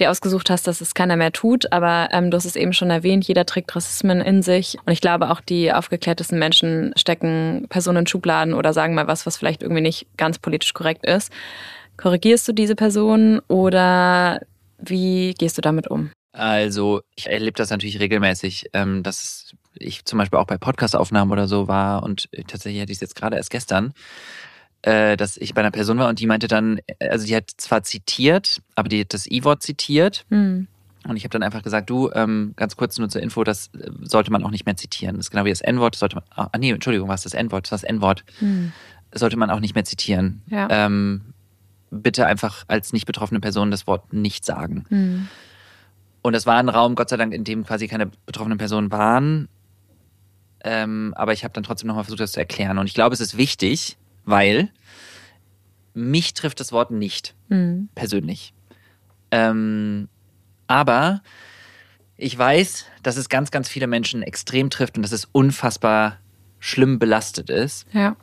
dir 0.00 0.10
ausgesucht 0.10 0.50
hast, 0.50 0.66
dass 0.66 0.80
es 0.80 0.94
keiner 0.94 1.16
mehr 1.16 1.32
tut, 1.32 1.72
aber 1.72 2.08
ähm, 2.12 2.30
du 2.30 2.36
hast 2.36 2.44
es 2.44 2.56
eben 2.56 2.72
schon 2.72 2.90
erwähnt, 2.90 3.26
jeder 3.26 3.46
trägt 3.46 3.74
Rassismen 3.74 4.20
in 4.20 4.42
sich. 4.42 4.76
Und 4.84 4.92
ich 4.92 5.00
glaube, 5.00 5.30
auch 5.30 5.40
die 5.40 5.72
aufgeklärtesten 5.72 6.38
Menschen 6.38 6.92
stecken 6.96 7.66
Personen 7.68 7.98
in 7.98 8.06
Schubladen 8.06 8.54
oder 8.54 8.72
sagen 8.72 8.94
mal 8.94 9.06
was, 9.06 9.26
was 9.26 9.36
vielleicht 9.36 9.62
irgendwie 9.62 9.82
nicht 9.82 10.06
ganz 10.16 10.38
politisch 10.38 10.72
korrekt 10.72 11.04
ist. 11.04 11.30
Korrigierst 11.96 12.48
du 12.48 12.52
diese 12.52 12.76
Person 12.76 13.40
oder 13.48 14.40
wie 14.78 15.34
gehst 15.34 15.58
du 15.58 15.62
damit 15.62 15.88
um? 15.88 16.10
Also 16.32 17.02
ich 17.16 17.26
erlebe 17.26 17.56
das 17.56 17.70
natürlich 17.70 18.00
regelmäßig, 18.00 18.70
ähm, 18.72 19.02
dass 19.02 19.52
ich 19.74 20.04
zum 20.04 20.18
Beispiel 20.18 20.38
auch 20.38 20.46
bei 20.46 20.58
Podcast-Aufnahmen 20.58 21.30
oder 21.30 21.46
so 21.48 21.68
war 21.68 22.02
und 22.02 22.28
tatsächlich 22.48 22.82
hatte 22.82 22.92
ich 22.92 22.96
es 22.96 23.00
jetzt 23.02 23.14
gerade 23.16 23.36
erst 23.36 23.50
gestern, 23.50 23.92
äh, 24.82 25.16
dass 25.16 25.36
ich 25.36 25.54
bei 25.54 25.60
einer 25.60 25.70
Person 25.70 25.98
war 25.98 26.08
und 26.08 26.18
die 26.20 26.26
meinte 26.26 26.48
dann, 26.48 26.80
also 27.00 27.26
die 27.26 27.36
hat 27.36 27.50
zwar 27.56 27.82
zitiert, 27.82 28.60
aber 28.74 28.88
die 28.88 29.00
hat 29.02 29.14
das 29.14 29.26
I-Wort 29.30 29.62
zitiert 29.62 30.24
Hm. 30.30 30.66
und 31.06 31.16
ich 31.16 31.24
habe 31.24 31.30
dann 31.30 31.42
einfach 31.42 31.62
gesagt, 31.62 31.90
du, 31.90 32.10
ähm, 32.14 32.54
ganz 32.56 32.76
kurz 32.76 32.98
nur 32.98 33.08
zur 33.08 33.22
Info, 33.22 33.44
das 33.44 33.68
äh, 33.78 33.90
sollte 34.02 34.32
man 34.32 34.42
auch 34.44 34.50
nicht 34.50 34.66
mehr 34.66 34.76
zitieren. 34.76 35.16
Das 35.16 35.26
ist 35.26 35.30
genau 35.30 35.44
wie 35.44 35.50
das 35.50 35.60
N-Wort, 35.60 35.94
das 35.94 36.00
sollte 36.00 36.16
man, 36.16 36.24
ah 36.30 36.50
nee, 36.58 36.70
Entschuldigung, 36.70 37.08
was 37.08 37.22
das 37.22 37.34
N-Wort? 37.34 37.64
Das 37.70 37.78
ist 37.78 37.82
das 37.84 37.90
N-Wort, 37.90 38.24
Hm. 38.38 38.72
sollte 39.14 39.36
man 39.36 39.50
auch 39.50 39.60
nicht 39.60 39.74
mehr 39.74 39.84
zitieren. 39.84 40.42
Ja. 40.46 40.66
Ähm, 40.70 41.34
bitte 41.92 42.24
einfach 42.26 42.64
als 42.68 42.92
nicht 42.92 43.04
betroffene 43.06 43.40
Person 43.40 43.70
das 43.70 43.86
Wort 43.86 44.12
nicht 44.12 44.44
sagen. 44.44 44.84
Hm. 44.88 45.28
Und 46.22 46.34
es 46.34 46.46
war 46.46 46.56
ein 46.58 46.68
Raum, 46.68 46.94
Gott 46.94 47.08
sei 47.08 47.16
Dank, 47.16 47.32
in 47.32 47.44
dem 47.44 47.64
quasi 47.64 47.88
keine 47.88 48.10
betroffenen 48.26 48.58
Personen 48.58 48.92
waren. 48.92 49.48
Ähm, 50.64 51.14
aber 51.16 51.32
ich 51.32 51.44
habe 51.44 51.52
dann 51.54 51.62
trotzdem 51.62 51.88
nochmal 51.88 52.04
versucht, 52.04 52.20
das 52.20 52.32
zu 52.32 52.40
erklären. 52.40 52.78
Und 52.78 52.86
ich 52.86 52.94
glaube, 52.94 53.14
es 53.14 53.20
ist 53.20 53.36
wichtig, 53.36 53.96
weil 54.24 54.70
mich 55.94 56.34
trifft 56.34 56.60
das 56.60 56.72
Wort 56.72 56.90
nicht 56.90 57.34
Hm. 57.48 57.88
persönlich. 57.94 58.52
Ähm, 59.30 60.08
aber 60.66 61.22
ich 62.16 62.36
weiß, 62.36 62.86
dass 63.02 63.16
es 63.16 63.28
ganz, 63.28 63.50
ganz 63.50 63.68
viele 63.68 63.86
Menschen 63.86 64.22
extrem 64.22 64.70
trifft 64.70 64.96
und 64.96 65.02
dass 65.02 65.12
es 65.12 65.26
unfassbar 65.32 66.18
schlimm 66.58 66.98
belastet 66.98 67.48
ist. 67.50 67.86
Ja. 67.92 68.16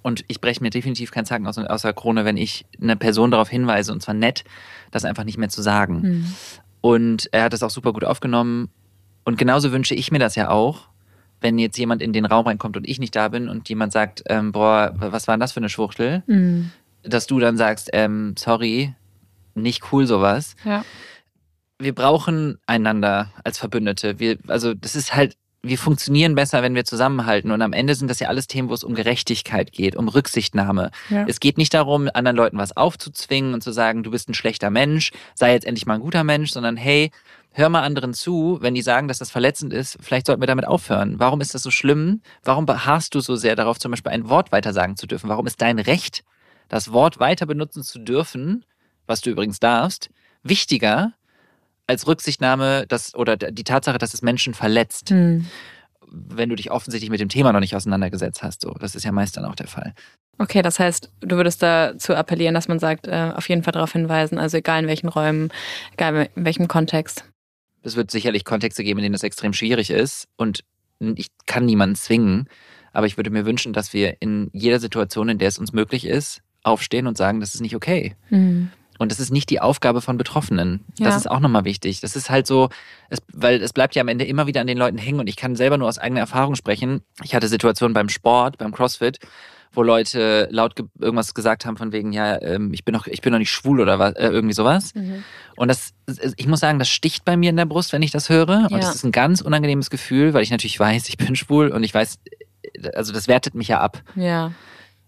Und 0.00 0.24
ich 0.26 0.40
breche 0.40 0.62
mir 0.62 0.70
definitiv 0.70 1.12
keinen 1.12 1.26
Zacken 1.26 1.46
aus, 1.46 1.58
aus 1.58 1.82
der 1.82 1.92
Krone, 1.92 2.24
wenn 2.24 2.36
ich 2.36 2.64
eine 2.80 2.96
Person 2.96 3.30
darauf 3.30 3.48
hinweise, 3.48 3.92
und 3.92 4.02
zwar 4.02 4.14
nett, 4.14 4.42
das 4.90 5.04
einfach 5.04 5.24
nicht 5.24 5.38
mehr 5.38 5.48
zu 5.48 5.62
sagen. 5.62 6.02
Hm. 6.02 6.34
Und 6.80 7.28
er 7.32 7.44
hat 7.44 7.52
das 7.52 7.62
auch 7.62 7.70
super 7.70 7.92
gut 7.92 8.04
aufgenommen. 8.04 8.68
Und 9.24 9.38
genauso 9.38 9.70
wünsche 9.70 9.94
ich 9.94 10.10
mir 10.10 10.18
das 10.18 10.34
ja 10.34 10.50
auch, 10.50 10.88
wenn 11.42 11.58
jetzt 11.58 11.78
jemand 11.78 12.02
in 12.02 12.12
den 12.12 12.24
Raum 12.24 12.46
reinkommt 12.46 12.76
und 12.76 12.88
ich 12.88 12.98
nicht 12.98 13.14
da 13.14 13.28
bin 13.28 13.48
und 13.48 13.68
jemand 13.68 13.92
sagt, 13.92 14.22
ähm, 14.26 14.52
boah, 14.52 14.92
was 14.94 15.28
war 15.28 15.34
denn 15.34 15.40
das 15.40 15.52
für 15.52 15.60
eine 15.60 15.68
Schwuchtel? 15.68 16.22
Hm. 16.26 16.70
Dass 17.02 17.26
du 17.26 17.38
dann 17.40 17.56
sagst, 17.56 17.90
ähm, 17.92 18.34
sorry, 18.38 18.94
nicht 19.54 19.92
cool 19.92 20.06
sowas. 20.06 20.56
Ja. 20.64 20.84
Wir 21.78 21.94
brauchen 21.94 22.58
einander 22.66 23.30
als 23.44 23.58
Verbündete. 23.58 24.18
Wir, 24.18 24.38
also 24.46 24.72
das 24.72 24.94
ist 24.94 25.14
halt, 25.14 25.36
wir 25.62 25.78
funktionieren 25.78 26.34
besser, 26.34 26.62
wenn 26.62 26.74
wir 26.74 26.84
zusammenhalten. 26.84 27.50
Und 27.50 27.62
am 27.62 27.72
Ende 27.72 27.94
sind 27.94 28.08
das 28.08 28.20
ja 28.20 28.28
alles 28.28 28.46
Themen, 28.46 28.68
wo 28.68 28.74
es 28.74 28.84
um 28.84 28.94
Gerechtigkeit 28.94 29.72
geht, 29.72 29.94
um 29.96 30.08
Rücksichtnahme. 30.08 30.90
Ja. 31.08 31.24
Es 31.28 31.38
geht 31.38 31.58
nicht 31.58 31.74
darum, 31.74 32.08
anderen 32.12 32.36
Leuten 32.36 32.58
was 32.58 32.76
aufzuzwingen 32.76 33.54
und 33.54 33.62
zu 33.62 33.72
sagen, 33.72 34.02
du 34.02 34.10
bist 34.10 34.28
ein 34.28 34.34
schlechter 34.34 34.70
Mensch, 34.70 35.12
sei 35.34 35.52
jetzt 35.52 35.66
endlich 35.66 35.86
mal 35.86 35.94
ein 35.94 36.00
guter 36.00 36.24
Mensch, 36.24 36.50
sondern 36.50 36.76
hey, 36.76 37.10
hör 37.52 37.68
mal 37.68 37.82
anderen 37.82 38.14
zu, 38.14 38.58
wenn 38.60 38.74
die 38.74 38.82
sagen, 38.82 39.08
dass 39.08 39.18
das 39.18 39.30
verletzend 39.30 39.72
ist, 39.72 39.98
vielleicht 40.00 40.26
sollten 40.26 40.42
wir 40.42 40.46
damit 40.46 40.66
aufhören. 40.66 41.18
Warum 41.18 41.40
ist 41.40 41.54
das 41.54 41.62
so 41.62 41.70
schlimm? 41.70 42.22
Warum 42.42 42.66
beharrst 42.66 43.14
du 43.14 43.20
so 43.20 43.36
sehr 43.36 43.56
darauf, 43.56 43.78
zum 43.78 43.90
Beispiel 43.90 44.12
ein 44.12 44.28
Wort 44.28 44.52
weitersagen 44.52 44.96
zu 44.96 45.06
dürfen? 45.06 45.28
Warum 45.28 45.46
ist 45.46 45.60
dein 45.60 45.78
Recht, 45.78 46.24
das 46.68 46.92
Wort 46.92 47.20
weiter 47.20 47.46
benutzen 47.46 47.82
zu 47.82 47.98
dürfen, 47.98 48.64
was 49.06 49.20
du 49.20 49.30
übrigens 49.30 49.60
darfst, 49.60 50.10
wichtiger 50.42 51.12
als 51.86 52.06
Rücksichtnahme 52.06 52.86
dass, 52.86 53.14
oder 53.14 53.36
die 53.36 53.64
Tatsache, 53.64 53.98
dass 53.98 54.14
es 54.14 54.22
Menschen 54.22 54.54
verletzt, 54.54 55.10
Hm. 55.10 55.46
wenn 56.08 56.48
du 56.48 56.56
dich 56.56 56.70
offensichtlich 56.70 57.10
mit 57.10 57.20
dem 57.20 57.28
Thema 57.28 57.52
noch 57.52 57.60
nicht 57.60 57.76
auseinandergesetzt 57.76 58.42
hast. 58.42 58.62
So, 58.62 58.70
das 58.80 58.94
ist 58.94 59.04
ja 59.04 59.12
meist 59.12 59.36
dann 59.36 59.44
auch 59.44 59.54
der 59.54 59.66
Fall. 59.66 59.94
Okay, 60.38 60.62
das 60.62 60.78
heißt, 60.78 61.10
du 61.20 61.36
würdest 61.36 61.62
dazu 61.62 62.14
appellieren, 62.14 62.54
dass 62.54 62.68
man 62.68 62.78
sagt, 62.78 63.06
äh, 63.06 63.32
auf 63.34 63.48
jeden 63.48 63.62
Fall 63.62 63.72
darauf 63.72 63.92
hinweisen, 63.92 64.38
also 64.38 64.56
egal 64.56 64.82
in 64.82 64.88
welchen 64.88 65.08
Räumen, 65.08 65.50
egal 65.92 66.28
in 66.34 66.44
welchem 66.44 66.68
Kontext. 66.68 67.24
Es 67.82 67.96
wird 67.96 68.10
sicherlich 68.10 68.44
Kontexte 68.44 68.84
geben, 68.84 68.98
in 69.00 69.04
denen 69.04 69.12
das 69.14 69.22
extrem 69.22 69.52
schwierig 69.52 69.90
ist 69.90 70.28
und 70.36 70.64
ich 71.16 71.28
kann 71.46 71.64
niemanden 71.66 71.96
zwingen, 71.96 72.48
aber 72.92 73.06
ich 73.06 73.16
würde 73.16 73.30
mir 73.30 73.44
wünschen, 73.44 73.72
dass 73.72 73.92
wir 73.92 74.16
in 74.20 74.50
jeder 74.52 74.78
Situation, 74.78 75.28
in 75.28 75.38
der 75.38 75.48
es 75.48 75.58
uns 75.58 75.72
möglich 75.72 76.06
ist, 76.06 76.42
aufstehen 76.62 77.06
und 77.08 77.16
sagen, 77.16 77.40
das 77.40 77.54
ist 77.54 77.60
nicht 77.60 77.74
okay. 77.74 78.14
Hm. 78.28 78.70
Und 78.98 79.10
das 79.10 79.18
ist 79.18 79.32
nicht 79.32 79.50
die 79.50 79.58
Aufgabe 79.60 80.00
von 80.00 80.16
Betroffenen. 80.16 80.84
Das 80.98 81.14
Ja. 81.14 81.16
ist 81.16 81.28
auch 81.30 81.40
nochmal 81.40 81.64
wichtig. 81.64 82.00
Das 82.02 82.14
ist 82.14 82.30
halt 82.30 82.46
so, 82.46 82.68
es, 83.08 83.18
weil 83.32 83.60
es 83.60 83.72
bleibt 83.72 83.96
ja 83.96 84.02
am 84.02 84.06
Ende 84.08 84.24
immer 84.26 84.46
wieder 84.46 84.60
an 84.60 84.68
den 84.68 84.78
Leuten 84.78 84.98
hängen 84.98 85.18
und 85.18 85.26
ich 85.28 85.34
kann 85.34 85.56
selber 85.56 85.76
nur 85.76 85.88
aus 85.88 85.98
eigener 85.98 86.20
Erfahrung 86.20 86.54
sprechen. 86.54 87.00
Ich 87.24 87.34
hatte 87.34 87.48
Situationen 87.48 87.94
beim 87.94 88.08
Sport, 88.10 88.58
beim 88.58 88.70
CrossFit, 88.70 89.18
wo 89.72 89.82
Leute 89.82 90.48
laut 90.50 90.76
ge 90.76 90.86
irgendwas 91.00 91.34
gesagt 91.34 91.64
haben 91.66 91.76
von 91.76 91.92
wegen, 91.92 92.12
ja, 92.12 92.40
ähm, 92.42 92.72
ich 92.72 92.84
bin 92.84 92.92
noch, 92.92 93.06
ich 93.06 93.20
bin 93.22 93.32
noch 93.32 93.38
nicht 93.38 93.50
schwul 93.50 93.80
oder 93.80 93.98
was, 93.98 94.14
äh, 94.14 94.28
irgendwie 94.28 94.54
sowas. 94.54 94.94
Mhm. 94.94 95.24
Und 95.56 95.68
das, 95.68 95.92
ich 96.36 96.46
muss 96.46 96.60
sagen, 96.60 96.78
das 96.78 96.88
sticht 96.88 97.24
bei 97.24 97.36
mir 97.36 97.50
in 97.50 97.56
der 97.56 97.64
Brust, 97.66 97.92
wenn 97.92 98.02
ich 98.02 98.10
das 98.10 98.28
höre. 98.28 98.48
Und 98.70 98.70
Ja. 98.72 98.78
das 98.78 98.94
ist 98.94 99.04
ein 99.04 99.12
ganz 99.12 99.40
unangenehmes 99.40 99.90
Gefühl, 99.90 100.34
weil 100.34 100.42
ich 100.42 100.50
natürlich 100.50 100.78
weiß, 100.78 101.08
ich 101.08 101.16
bin 101.16 101.36
schwul 101.36 101.68
und 101.68 101.82
ich 101.84 101.94
weiß, 101.94 102.18
also 102.94 103.12
das 103.12 103.28
wertet 103.28 103.54
mich 103.54 103.68
ja 103.68 103.80
ab. 103.80 104.02
Ja. 104.14 104.52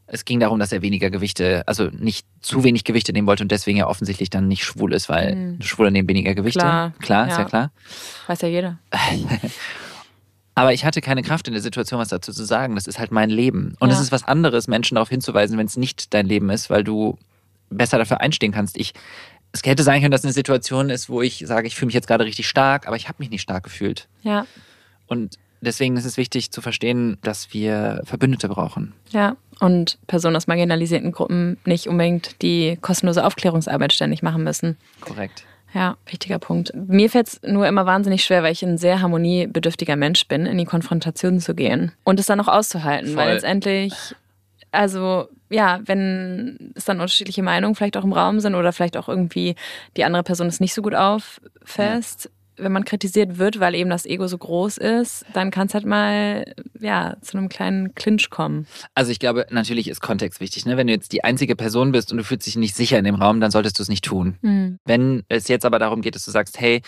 Es 0.07 0.27
ging 0.27 0.39
darum, 0.39 0.59
dass 0.59 0.71
er 0.71 0.83
weniger 0.83 1.09
Gewichte, 1.11 1.63
also 1.67 1.85
nicht 1.91 2.27
zu 2.41 2.63
wenig 2.63 2.85
Gewichte 2.85 3.13
nehmen 3.15 3.27
wollte 3.27 3.43
und 3.43 3.51
deswegen 3.51 3.79
ja 3.79 3.87
offensichtlich 3.87 4.29
dann 4.29 4.49
nicht 4.49 4.63
schwul 4.65 4.93
ist, 4.93 5.09
weil 5.09 5.35
Mhm. 5.35 5.63
Schwule 5.63 5.91
nehmen 5.91 6.09
weniger 6.09 6.35
Gewichte. 6.35 6.61
Klar, 6.61 6.93
klar 7.01 7.27
ist 7.27 7.33
ja 7.33 7.39
ja. 7.41 7.45
klar. 7.49 7.73
Weiß 8.27 8.41
ja 8.43 8.49
jeder. 8.49 8.79
Aber 10.57 10.73
ich 10.73 10.85
hatte 10.85 11.01
keine 11.01 11.23
Kraft 11.23 11.49
in 11.49 11.55
der 11.55 11.63
Situation, 11.63 11.99
was 11.99 12.09
dazu 12.09 12.33
zu 12.33 12.45
sagen. 12.45 12.75
Das 12.77 12.87
ist 12.87 12.99
halt 12.99 13.11
mein 13.11 13.31
Leben. 13.31 13.75
Und 13.81 13.89
Ja. 13.89 13.95
es 13.95 14.01
ist 14.01 14.13
was 14.13 14.25
anderes, 14.25 14.69
Menschen 14.69 14.95
darauf 14.95 15.09
hinzuweisen, 15.09 15.59
wenn 15.59 15.67
es 15.67 15.77
nicht 15.77 16.15
dein 16.15 16.27
Leben 16.27 16.49
ist, 16.51 16.71
weil 16.71 16.85
du 16.85 17.19
besser 17.71 17.99
dafür 17.99 18.21
einstehen 18.21 18.53
kannst. 18.53 18.77
Ich, 18.77 18.93
es 19.53 19.63
hätte 19.65 19.83
sein 19.83 20.01
können, 20.01 20.13
dass 20.13 20.23
eine 20.25 20.33
Situation 20.33 20.91
ist, 20.91 21.09
wo 21.09 21.23
ich 21.23 21.43
sage, 21.47 21.67
ich 21.67 21.75
fühle 21.75 21.87
mich 21.87 21.95
jetzt 21.95 22.07
gerade 22.07 22.25
richtig 22.25 22.49
stark, 22.49 22.87
aber 22.87 22.95
ich 22.97 23.09
habe 23.09 23.17
mich 23.19 23.31
nicht 23.31 23.43
stark 23.43 23.65
gefühlt. 23.65 24.07
Ja. 24.23 24.47
Und 25.09 25.39
deswegen 25.61 25.97
ist 25.97 26.05
es 26.05 26.17
wichtig 26.17 26.53
zu 26.53 26.61
verstehen, 26.61 27.19
dass 27.23 27.53
wir 27.53 28.01
Verbündete 28.05 28.49
brauchen. 28.49 28.93
Ja. 29.11 29.37
Und 29.61 29.99
Personen 30.07 30.37
aus 30.37 30.47
marginalisierten 30.47 31.11
Gruppen 31.13 31.59
nicht 31.65 31.87
unbedingt 31.89 32.43
die 32.43 32.77
kostenlose 32.81 33.25
Aufklärungsarbeit 33.25 33.93
ständig 33.93 34.23
machen 34.23 34.45
müssen. 34.45 34.77
Korrekt. 35.01 35.45
Ja, 35.75 35.97
wichtiger 36.07 36.39
Punkt. 36.39 36.73
Mir 36.75 37.11
fällt 37.11 37.27
es 37.27 37.41
nur 37.43 37.67
immer 37.67 37.85
wahnsinnig 37.85 38.25
schwer, 38.25 38.45
weil 38.45 38.53
ich 38.53 38.63
ein 38.63 38.79
sehr 38.79 39.03
harmoniebedürftiger 39.03 39.97
Mensch 39.97 40.29
bin, 40.29 40.47
in 40.47 40.57
die 40.57 40.65
Konfrontation 40.65 41.41
zu 41.41 41.55
gehen 41.55 41.91
und 42.05 42.21
es 42.21 42.27
dann 42.27 42.41
auch 42.41 42.47
auszuhalten, 42.47 43.09
Voll. 43.09 43.17
weil 43.17 43.33
letztendlich, 43.35 43.93
also 44.71 45.29
ja, 45.51 45.81
wenn 45.85 46.73
es 46.77 46.85
dann 46.85 47.01
unterschiedliche 47.01 47.43
Meinungen 47.43 47.75
vielleicht 47.75 47.97
auch 47.97 48.05
im 48.05 48.13
Raum 48.13 48.39
sind 48.39 48.55
oder 48.55 48.73
vielleicht 48.73 48.97
auch 48.97 49.09
irgendwie 49.09 49.57
die 49.97 50.05
andere 50.05 50.23
Person 50.23 50.47
es 50.47 50.61
nicht 50.61 50.75
so 50.75 50.83
gut 50.83 50.95
auffasst, 50.95 52.31
wenn 52.57 52.73
man 52.73 52.85
kritisiert 52.85 53.39
wird, 53.39 53.61
weil 53.61 53.75
eben 53.75 53.91
das 53.91 54.07
Ego 54.07 54.27
so 54.27 54.39
groß 54.39 54.79
ist, 54.79 55.25
dann 55.33 55.51
kann 55.51 55.67
es 55.67 55.75
halt 55.75 55.87
mal 55.87 56.45
ja 56.79 57.17
zu 57.21 57.37
einem 57.37 57.49
kleinen 57.49 57.95
Clinch 57.95 58.31
kommen. 58.31 58.67
Also 58.95 59.11
ich 59.11 59.19
glaube, 59.19 59.47
natürlich 59.51 59.89
ist 59.89 60.01
Kontext 60.01 60.41
wichtig. 60.41 60.67
Ne? 60.67 60.77
Wenn 60.77 60.87
du 60.87 60.93
jetzt 60.93 61.13
die 61.13 61.25
einzige 61.25 61.57
Person 61.57 61.93
bist 61.93 62.13
und 62.13 62.19
du 62.19 62.25
fühlst 62.25 62.47
dich 62.47 62.57
nicht 62.57 62.77
sicher 62.77 62.99
in 62.99 63.05
dem 63.05 63.17
Raum, 63.17 63.41
dann 63.41 63.51
solltest 63.51 63.79
du 63.79 63.83
es 63.83 63.89
nicht 63.89 64.05
tun. 64.05 64.37
Hm. 64.43 64.79
Wenn 64.85 65.23
es 65.29 65.49
jetzt 65.49 65.65
aber 65.65 65.79
darum 65.79 66.03
geht, 66.03 66.15
dass 66.15 66.25
du 66.25 66.31
sagst, 66.31 66.61
hey, 66.61 66.83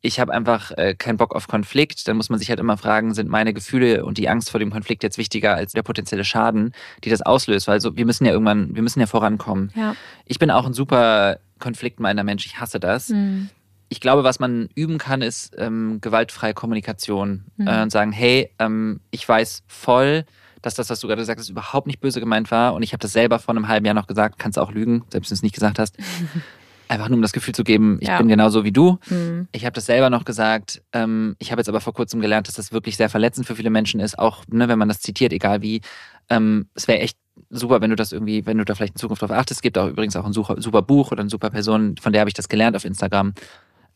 ich 0.00 0.20
habe 0.20 0.32
einfach 0.32 0.70
äh, 0.76 0.94
keinen 0.94 1.16
Bock 1.16 1.34
auf 1.34 1.48
Konflikt, 1.48 2.06
dann 2.06 2.16
muss 2.16 2.30
man 2.30 2.38
sich 2.38 2.50
halt 2.50 2.60
immer 2.60 2.76
fragen, 2.76 3.14
sind 3.14 3.28
meine 3.28 3.52
Gefühle 3.52 4.04
und 4.04 4.18
die 4.18 4.28
Angst 4.28 4.50
vor 4.50 4.60
dem 4.60 4.70
Konflikt 4.70 5.02
jetzt 5.02 5.18
wichtiger 5.18 5.54
als 5.54 5.72
der 5.72 5.82
potenzielle 5.82 6.24
Schaden, 6.24 6.72
die 7.02 7.10
das 7.10 7.22
auslöst? 7.22 7.66
Weil 7.66 7.80
so, 7.80 7.96
wir 7.96 8.06
müssen 8.06 8.24
ja 8.24 8.32
irgendwann, 8.32 8.74
wir 8.74 8.82
müssen 8.82 9.00
ja 9.00 9.06
vorankommen. 9.06 9.72
Ja. 9.74 9.96
Ich 10.24 10.38
bin 10.38 10.50
auch 10.50 10.66
ein 10.66 10.72
super 10.72 11.38
konfliktmeiner 11.58 12.22
Mensch, 12.22 12.46
ich 12.46 12.60
hasse 12.60 12.78
das. 12.78 13.08
Hm. 13.08 13.48
Ich 13.88 14.00
glaube, 14.00 14.24
was 14.24 14.38
man 14.38 14.68
üben 14.74 14.98
kann, 14.98 15.22
ist 15.22 15.54
ähm, 15.58 15.98
gewaltfreie 16.00 16.54
Kommunikation 16.54 17.44
Mhm. 17.56 17.66
äh, 17.66 17.82
und 17.82 17.90
sagen, 17.90 18.12
hey, 18.12 18.50
ähm, 18.58 19.00
ich 19.10 19.26
weiß 19.28 19.62
voll, 19.66 20.24
dass 20.62 20.74
das, 20.74 20.90
was 20.90 21.00
du 21.00 21.06
gerade 21.06 21.22
gesagt 21.22 21.38
hast, 21.40 21.48
überhaupt 21.48 21.86
nicht 21.86 22.00
böse 22.00 22.20
gemeint 22.20 22.50
war 22.50 22.74
und 22.74 22.82
ich 22.82 22.92
habe 22.92 23.00
das 23.00 23.12
selber 23.12 23.38
vor 23.38 23.54
einem 23.54 23.68
halben 23.68 23.86
Jahr 23.86 23.94
noch 23.94 24.06
gesagt, 24.08 24.38
kannst 24.38 24.58
auch 24.58 24.72
lügen, 24.72 25.04
selbst 25.10 25.30
wenn 25.30 25.34
du 25.34 25.38
es 25.38 25.42
nicht 25.42 25.54
gesagt 25.54 25.78
hast. 25.78 25.96
Einfach 26.90 27.08
nur 27.10 27.16
um 27.16 27.22
das 27.22 27.32
Gefühl 27.34 27.54
zu 27.54 27.64
geben, 27.64 27.98
ich 28.00 28.08
Ja. 28.08 28.16
bin 28.16 28.28
genauso 28.28 28.64
wie 28.64 28.72
du. 28.72 28.98
Mhm. 29.10 29.46
Ich 29.52 29.66
habe 29.66 29.74
das 29.74 29.84
selber 29.84 30.08
noch 30.08 30.24
gesagt. 30.24 30.80
Ähm, 30.94 31.36
ich 31.38 31.50
habe 31.52 31.60
jetzt 31.60 31.68
aber 31.68 31.80
vor 31.82 31.92
kurzem 31.92 32.20
gelernt, 32.22 32.48
dass 32.48 32.54
das 32.54 32.72
wirklich 32.72 32.96
sehr 32.96 33.10
verletzend 33.10 33.46
für 33.46 33.54
viele 33.56 33.68
Menschen 33.68 34.00
ist, 34.00 34.18
auch 34.18 34.42
ne, 34.48 34.68
wenn 34.68 34.78
man 34.78 34.88
das 34.88 35.00
zitiert, 35.00 35.32
egal 35.34 35.60
wie. 35.60 35.82
Ähm, 36.30 36.66
es 36.74 36.88
wäre 36.88 37.00
echt 37.00 37.18
super, 37.50 37.82
wenn 37.82 37.90
du 37.90 37.96
das 37.96 38.12
irgendwie, 38.12 38.46
wenn 38.46 38.56
du 38.56 38.64
da 38.64 38.74
vielleicht 38.74 38.94
in 38.94 38.98
Zukunft 38.98 39.20
drauf 39.20 39.30
achtest. 39.30 39.58
Es 39.58 39.62
gibt 39.62 39.76
auch 39.76 39.86
übrigens 39.88 40.16
auch 40.16 40.24
ein 40.24 40.32
super, 40.32 40.60
super 40.62 40.80
Buch 40.82 41.12
oder 41.12 41.20
eine 41.20 41.30
super 41.30 41.50
Person, 41.50 41.94
von 42.00 42.12
der 42.14 42.20
habe 42.20 42.30
ich 42.30 42.34
das 42.34 42.48
gelernt 42.48 42.74
auf 42.74 42.86
Instagram. 42.86 43.34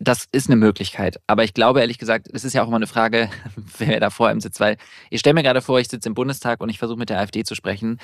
Das 0.04 0.26
ist 0.32 0.48
eine 0.48 0.56
Möglichkeit. 0.56 1.20
Aber 1.26 1.44
ich 1.44 1.54
glaube 1.54 1.80
ehrlich 1.80 1.98
gesagt, 1.98 2.28
es 2.32 2.44
ist 2.44 2.54
ja 2.54 2.62
auch 2.62 2.66
immer 2.68 2.76
eine 2.76 2.86
Frage, 2.86 3.28
wer 3.78 4.00
da 4.00 4.10
vor 4.10 4.28
einem 4.28 4.40
sitzt, 4.40 4.58
weil 4.60 4.76
ich 5.10 5.20
stelle 5.20 5.34
mir 5.34 5.42
gerade 5.42 5.60
vor, 5.62 5.78
ich 5.78 5.88
sitze 5.88 6.08
im 6.08 6.14
Bundestag 6.14 6.60
und 6.60 6.68
ich 6.70 6.78
versuche 6.78 6.98
mit 6.98 7.08
der 7.10 7.18
AfD 7.20 7.44
zu 7.44 7.54
sprechen. 7.54 7.98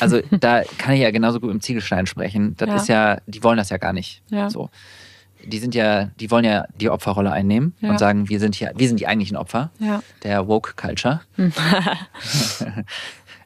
Also 0.00 0.20
da 0.30 0.62
kann 0.78 0.94
ich 0.94 1.00
ja 1.00 1.10
genauso 1.10 1.40
gut 1.40 1.50
im 1.50 1.60
Ziegelstein 1.60 2.06
sprechen. 2.06 2.54
Das 2.58 2.68
Ja. 2.68 2.76
ist 2.76 2.88
ja, 2.88 3.18
die 3.26 3.42
wollen 3.42 3.56
das 3.56 3.70
ja 3.70 3.78
gar 3.78 3.92
nicht. 3.92 4.22
Ja. 4.30 4.50
So. 4.50 4.70
Die 5.44 5.58
sind 5.58 5.74
ja, 5.74 6.10
die 6.20 6.30
wollen 6.30 6.44
ja 6.44 6.66
die 6.80 6.88
Opferrolle 6.88 7.32
einnehmen 7.32 7.74
Ja. 7.80 7.90
und 7.90 7.98
sagen, 7.98 8.28
wir 8.28 8.38
sind 8.38 8.54
hier, 8.54 8.72
wir 8.76 8.86
sind 8.86 9.00
die 9.00 9.08
eigentlichen 9.08 9.36
Opfer 9.36 9.72
der 10.22 10.46
Woke 10.46 10.74
Culture. 10.76 11.20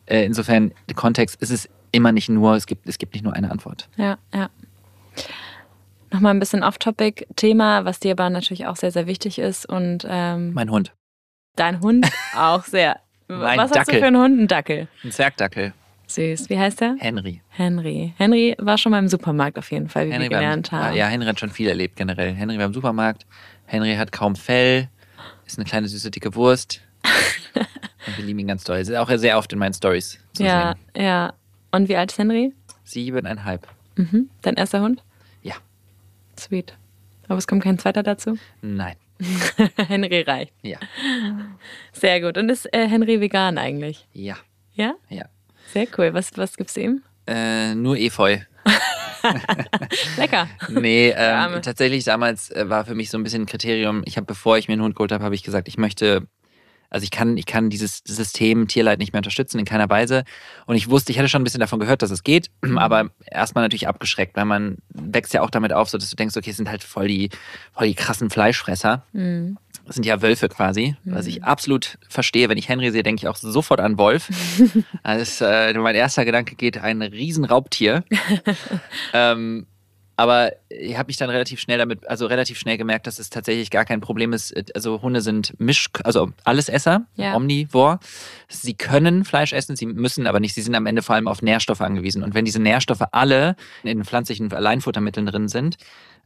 Äh, 0.08 0.24
Insofern, 0.24 0.72
der 0.88 0.94
Kontext 0.94 1.34
ist 1.42 1.50
es 1.50 1.68
immer 1.90 2.12
nicht 2.12 2.28
nur, 2.28 2.54
es 2.54 2.66
gibt, 2.66 2.86
es 2.88 2.98
gibt 2.98 3.14
nicht 3.14 3.24
nur 3.24 3.32
eine 3.32 3.50
Antwort. 3.50 3.88
Ja, 3.96 4.18
ja. 4.32 4.50
Nochmal 6.16 6.32
ein 6.32 6.38
bisschen 6.40 6.62
off-topic-Thema, 6.62 7.84
was 7.84 8.00
dir 8.00 8.12
aber 8.12 8.30
natürlich 8.30 8.64
auch 8.66 8.76
sehr, 8.76 8.90
sehr 8.90 9.06
wichtig 9.06 9.38
ist. 9.38 9.66
Und 9.68 10.06
ähm, 10.08 10.54
Mein 10.54 10.70
Hund. 10.70 10.94
dein 11.56 11.80
Hund 11.82 12.08
auch 12.34 12.64
sehr. 12.64 13.00
Mein 13.28 13.58
was 13.58 13.64
hast 13.64 13.74
du 13.74 13.78
Dackel. 13.80 13.98
für 13.98 14.06
einen 14.06 14.16
Hund? 14.16 14.40
Ein 14.40 14.48
Dackel. 14.48 14.88
Ein 15.04 15.12
Zwergdackel. 15.12 15.74
Süß. 16.06 16.48
Wie 16.48 16.58
heißt 16.58 16.80
der? 16.80 16.96
Henry. 17.00 17.42
Henry. 17.50 18.14
Henry 18.16 18.56
war 18.58 18.78
schon 18.78 18.92
mal 18.92 18.98
im 18.98 19.08
Supermarkt 19.08 19.58
auf 19.58 19.70
jeden 19.70 19.90
Fall, 19.90 20.06
wie 20.06 20.12
Henry 20.12 20.30
wir 20.30 20.38
gelernt 20.38 20.72
haben. 20.72 20.96
Ja, 20.96 21.08
Henry 21.08 21.26
hat 21.26 21.38
schon 21.38 21.50
viel 21.50 21.68
erlebt 21.68 21.96
generell. 21.96 22.32
Henry 22.32 22.56
war 22.56 22.64
im 22.64 22.72
Supermarkt. 22.72 23.26
Henry 23.66 23.94
hat 23.96 24.10
kaum 24.10 24.36
Fell. 24.36 24.88
Ist 25.44 25.58
eine 25.58 25.66
kleine 25.66 25.86
süße 25.86 26.10
dicke 26.10 26.34
Wurst. 26.34 26.80
Und 28.06 28.16
wir 28.16 28.24
lieben 28.24 28.38
ihn 28.38 28.46
ganz 28.46 28.64
doll. 28.64 28.78
Ist 28.78 28.90
auch 28.94 29.10
sehr 29.16 29.36
oft 29.36 29.52
in 29.52 29.58
meinen 29.58 29.74
Stories 29.74 30.18
zu 30.32 30.44
ja, 30.44 30.76
sehen. 30.94 31.04
ja. 31.04 31.34
Und 31.72 31.90
wie 31.90 31.96
alt 31.96 32.10
ist 32.10 32.18
Henry? 32.18 32.54
Siebeneinhalb. 32.84 33.68
Mhm. 33.96 34.30
Dein 34.40 34.54
erster 34.54 34.80
Hund? 34.80 35.02
Sweet. 36.38 36.76
Aber 37.28 37.38
es 37.38 37.46
kommt 37.46 37.62
kein 37.62 37.78
zweiter 37.78 38.02
dazu? 38.02 38.38
Nein. 38.62 38.96
Henry 39.88 40.22
reicht. 40.22 40.52
Ja. 40.62 40.78
Sehr 41.92 42.20
gut. 42.20 42.36
Und 42.36 42.50
ist 42.50 42.72
äh, 42.72 42.86
Henry 42.86 43.20
vegan 43.20 43.58
eigentlich? 43.58 44.06
Ja. 44.12 44.36
Ja? 44.74 44.94
Ja. 45.08 45.24
Sehr 45.72 45.86
cool. 45.98 46.12
Was, 46.14 46.36
was 46.36 46.56
gibt's 46.56 46.76
ihm? 46.76 47.02
Äh, 47.26 47.74
nur 47.74 47.96
Efeu. 47.96 48.38
Lecker. 50.16 50.48
Nee, 50.68 51.12
ähm, 51.16 51.62
tatsächlich 51.62 52.04
damals 52.04 52.50
äh, 52.50 52.68
war 52.68 52.84
für 52.84 52.94
mich 52.94 53.10
so 53.10 53.18
ein 53.18 53.24
bisschen 53.24 53.42
ein 53.42 53.46
Kriterium. 53.46 54.02
Ich 54.04 54.16
habe, 54.16 54.26
bevor 54.26 54.58
ich 54.58 54.68
mir 54.68 54.74
einen 54.74 54.82
Hund 54.82 54.94
geholt 54.94 55.12
habe, 55.12 55.24
habe 55.24 55.34
ich 55.34 55.42
gesagt, 55.42 55.66
ich 55.68 55.78
möchte, 55.78 56.26
also 56.90 57.04
ich 57.04 57.10
kann, 57.10 57.36
ich 57.36 57.46
kann 57.46 57.70
dieses 57.70 58.02
System 58.04 58.68
Tierleid 58.68 58.98
nicht 58.98 59.12
mehr 59.12 59.20
unterstützen 59.20 59.58
in 59.58 59.64
keiner 59.64 59.88
Weise. 59.88 60.24
Und 60.66 60.76
ich 60.76 60.90
wusste, 60.90 61.12
ich 61.12 61.18
hatte 61.18 61.28
schon 61.28 61.42
ein 61.42 61.44
bisschen 61.44 61.60
davon 61.60 61.80
gehört, 61.80 62.02
dass 62.02 62.10
es 62.10 62.22
geht, 62.22 62.50
aber 62.76 63.10
erstmal 63.30 63.64
natürlich 63.64 63.88
abgeschreckt, 63.88 64.36
weil 64.36 64.44
man 64.44 64.78
wächst 64.88 65.34
ja 65.34 65.42
auch 65.42 65.50
damit 65.50 65.72
auf, 65.72 65.88
so 65.88 65.98
dass 65.98 66.10
du 66.10 66.16
denkst, 66.16 66.36
okay, 66.36 66.50
es 66.50 66.56
sind 66.56 66.70
halt 66.70 66.82
voll 66.82 67.08
die, 67.08 67.30
voll 67.72 67.86
die 67.88 67.94
krassen 67.94 68.30
Fleischfresser. 68.30 69.04
Mhm. 69.12 69.58
Das 69.86 69.94
sind 69.94 70.04
ja 70.04 70.20
Wölfe 70.20 70.48
quasi, 70.48 70.96
was 71.04 71.26
ich 71.26 71.44
absolut 71.44 71.98
verstehe. 72.08 72.48
Wenn 72.48 72.58
ich 72.58 72.68
Henry 72.68 72.90
sehe, 72.90 73.04
denke 73.04 73.20
ich 73.20 73.28
auch 73.28 73.36
sofort 73.36 73.78
an 73.78 73.98
Wolf. 73.98 74.28
Als 75.04 75.40
äh, 75.40 75.72
mein 75.74 75.94
erster 75.94 76.24
Gedanke 76.24 76.56
geht, 76.56 76.78
ein 76.78 77.02
Riesenraubtier. 77.02 78.02
ähm, 79.12 79.66
aber 80.16 80.52
ich 80.68 80.96
habe 80.96 81.08
mich 81.08 81.16
dann 81.18 81.28
relativ 81.30 81.60
schnell 81.60 81.78
damit, 81.78 82.08
also 82.08 82.26
relativ 82.26 82.58
schnell 82.58 82.78
gemerkt, 82.78 83.06
dass 83.06 83.18
es 83.18 83.28
tatsächlich 83.30 83.70
gar 83.70 83.84
kein 83.84 84.00
Problem 84.00 84.32
ist. 84.32 84.54
Also 84.74 85.02
Hunde 85.02 85.20
sind 85.20 85.58
Misch, 85.60 85.88
also 86.04 86.30
Allesesser, 86.44 87.06
Ja. 87.16 87.34
Omnivore. 87.36 87.98
Sie 88.48 88.74
können 88.74 89.24
Fleisch 89.24 89.52
essen, 89.52 89.76
sie 89.76 89.86
müssen 89.86 90.26
aber 90.26 90.40
nicht. 90.40 90.54
Sie 90.54 90.62
sind 90.62 90.74
am 90.74 90.86
Ende 90.86 91.02
vor 91.02 91.14
allem 91.14 91.28
auf 91.28 91.42
Nährstoffe 91.42 91.80
angewiesen. 91.82 92.22
Und 92.22 92.34
wenn 92.34 92.44
diese 92.46 92.60
Nährstoffe 92.60 93.04
alle 93.12 93.56
in 93.82 94.04
pflanzlichen 94.04 94.52
Alleinfuttermitteln 94.52 95.26
drin 95.26 95.48
sind, 95.48 95.76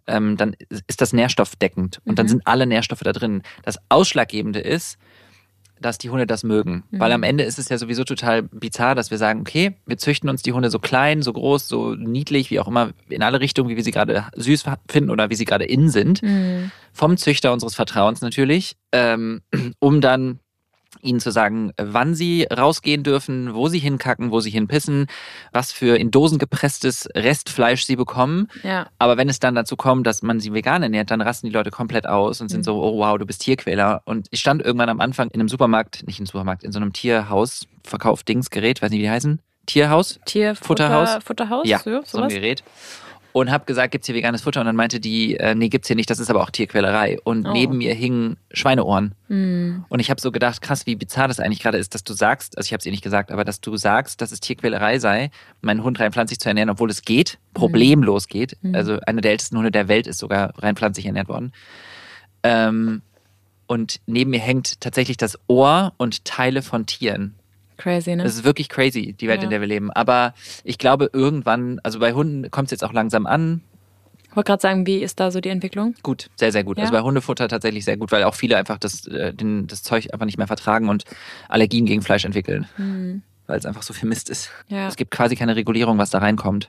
ähm, 0.06 0.36
dann 0.36 0.56
ist 0.86 1.00
das 1.00 1.12
nährstoffdeckend 1.12 2.00
und 2.04 2.18
dann 2.18 2.26
Mhm. 2.26 2.30
sind 2.30 2.46
alle 2.46 2.66
Nährstoffe 2.66 3.00
da 3.02 3.12
drin. 3.12 3.42
Das 3.64 3.78
Ausschlaggebende 3.90 4.60
ist, 4.60 4.98
dass 5.80 5.98
die 5.98 6.10
Hunde 6.10 6.26
das 6.26 6.44
mögen. 6.44 6.84
Mhm. 6.90 7.00
Weil 7.00 7.12
am 7.12 7.22
Ende 7.22 7.44
ist 7.44 7.58
es 7.58 7.68
ja 7.68 7.78
sowieso 7.78 8.04
total 8.04 8.42
bizarr, 8.42 8.94
dass 8.94 9.10
wir 9.10 9.18
sagen, 9.18 9.40
okay, 9.40 9.74
wir 9.86 9.98
züchten 9.98 10.28
uns 10.28 10.42
die 10.42 10.52
Hunde 10.52 10.70
so 10.70 10.78
klein, 10.78 11.22
so 11.22 11.32
groß, 11.32 11.68
so 11.68 11.94
niedlich, 11.94 12.50
wie 12.50 12.60
auch 12.60 12.68
immer, 12.68 12.90
in 13.08 13.22
alle 13.22 13.40
Richtungen, 13.40 13.68
wie 13.68 13.76
wir 13.76 13.84
sie 13.84 13.90
gerade 13.90 14.26
süß 14.36 14.64
finden 14.88 15.10
oder 15.10 15.30
wie 15.30 15.34
sie 15.34 15.44
gerade 15.44 15.64
in 15.64 15.88
sind. 15.88 16.22
Mhm. 16.22 16.70
Vom 16.92 17.16
Züchter 17.16 17.52
unseres 17.52 17.74
Vertrauens 17.74 18.20
natürlich, 18.20 18.76
ähm, 18.92 19.40
um 19.78 20.00
dann 20.00 20.40
ihnen 21.02 21.20
zu 21.20 21.30
sagen, 21.30 21.72
wann 21.76 22.14
sie 22.14 22.44
rausgehen 22.44 23.02
dürfen, 23.02 23.54
wo 23.54 23.68
sie 23.68 23.78
hinkacken, 23.78 24.30
wo 24.30 24.40
sie 24.40 24.50
hinpissen, 24.50 25.06
was 25.52 25.72
für 25.72 25.96
in 25.96 26.10
Dosen 26.10 26.38
gepresstes 26.38 27.08
Restfleisch 27.14 27.84
sie 27.84 27.96
bekommen. 27.96 28.48
Ja. 28.62 28.88
Aber 28.98 29.16
wenn 29.16 29.28
es 29.28 29.38
dann 29.40 29.54
dazu 29.54 29.76
kommt, 29.76 30.06
dass 30.06 30.22
man 30.22 30.40
sie 30.40 30.52
vegan 30.52 30.82
ernährt, 30.82 31.10
dann 31.10 31.20
rasten 31.20 31.46
die 31.46 31.52
Leute 31.52 31.70
komplett 31.70 32.06
aus 32.06 32.40
und 32.40 32.48
sind 32.48 32.60
Mhm. 32.60 32.64
so, 32.64 32.82
oh 32.82 32.98
wow, 32.98 33.16
du 33.18 33.26
bist 33.26 33.42
Tierquäler. 33.42 34.02
Und 34.04 34.26
ich 34.30 34.40
stand 34.40 34.62
irgendwann 34.62 34.88
am 34.88 35.00
Anfang 35.00 35.28
in 35.30 35.40
einem 35.40 35.48
Supermarkt, 35.48 36.02
nicht 36.06 36.18
in 36.18 36.22
einem 36.22 36.26
Supermarkt, 36.26 36.64
in 36.64 36.72
so 36.72 36.80
einem 36.80 36.92
Tierhaus, 36.92 37.66
verkauft 37.84 38.28
Dingsgerät, 38.28 38.82
weiß 38.82 38.90
nicht, 38.90 38.98
wie 38.98 39.04
die 39.04 39.10
heißen. 39.10 39.40
Tierhaus? 39.66 40.18
Tierfutter, 40.24 40.88
Futterhaus? 40.88 41.24
Futterhaus? 41.24 41.68
Ja, 41.68 41.80
so, 42.04 42.20
ein? 42.20 42.28
Gerät. 42.28 42.64
Und 43.32 43.50
habe 43.50 43.64
gesagt, 43.64 43.92
gibt's 43.92 44.06
hier 44.06 44.14
veganes 44.16 44.42
Futter? 44.42 44.60
Und 44.60 44.66
dann 44.66 44.74
meinte 44.76 44.98
die, 44.98 45.36
äh, 45.36 45.54
nee, 45.54 45.68
gibt's 45.68 45.86
hier 45.86 45.94
nicht, 45.96 46.10
das 46.10 46.18
ist 46.18 46.30
aber 46.30 46.42
auch 46.42 46.50
Tierquälerei. 46.50 47.18
Und 47.22 47.46
Oh. 47.46 47.52
neben 47.52 47.78
mir 47.78 47.94
hingen 47.94 48.36
Schweineohren. 48.52 49.14
Mhm. 49.28 49.84
Und 49.88 50.00
ich 50.00 50.10
habe 50.10 50.20
so 50.20 50.32
gedacht, 50.32 50.60
krass, 50.62 50.86
wie 50.86 50.96
bizarr 50.96 51.28
das 51.28 51.38
eigentlich 51.38 51.60
gerade 51.60 51.78
ist, 51.78 51.94
dass 51.94 52.02
du 52.02 52.12
sagst, 52.12 52.56
also 52.58 52.66
ich 52.66 52.72
habe 52.72 52.80
es 52.80 52.86
ihr 52.86 52.90
nicht 52.92 53.04
gesagt, 53.04 53.30
aber 53.30 53.44
dass 53.44 53.60
du 53.60 53.76
sagst, 53.76 54.20
dass 54.20 54.32
es 54.32 54.40
Tierquälerei 54.40 54.98
sei, 54.98 55.30
meinen 55.60 55.84
Hund 55.84 56.00
rein 56.00 56.12
pflanzlich 56.12 56.40
zu 56.40 56.48
ernähren, 56.48 56.70
obwohl 56.70 56.90
es 56.90 57.02
geht, 57.02 57.38
problemlos 57.54 58.26
geht. 58.26 58.56
Mhm. 58.62 58.74
Also 58.74 58.98
einer 59.06 59.20
der 59.20 59.30
ältesten 59.30 59.56
Hunde 59.56 59.70
der 59.70 59.86
Welt 59.86 60.06
ist 60.08 60.18
sogar 60.18 60.52
rein 60.58 60.74
pflanzlich 60.76 61.06
ernährt 61.06 61.28
worden. 61.28 61.52
Ähm, 62.42 63.02
und 63.66 64.00
neben 64.06 64.30
mir 64.30 64.40
hängt 64.40 64.80
tatsächlich 64.80 65.16
das 65.16 65.38
Ohr 65.46 65.92
und 65.96 66.24
Teile 66.24 66.62
von 66.62 66.86
Tieren. 66.86 67.36
Crazy, 67.80 68.14
ne? 68.14 68.24
Es 68.24 68.34
ist 68.36 68.44
wirklich 68.44 68.68
crazy, 68.68 69.12
die 69.14 69.26
Welt, 69.28 69.40
Ja. 69.40 69.44
in 69.44 69.50
der 69.50 69.60
wir 69.60 69.66
leben. 69.68 69.90
Aber 69.90 70.34
ich 70.64 70.78
glaube, 70.78 71.10
irgendwann, 71.12 71.80
also 71.82 71.98
bei 71.98 72.12
Hunden 72.12 72.50
kommt 72.50 72.66
es 72.66 72.70
jetzt 72.72 72.84
auch 72.84 72.92
langsam 72.92 73.26
an. 73.26 73.62
Ich 74.28 74.36
wollte 74.36 74.48
gerade 74.48 74.60
sagen, 74.62 74.86
wie 74.86 74.98
ist 74.98 75.18
da 75.18 75.30
so 75.30 75.40
die 75.40 75.48
Entwicklung? 75.48 75.94
Gut, 76.04 76.28
sehr, 76.36 76.52
sehr 76.52 76.62
gut. 76.62 76.76
Ja. 76.78 76.82
Also 76.84 76.92
bei 76.92 77.00
Hundefutter 77.00 77.48
tatsächlich 77.48 77.84
sehr 77.84 77.96
gut, 77.96 78.12
weil 78.12 78.22
auch 78.24 78.34
viele 78.34 78.56
einfach 78.56 78.78
das, 78.78 79.06
äh, 79.08 79.34
den, 79.34 79.66
das 79.66 79.82
Zeug 79.82 80.12
einfach 80.12 80.26
nicht 80.26 80.38
mehr 80.38 80.46
vertragen 80.46 80.88
und 80.88 81.04
Allergien 81.48 81.84
gegen 81.86 82.02
Fleisch 82.02 82.24
entwickeln, 82.24 82.66
Mhm. 82.76 83.22
weil 83.48 83.58
es 83.58 83.66
einfach 83.66 83.82
so 83.82 83.92
viel 83.92 84.08
Mist 84.08 84.30
ist. 84.30 84.50
Ja. 84.68 84.86
Es 84.86 84.94
gibt 84.96 85.10
quasi 85.10 85.34
keine 85.34 85.56
Regulierung, 85.56 85.98
was 85.98 86.10
da 86.10 86.18
reinkommt. 86.18 86.68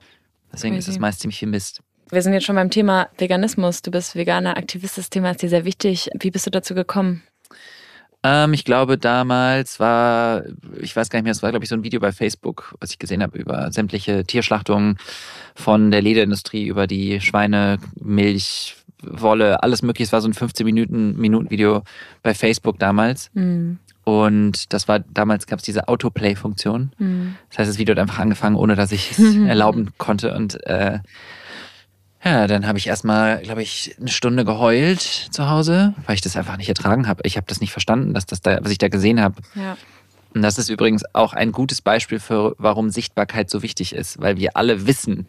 Deswegen 0.52 0.76
ist 0.76 0.86
Crazy. 0.86 0.96
es 0.96 1.00
meist 1.00 1.20
ziemlich 1.20 1.38
viel 1.38 1.50
Mist. 1.50 1.82
Wir 2.10 2.22
sind 2.24 2.34
jetzt 2.34 2.46
schon 2.46 2.56
beim 2.56 2.70
Thema 2.72 3.10
Veganismus. 3.18 3.82
Du 3.84 3.92
bist 3.92 4.16
veganer 4.16 4.58
Aktivist. 4.58 4.98
Das 4.98 5.10
Thema 5.10 5.32
ist 5.32 5.42
dir 5.42 5.50
sehr 5.50 5.64
wichtig. 5.64 6.10
Wie 6.20 6.32
bist 6.32 6.46
du 6.48 6.50
dazu 6.52 6.74
gekommen? 6.74 7.22
Ähm, 8.24 8.54
ich 8.54 8.66
glaube, 8.66 8.98
damals 8.98 9.80
war, 9.80 10.44
ich 10.80 10.96
weiß 10.96 11.10
gar 11.10 11.20
nicht 11.20 11.24
mehr, 11.24 11.32
es 11.32 11.42
war, 11.42 11.50
glaube 11.50 11.66
ich, 11.66 11.70
so 11.70 11.76
ein 11.76 11.84
Video 11.84 12.00
bei 12.00 12.12
Facebook, 12.12 12.76
was 12.80 12.92
ich 12.92 13.00
gesehen 13.00 13.24
habe 13.24 13.38
über 13.38 13.72
sämtliche 13.72 14.24
Tierschlachtungen 14.24 14.98
von 15.56 15.92
der 15.92 16.02
Lederindustrie, 16.02 16.68
über 16.68 16.86
die 16.88 17.20
Schweine, 17.20 17.80
Milch, 18.00 18.78
Wolle, 19.02 19.64
alles 19.64 19.82
mögliche. 19.82 20.08
Es 20.08 20.14
war 20.14 20.22
so 20.22 20.28
ein 20.28 20.34
15 20.34 20.66
Minuten, 20.66 21.20
Minuten 21.20 21.50
Video 21.50 21.84
bei 22.22 22.36
Facebook 22.36 22.78
damals. 22.78 23.32
Mhm. 23.34 23.80
Und 24.04 24.74
das 24.74 24.88
war, 24.88 25.00
damals 25.00 25.48
gab 25.48 25.60
es 25.60 25.66
diese 25.66 25.88
Autoplay-Funktion. 25.88 26.92
Mhm. 26.98 27.36
Das 27.50 27.60
heißt, 27.60 27.70
das 27.70 27.78
Video 27.78 27.94
hat 27.94 28.00
einfach 28.00 28.20
angefangen, 28.20 28.56
ohne 28.56 28.76
dass 28.76 28.92
ich 28.92 29.12
es 29.12 29.36
erlauben 29.48 29.92
konnte. 29.98 30.36
Und 30.36 30.64
äh, 30.68 31.00
ja, 32.24 32.48
dann 32.48 32.68
habe 32.68 32.78
ich 32.78 32.88
erstmal, 32.88 33.40
glaube 33.42 33.62
ich, 33.64 33.96
eine 34.00 34.10
Stunde 34.10 34.46
geheult 34.46 35.02
zu 35.02 35.50
Hause, 35.50 35.94
weil 36.06 36.16
ich 36.16 36.22
das 36.22 36.36
einfach 36.36 36.58
nicht 36.58 36.70
ertragen 36.70 37.08
habe. 37.08 37.22
Ich 37.26 37.38
habe 37.38 37.48
das 37.48 37.62
nicht 37.62 37.72
verstanden, 37.72 38.14
dass 38.14 38.26
das 38.26 38.42
da, 38.42 38.60
was 38.64 38.72
ich 38.72 38.78
da 38.78 38.90
gesehen 38.90 39.20
habe. 39.22 39.42
Ja. 39.56 39.78
Und 40.34 40.42
das 40.44 40.58
ist 40.58 40.70
übrigens 40.70 41.04
auch 41.14 41.34
ein 41.34 41.52
gutes 41.52 41.82
Beispiel 41.82 42.20
für, 42.20 42.56
warum 42.58 42.90
Sichtbarkeit 42.90 43.50
so 43.50 43.64
wichtig 43.64 43.94
ist, 43.94 44.22
weil 44.22 44.38
wir 44.38 44.56
alle 44.56 44.88
wissen, 44.88 45.28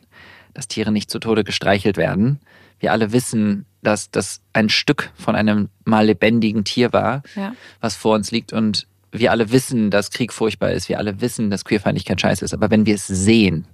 dass 0.55 0.69
Tiere 0.69 0.93
nicht 0.93 1.11
zu 1.11 1.19
Tode 1.19 1.45
gestreichelt 1.45 1.97
werden. 1.97 2.39
Wir 2.79 2.93
alle 2.93 3.13
wissen, 3.13 3.65
dass 3.83 4.11
das 4.11 4.41
ein 4.53 4.69
Stück 4.69 5.11
von 5.15 5.35
einem 5.35 5.71
mal 5.85 6.07
lebendigen 6.07 6.65
Tier 6.65 6.93
war, 6.93 7.23
Ja. 7.35 7.55
was 7.81 7.97
vor 7.97 8.15
uns 8.15 8.31
liegt. 8.31 8.53
Und 8.53 8.87
wir 9.11 9.31
alle 9.31 9.51
wissen, 9.51 9.91
dass 9.91 10.11
Krieg 10.11 10.33
furchtbar 10.33 10.71
ist. 10.73 10.89
Wir 10.89 10.99
alle 10.99 11.21
wissen, 11.21 11.51
dass 11.51 11.65
Queerfeindlichkeit 11.65 12.21
scheiße 12.21 12.45
ist. 12.45 12.55
Aber 12.55 12.71
wenn 12.71 12.87
wir 12.87 12.95
es 12.95 13.07
sehen, 13.07 13.67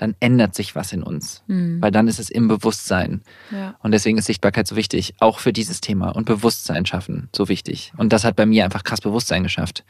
dann 0.00 0.16
ändert 0.20 0.54
sich 0.54 0.74
was 0.74 0.92
in 0.92 1.02
uns. 1.02 1.42
Mhm. 1.46 1.82
Weil 1.82 1.90
dann 1.90 2.08
ist 2.08 2.18
es 2.18 2.30
im 2.30 2.48
Bewusstsein. 2.48 3.22
Ja. 3.50 3.74
Und 3.82 3.92
deswegen 3.92 4.16
ist 4.18 4.24
Sichtbarkeit 4.26 4.66
so 4.66 4.76
wichtig, 4.76 5.14
auch 5.20 5.38
für 5.38 5.52
dieses 5.52 5.80
Thema 5.80 6.10
und 6.10 6.24
Bewusstsein 6.24 6.86
schaffen 6.86 7.28
so 7.34 7.48
wichtig. 7.48 7.92
Und 7.96 8.12
das 8.12 8.24
hat 8.24 8.36
bei 8.36 8.46
mir 8.46 8.64
einfach 8.64 8.84
krass 8.84 9.00
Bewusstsein 9.00 9.42
geschafft. 9.42 9.84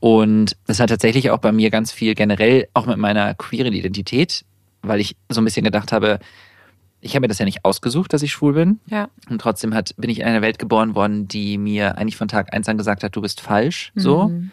Und 0.00 0.56
es 0.66 0.80
hat 0.80 0.90
tatsächlich 0.90 1.30
auch 1.30 1.38
bei 1.38 1.52
mir 1.52 1.70
ganz 1.70 1.90
viel 1.90 2.14
generell, 2.14 2.68
auch 2.74 2.84
mit 2.84 2.98
meiner 2.98 3.34
queeren 3.34 3.72
Identität, 3.72 4.44
weil 4.82 5.00
ich 5.00 5.16
so 5.30 5.40
ein 5.40 5.44
bisschen 5.44 5.64
gedacht 5.64 5.92
habe, 5.92 6.18
ich 7.00 7.14
habe 7.14 7.22
mir 7.22 7.28
das 7.28 7.38
ja 7.38 7.44
nicht 7.44 7.64
ausgesucht, 7.64 8.12
dass 8.12 8.22
ich 8.22 8.32
schwul 8.32 8.52
bin. 8.52 8.80
Ja. 8.86 9.08
Und 9.30 9.40
trotzdem 9.40 9.74
hat, 9.74 9.94
bin 9.96 10.10
ich 10.10 10.20
in 10.20 10.26
einer 10.26 10.42
Welt 10.42 10.58
geboren 10.58 10.94
worden, 10.94 11.28
die 11.28 11.56
mir 11.56 11.96
eigentlich 11.96 12.16
von 12.16 12.28
Tag 12.28 12.52
eins 12.52 12.68
an 12.68 12.76
gesagt 12.76 13.02
hat, 13.02 13.16
du 13.16 13.22
bist 13.22 13.40
falsch. 13.40 13.92
So. 13.94 14.28
Mhm. 14.28 14.50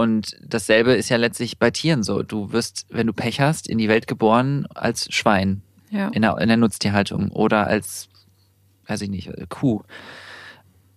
Und 0.00 0.36
dasselbe 0.42 0.92
ist 0.94 1.10
ja 1.10 1.18
letztlich 1.18 1.58
bei 1.58 1.70
Tieren 1.70 2.02
so. 2.02 2.22
Du 2.22 2.52
wirst, 2.52 2.86
wenn 2.88 3.06
du 3.06 3.12
Pech 3.12 3.38
hast, 3.40 3.68
in 3.68 3.76
die 3.76 3.88
Welt 3.88 4.06
geboren 4.06 4.66
als 4.74 5.12
Schwein 5.14 5.60
Ja. 5.90 6.08
in 6.08 6.22
der, 6.22 6.38
in 6.38 6.48
der 6.48 6.56
Nutztierhaltung 6.56 7.30
oder 7.30 7.66
als, 7.66 8.08
weiß 8.86 9.02
ich 9.02 9.10
nicht, 9.10 9.30
Kuh 9.50 9.82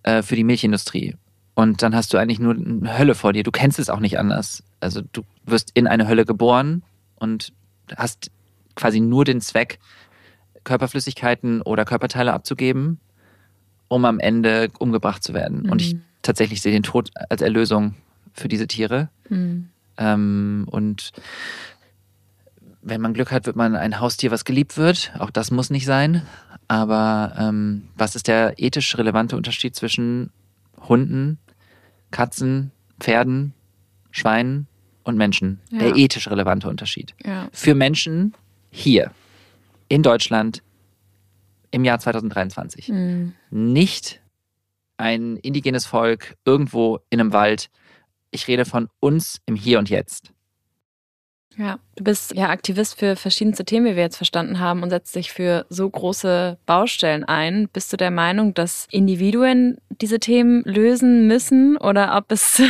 äh, 0.04 0.22
für 0.22 0.36
die 0.36 0.44
Milchindustrie. 0.44 1.16
Und 1.54 1.82
dann 1.82 1.94
hast 1.94 2.12
du 2.14 2.18
eigentlich 2.18 2.38
nur 2.40 2.54
eine 2.54 2.96
Hölle 2.98 3.14
vor 3.14 3.32
dir. 3.34 3.42
Du 3.42 3.50
kennst 3.50 3.78
es 3.78 3.90
auch 3.90 4.00
nicht 4.00 4.18
anders. 4.18 4.62
Also 4.80 5.02
du 5.12 5.22
wirst 5.44 5.70
in 5.74 5.86
eine 5.86 6.08
Hölle 6.08 6.24
geboren 6.24 6.82
und 7.16 7.52
hast 7.96 8.30
quasi 8.74 9.00
nur 9.00 9.24
den 9.26 9.40
Zweck, 9.42 9.78
Körperflüssigkeiten 10.64 11.60
oder 11.62 11.84
Körperteile 11.84 12.32
abzugeben, 12.32 12.98
um 13.88 14.04
am 14.06 14.18
Ende 14.18 14.70
umgebracht 14.78 15.22
zu 15.22 15.34
werden. 15.34 15.68
Und 15.70 15.82
ich 15.82 15.94
Mhm. 15.94 16.02
tatsächlich 16.22 16.62
sehe 16.62 16.72
den 16.72 16.82
Tod 16.82 17.10
als 17.28 17.42
Erlösung 17.42 17.94
für 18.34 18.48
diese 18.48 18.66
Tiere. 18.66 19.08
Mhm. 19.30 19.70
Ähm, 19.96 20.66
und 20.70 21.12
wenn 22.82 23.00
man 23.00 23.14
Glück 23.14 23.30
hat, 23.30 23.46
wird 23.46 23.56
man 23.56 23.74
ein 23.76 24.00
Haustier, 24.00 24.30
was 24.30 24.44
geliebt 24.44 24.76
wird. 24.76 25.12
Auch 25.18 25.30
das 25.30 25.50
muss 25.50 25.70
nicht 25.70 25.86
sein. 25.86 26.22
Aber 26.68 27.34
ähm, 27.38 27.88
was 27.96 28.16
ist 28.16 28.28
der 28.28 28.54
ethisch 28.58 28.96
relevante 28.98 29.36
Unterschied 29.36 29.74
zwischen 29.74 30.30
Hunden, 30.88 31.38
Katzen, 32.10 32.72
Pferden, 33.00 33.54
Schweinen 34.10 34.66
und 35.04 35.16
Menschen? 35.16 35.60
Ja. 35.70 35.78
Der 35.78 35.96
ethisch 35.96 36.28
relevante 36.28 36.68
Unterschied. 36.68 37.14
Ja. 37.24 37.48
Für 37.52 37.74
Menschen 37.74 38.34
hier 38.70 39.12
in 39.88 40.02
Deutschland 40.02 40.62
im 41.70 41.84
Jahr 41.84 41.98
2023 41.98 42.88
Mhm. 42.88 43.32
nicht 43.50 44.20
ein 44.96 45.36
indigenes 45.38 45.86
Volk 45.86 46.36
irgendwo 46.44 47.00
in 47.10 47.20
einem 47.20 47.32
Wald. 47.32 47.68
Ich 48.34 48.48
rede 48.48 48.64
von 48.64 48.88
uns 48.98 49.40
im 49.46 49.54
Hier 49.54 49.78
und 49.78 49.88
Jetzt. 49.88 50.32
Ja, 51.56 51.78
du 51.94 52.02
bist 52.02 52.34
ja 52.34 52.48
Aktivist 52.48 52.98
für 52.98 53.14
verschiedenste 53.14 53.64
Themen, 53.64 53.86
wie 53.86 53.94
wir 53.94 54.02
jetzt 54.02 54.16
verstanden 54.16 54.58
haben, 54.58 54.82
und 54.82 54.90
setzt 54.90 55.14
dich 55.14 55.30
für 55.30 55.66
so 55.68 55.88
große 55.88 56.58
Baustellen 56.66 57.22
ein. 57.22 57.68
Bist 57.72 57.92
du 57.92 57.96
der 57.96 58.10
Meinung, 58.10 58.52
dass 58.52 58.88
Individuen 58.90 59.78
diese 59.88 60.18
Themen 60.18 60.64
lösen 60.64 61.28
müssen 61.28 61.76
oder 61.76 62.16
ob 62.16 62.32
es 62.32 62.60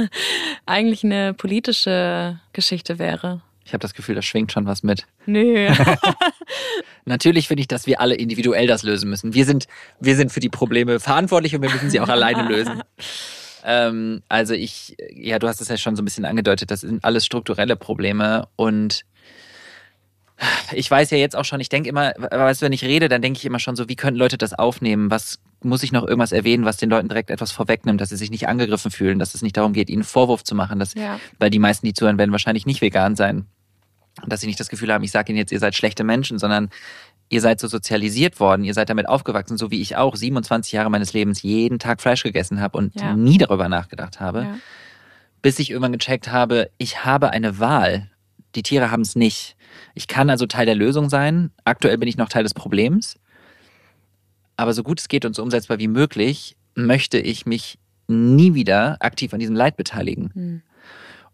eigentlich 0.66 1.02
eine 1.02 1.34
politische 1.34 2.38
Geschichte 2.52 3.00
wäre? 3.00 3.42
Ich 3.64 3.72
habe 3.72 3.82
das 3.82 3.94
Gefühl, 3.94 4.14
da 4.14 4.22
schwingt 4.22 4.52
schon 4.52 4.64
was 4.66 4.84
mit. 4.84 5.08
Nö. 5.26 5.68
Natürlich 7.04 7.48
finde 7.48 7.62
ich, 7.62 7.68
dass 7.68 7.88
wir 7.88 8.00
alle 8.00 8.14
individuell 8.14 8.68
das 8.68 8.84
lösen 8.84 9.10
müssen. 9.10 9.34
Wir 9.34 9.44
sind, 9.44 9.66
wir 9.98 10.14
sind 10.14 10.30
für 10.30 10.40
die 10.40 10.48
Probleme 10.48 11.00
verantwortlich 11.00 11.56
und 11.56 11.62
wir 11.62 11.70
müssen 11.70 11.90
sie 11.90 11.98
auch 11.98 12.08
alleine 12.08 12.48
lösen. 12.48 12.80
Ähm, 13.64 14.22
also 14.28 14.54
ich, 14.54 14.96
ja, 15.14 15.38
du 15.38 15.48
hast 15.48 15.60
es 15.60 15.68
ja 15.68 15.76
schon 15.76 15.96
so 15.96 16.02
ein 16.02 16.04
bisschen 16.04 16.24
angedeutet, 16.24 16.70
das 16.70 16.80
sind 16.80 17.04
alles 17.04 17.26
strukturelle 17.26 17.76
Probleme 17.76 18.48
und 18.56 19.04
ich 20.72 20.90
weiß 20.90 21.10
ja 21.10 21.18
jetzt 21.18 21.36
auch 21.36 21.44
schon, 21.44 21.60
ich 21.60 21.68
denke 21.68 21.88
immer, 21.88 22.12
weißt 22.16 22.62
du, 22.62 22.66
wenn 22.66 22.72
ich 22.72 22.84
rede, 22.84 23.08
dann 23.08 23.22
denke 23.22 23.38
ich 23.38 23.44
immer 23.44 23.58
schon 23.58 23.76
so, 23.76 23.88
wie 23.88 23.96
können 23.96 24.16
Leute 24.16 24.38
das 24.38 24.54
aufnehmen? 24.54 25.10
Was 25.10 25.38
muss 25.62 25.82
ich 25.82 25.92
noch 25.92 26.06
irgendwas 26.06 26.32
erwähnen, 26.32 26.64
was 26.64 26.78
den 26.78 26.88
Leuten 26.88 27.08
direkt 27.08 27.30
etwas 27.30 27.52
vorwegnimmt, 27.52 28.00
dass 28.00 28.08
sie 28.08 28.16
sich 28.16 28.30
nicht 28.30 28.48
angegriffen 28.48 28.90
fühlen, 28.90 29.18
dass 29.18 29.34
es 29.34 29.42
nicht 29.42 29.56
darum 29.56 29.74
geht, 29.74 29.90
ihnen 29.90 30.00
einen 30.00 30.04
Vorwurf 30.04 30.42
zu 30.42 30.54
machen, 30.54 30.78
dass, 30.78 30.94
ja. 30.94 31.20
weil 31.38 31.50
die 31.50 31.58
meisten, 31.58 31.86
die 31.86 31.92
zuhören, 31.92 32.16
werden 32.16 32.32
wahrscheinlich 32.32 32.64
nicht 32.64 32.80
vegan 32.80 33.16
sein. 33.16 33.46
Und 34.22 34.32
dass 34.32 34.40
sie 34.40 34.46
nicht 34.46 34.58
das 34.58 34.68
Gefühl 34.68 34.92
haben, 34.92 35.04
ich 35.04 35.10
sage 35.10 35.30
ihnen 35.30 35.38
jetzt, 35.38 35.52
ihr 35.52 35.58
seid 35.58 35.74
schlechte 35.74 36.04
Menschen, 36.04 36.38
sondern 36.38 36.70
ihr 37.30 37.40
seid 37.40 37.60
so 37.60 37.68
sozialisiert 37.68 38.40
worden, 38.40 38.64
ihr 38.64 38.74
seid 38.74 38.90
damit 38.90 39.08
aufgewachsen, 39.08 39.56
so 39.56 39.70
wie 39.70 39.80
ich 39.80 39.96
auch 39.96 40.16
27 40.16 40.72
Jahre 40.72 40.90
meines 40.90 41.12
Lebens 41.14 41.42
jeden 41.42 41.78
Tag 41.78 42.02
Fleisch 42.02 42.22
gegessen 42.22 42.60
habe 42.60 42.76
und 42.76 43.00
Ja. 43.00 43.14
nie 43.16 43.38
darüber 43.38 43.68
nachgedacht 43.68 44.20
habe, 44.20 44.42
ja. 44.42 44.58
bis 45.40 45.58
ich 45.58 45.70
irgendwann 45.70 45.92
gecheckt 45.92 46.30
habe, 46.30 46.70
ich 46.76 47.04
habe 47.04 47.30
eine 47.30 47.58
Wahl. 47.58 48.10
Die 48.56 48.62
Tiere 48.64 48.90
haben 48.90 49.02
es 49.02 49.14
nicht. 49.14 49.56
Ich 49.94 50.08
kann 50.08 50.28
also 50.28 50.46
Teil 50.46 50.66
der 50.66 50.74
Lösung 50.74 51.08
sein. 51.08 51.52
Aktuell 51.64 51.96
bin 51.98 52.08
ich 52.08 52.16
noch 52.16 52.28
Teil 52.28 52.42
des 52.42 52.52
Problems. 52.52 53.16
Aber 54.56 54.74
so 54.74 54.82
gut 54.82 54.98
es 54.98 55.06
geht 55.08 55.24
und 55.24 55.34
so 55.36 55.42
umsetzbar 55.42 55.78
wie 55.78 55.88
möglich, 55.88 56.56
möchte 56.74 57.18
ich 57.18 57.46
mich 57.46 57.78
nie 58.08 58.54
wieder 58.54 58.96
aktiv 58.98 59.32
an 59.32 59.38
diesem 59.38 59.54
Leid 59.54 59.76
beteiligen. 59.76 60.30
Hm. 60.34 60.62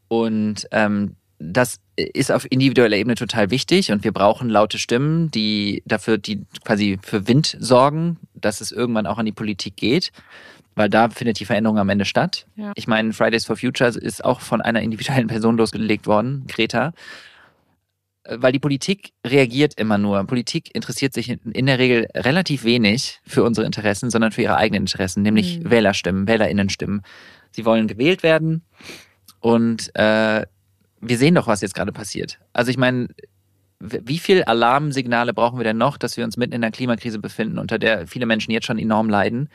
Und 0.09 0.69
ähm, 0.73 1.17
das 1.39 1.81
ist 1.97 2.33
auf 2.33 2.47
individueller 2.51 2.97
Ebene 2.97 3.15
total 3.15 3.51
wichtig 3.51 3.93
und 3.93 4.05
wir 4.05 4.13
brauchen 4.13 4.49
laute 4.49 4.79
Stimmen, 4.79 5.31
die 5.31 5.83
dafür, 5.87 6.19
die 6.19 6.45
quasi 6.65 6.99
für 7.03 7.29
Wind 7.29 7.57
sorgen, 7.59 8.19
dass 8.35 8.61
es 8.61 8.73
irgendwann 8.73 9.07
auch 9.07 9.19
an 9.19 9.27
die 9.27 9.33
Politik 9.33 9.77
geht, 9.77 10.13
weil 10.75 10.89
da 10.89 11.09
findet 11.09 11.41
die 11.41 11.45
Veränderung 11.45 11.79
am 11.79 11.89
Ende 11.89 12.05
statt. 12.05 12.47
Ja. 12.57 12.73
Ich 12.75 12.87
meine, 12.87 13.13
Fridays 13.13 13.45
for 13.47 13.57
Future 13.57 13.91
ist 13.91 14.25
auch 14.25 14.41
von 14.41 14.61
einer 14.61 14.81
individuellen 14.83 15.27
Person 15.29 15.57
losgelegt 15.57 16.07
worden, 16.07 16.45
Greta. 16.49 16.93
Weil 18.29 18.51
die 18.51 18.59
Politik 18.59 19.13
reagiert 19.25 19.75
immer 19.79 19.99
nur. 19.99 20.25
Politik 20.25 20.75
interessiert 20.75 21.15
sich 21.15 21.31
in 21.31 21.53
in 21.53 21.67
der 21.67 21.79
Regel 21.79 22.09
relativ 22.13 22.65
wenig 22.65 23.21
für 23.25 23.45
unsere 23.45 23.65
Interessen, 23.67 24.11
sondern 24.11 24.33
für 24.33 24.43
ihre 24.43 24.57
eigenen 24.57 24.83
Interessen, 24.83 25.23
nämlich 25.23 25.61
Mhm. 25.61 25.71
Wählerstimmen, 25.71 26.27
Wählerinnenstimmen. 26.27 27.03
Sie 27.53 27.65
wollen 27.65 27.87
gewählt 27.87 28.25
werden 28.25 28.63
und 29.39 29.95
äh, 29.95 30.45
wir 31.09 31.19
sehen 31.19 31.35
doch, 31.35 31.47
was 31.47 31.61
jetzt 31.61 31.75
gerade 31.75 31.93
passiert. 31.93 32.39
Also 32.53 32.71
ich 32.71 32.77
meine, 32.79 33.09
wie 33.81 34.19
viel 34.19 34.43
Alarmsignale 34.45 35.35
brauchen 35.35 35.59
wir 35.59 35.65
denn 35.65 35.77
noch, 35.79 35.99
dass 35.99 36.17
wir 36.17 36.25
uns 36.25 36.37
mitten 36.37 36.55
in 36.55 36.65
einer 36.65 36.73
Klimakrise 36.73 37.19
befinden, 37.19 37.59
unter 37.59 37.79
der 37.79 38.07
viele 38.07 38.27
Menschen 38.27 38.51
jetzt 38.51 38.67
schon 38.67 38.79
enorm 38.79 39.11
leiden? 39.11 39.49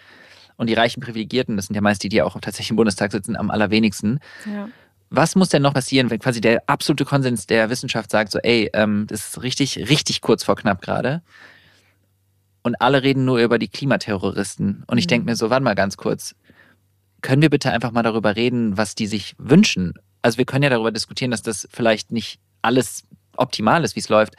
Und 0.57 0.67
die 0.67 0.75
reichen 0.75 1.01
Privilegierten, 1.01 1.55
das 1.55 1.65
sind 1.67 1.75
ja 1.75 1.81
meist 1.81 2.03
die, 2.03 2.09
die 2.09 2.21
auch 2.21 2.39
tatsächlich 2.39 2.69
im 2.69 2.75
Bundestag 2.75 3.11
sitzen, 3.11 3.35
am 3.35 3.49
allerwenigsten. 3.49 4.19
ja. 4.45 4.69
Was 5.13 5.35
muss 5.35 5.49
denn 5.49 5.61
noch 5.61 5.73
passieren, 5.73 6.09
wenn 6.09 6.19
quasi 6.19 6.39
der 6.39 6.63
absolute 6.67 7.03
Konsens 7.03 7.45
der 7.45 7.69
Wissenschaft 7.69 8.09
sagt, 8.11 8.31
so, 8.31 8.39
ey, 8.39 8.69
ähm, 8.73 9.07
das 9.07 9.27
ist 9.27 9.43
richtig, 9.43 9.89
richtig 9.89 10.21
kurz 10.21 10.45
vor 10.45 10.55
knapp 10.55 10.81
gerade. 10.81 11.21
Und 12.63 12.79
alle 12.79 13.03
reden 13.03 13.25
nur 13.25 13.39
über 13.39 13.59
die 13.59 13.67
Klimaterroristen. 13.67 14.83
Und 14.87 14.97
ich 14.99 15.05
Mhm. 15.05 15.09
denke 15.09 15.25
mir 15.25 15.35
so, 15.35 15.49
warte 15.49 15.63
mal 15.63 15.75
ganz 15.75 15.97
kurz. 15.97 16.33
Können 17.21 17.41
wir 17.41 17.49
bitte 17.49 17.71
einfach 17.71 17.91
mal 17.91 18.03
darüber 18.03 18.37
reden, 18.37 18.77
was 18.77 18.95
die 18.95 19.07
sich 19.07 19.35
wünschen? 19.37 19.95
Also 20.22 20.38
wir 20.38 20.45
können 20.45 20.63
ja 20.63 20.69
darüber 20.69 20.91
diskutieren, 20.91 21.32
dass 21.32 21.41
das 21.41 21.67
vielleicht 21.72 22.11
nicht 22.11 22.39
alles 22.61 23.03
optimal 23.38 23.84
ist, 23.84 23.95
wie 23.95 23.99
es 24.01 24.09
läuft. 24.09 24.36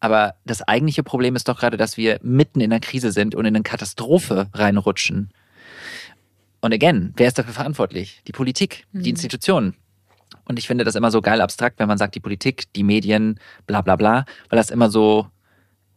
Aber 0.00 0.34
das 0.44 0.62
eigentliche 0.62 1.02
Problem 1.02 1.36
ist 1.36 1.48
doch 1.48 1.58
gerade, 1.58 1.76
dass 1.76 1.96
wir 1.96 2.18
mitten 2.22 2.60
in 2.60 2.72
einer 2.72 2.80
Krise 2.80 3.12
sind 3.12 3.34
und 3.34 3.44
in 3.44 3.54
eine 3.56 3.62
Katastrophe 3.62 4.48
reinrutschen. 4.54 5.30
Und 6.60 6.72
again, 6.72 7.12
wer 7.16 7.28
ist 7.28 7.38
dafür 7.38 7.52
verantwortlich? 7.54 8.22
Die 8.26 8.32
Politik, 8.32 8.86
Mhm. 8.92 9.02
die 9.02 9.10
Institutionen. 9.10 9.74
Und 10.44 10.58
ich 10.58 10.66
finde 10.66 10.84
das 10.84 10.94
immer 10.94 11.10
so 11.10 11.20
geil 11.20 11.40
abstrakt, 11.40 11.78
wenn 11.78 11.88
man 11.88 11.98
sagt, 11.98 12.14
die 12.14 12.20
Politik, 12.20 12.72
die 12.74 12.82
Medien, 12.82 13.38
bla 13.66 13.80
bla 13.82 13.96
bla, 13.96 14.24
weil 14.48 14.56
das 14.56 14.70
immer 14.70 14.90
so 14.90 15.28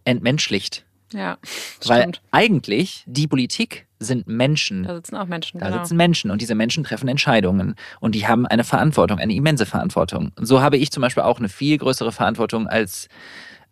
entmenschlicht. 0.06 0.86
Ja, 1.14 1.38
Weil 1.86 2.02
stimmt. 2.02 2.22
eigentlich 2.32 3.04
die 3.08 3.28
Politik 3.28 3.88
sind 4.00 4.28
Menschen. 4.28 4.84
Da 4.84 4.96
sitzen 4.96 5.16
auch 5.16 5.28
Menschen, 5.28 5.60
Da 5.60 5.68
genau. 5.68 5.84
sitzen 5.84 5.98
Menschen 5.98 6.32
und 6.32 6.42
diese 6.42 6.56
Menschen 6.56 6.84
treffen 6.84 7.10
Entscheidungen 7.10 7.76
und 8.00 8.16
die 8.16 8.28
haben 8.28 8.48
eine 8.48 8.64
Verantwortung, 8.64 9.20
eine 9.20 9.34
immense 9.34 9.66
Verantwortung. 9.66 10.32
Und 10.38 10.46
so 10.46 10.62
habe 10.62 10.78
ich 10.78 10.92
zum 10.92 11.02
Beispiel 11.02 11.24
auch 11.24 11.40
eine 11.40 11.50
viel 11.50 11.78
größere 11.78 12.12
Verantwortung 12.12 12.68
als 12.68 13.10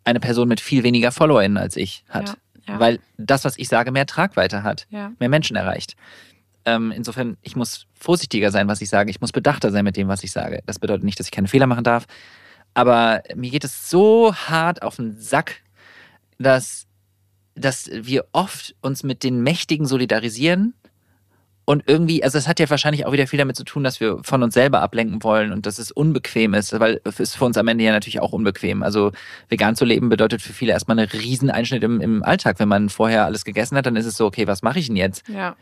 eine 0.04 0.20
Person 0.20 0.48
mit 0.48 0.60
viel 0.60 0.84
weniger 0.84 1.12
FollowerInnen 1.12 1.58
als 1.58 1.76
ich 1.78 2.04
hat. 2.10 2.38
Ja, 2.68 2.74
ja. 2.74 2.80
Weil 2.80 3.00
das, 3.18 3.46
was 3.46 3.58
ich 3.58 3.68
sage, 3.68 3.92
mehr 3.92 4.06
Tragweite 4.06 4.64
hat, 4.64 4.88
ja. 4.90 5.12
mehr 5.20 5.30
Menschen 5.30 5.56
erreicht. 5.56 5.96
Ähm, 6.66 6.92
insofern, 6.92 7.38
ich 7.42 7.56
muss 7.56 7.88
vorsichtiger 7.94 8.52
sein, 8.52 8.68
was 8.68 8.82
ich 8.82 8.90
sage. 8.90 9.10
Ich 9.10 9.22
muss 9.22 9.32
bedachter 9.32 9.72
sein 9.72 9.86
mit 9.86 9.96
dem, 9.96 10.10
was 10.10 10.24
ich 10.24 10.34
sage. 10.34 10.62
Das 10.66 10.80
bedeutet 10.80 11.06
nicht, 11.06 11.20
dass 11.20 11.28
ich 11.28 11.32
keine 11.32 11.48
Fehler 11.48 11.68
machen 11.68 11.86
darf. 11.86 12.06
Aber 12.74 13.24
mir 13.36 13.50
geht 13.52 13.64
es 13.64 13.90
so 13.90 14.36
hart 14.36 14.82
auf 14.82 14.98
den 14.98 15.18
Sack, 15.18 15.62
dass, 16.38 16.87
dass 17.58 17.90
wir 17.92 18.26
oft 18.32 18.76
uns 18.82 19.04
mit 19.04 19.24
den 19.24 19.42
Mächtigen 19.42 19.86
solidarisieren 19.86 20.74
und 21.70 21.84
irgendwie, 21.86 22.24
also 22.24 22.38
es 22.38 22.48
hat 22.48 22.62
ja 22.62 22.70
wahrscheinlich 22.70 23.06
auch 23.06 23.12
wieder 23.12 23.28
viel 23.28 23.40
damit 23.40 23.58
zu 23.58 23.66
tun, 23.66 23.84
dass 23.84 24.00
wir 24.00 24.20
von 24.24 24.42
uns 24.42 24.54
selber 24.54 24.82
ablenken 24.82 25.22
wollen 25.22 25.52
und 25.52 25.66
dass 25.66 25.80
es 25.80 25.92
unbequem 25.92 26.54
ist, 26.54 26.80
weil 26.80 27.02
es 27.04 27.20
ist 27.20 27.36
für 27.36 27.44
uns 27.44 27.58
am 27.58 27.68
Ende 27.68 27.84
ja 27.84 27.92
natürlich 27.92 28.22
auch 28.22 28.32
unbequem. 28.32 28.84
Also 28.84 29.12
vegan 29.50 29.76
zu 29.76 29.84
leben 29.84 30.08
bedeutet 30.08 30.42
für 30.42 30.54
viele 30.54 30.72
erstmal 30.72 30.98
einen 30.98 31.10
riesen 31.10 31.50
Einschnitt 31.50 31.84
im, 31.84 32.00
im 32.00 32.24
Alltag. 32.24 32.60
Wenn 32.60 32.70
man 32.70 32.88
vorher 32.88 33.26
alles 33.26 33.44
gegessen 33.44 33.76
hat, 33.76 33.86
dann 33.86 33.98
ist 33.98 34.06
es 34.06 34.16
so, 34.16 34.26
okay, 34.26 34.48
was 34.48 34.62
mache 34.62 34.80
ich 34.80 34.88
denn 34.88 34.96
jetzt? 34.96 35.28
ja. 35.28 35.58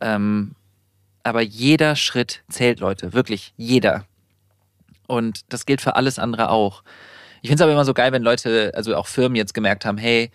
Ähm, 0.00 0.54
aber 1.24 1.40
jeder 1.40 1.96
Schritt 1.96 2.42
zählt, 2.48 2.80
Leute, 2.80 3.12
wirklich 3.12 3.54
jeder. 3.56 4.04
Und 5.06 5.40
das 5.52 5.66
gilt 5.66 5.80
für 5.80 5.96
alles 5.96 6.18
andere 6.18 6.50
auch. 6.50 6.82
Ich 7.42 7.48
finde 7.48 7.62
es 7.62 7.62
aber 7.62 7.72
immer 7.72 7.84
so 7.84 7.92
geil, 7.92 8.12
wenn 8.12 8.22
Leute, 8.22 8.72
also 8.74 8.96
auch 8.96 9.06
Firmen 9.06 9.36
jetzt 9.36 9.52
gemerkt 9.52 9.84
haben, 9.84 9.98
hey, 9.98 10.30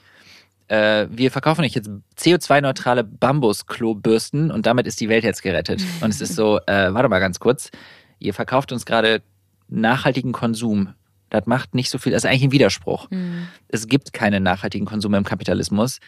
äh, 0.68 1.08
wir 1.10 1.32
verkaufen 1.32 1.64
euch 1.64 1.74
jetzt 1.74 1.90
CO2-neutrale 2.18 3.06
Bambus-Klobürsten 3.06 4.52
und 4.52 4.66
damit 4.66 4.86
ist 4.88 5.00
die 5.00 5.08
Welt 5.08 5.24
jetzt 5.24 5.42
gerettet. 5.42 5.82
Und 6.02 6.10
es 6.10 6.20
ist 6.20 6.36
so, 6.36 6.60
äh, 6.68 6.94
warte 6.94 7.08
mal 7.08 7.20
ganz 7.20 7.40
kurz, 7.40 7.72
ihr 8.20 8.34
verkauft 8.34 8.74
uns 8.74 8.86
gerade 8.86 9.22
nachhaltigen 9.70 10.34
Konsum. 10.34 10.94
Das 11.30 11.46
macht 11.46 11.76
nicht 11.76 11.90
so 11.90 11.98
viel, 11.98 12.12
das 12.12 12.24
ist 12.24 12.30
eigentlich 12.30 12.44
ein 12.44 12.52
Widerspruch. 12.52 13.10
Mhm. 13.10 13.48
Es 13.70 13.88
gibt 13.88 14.12
keinen 14.12 14.44
nachhaltigen 14.44 14.86
Konsum 14.86 15.14
im 15.14 15.24
Kapitalismus. 15.24 16.00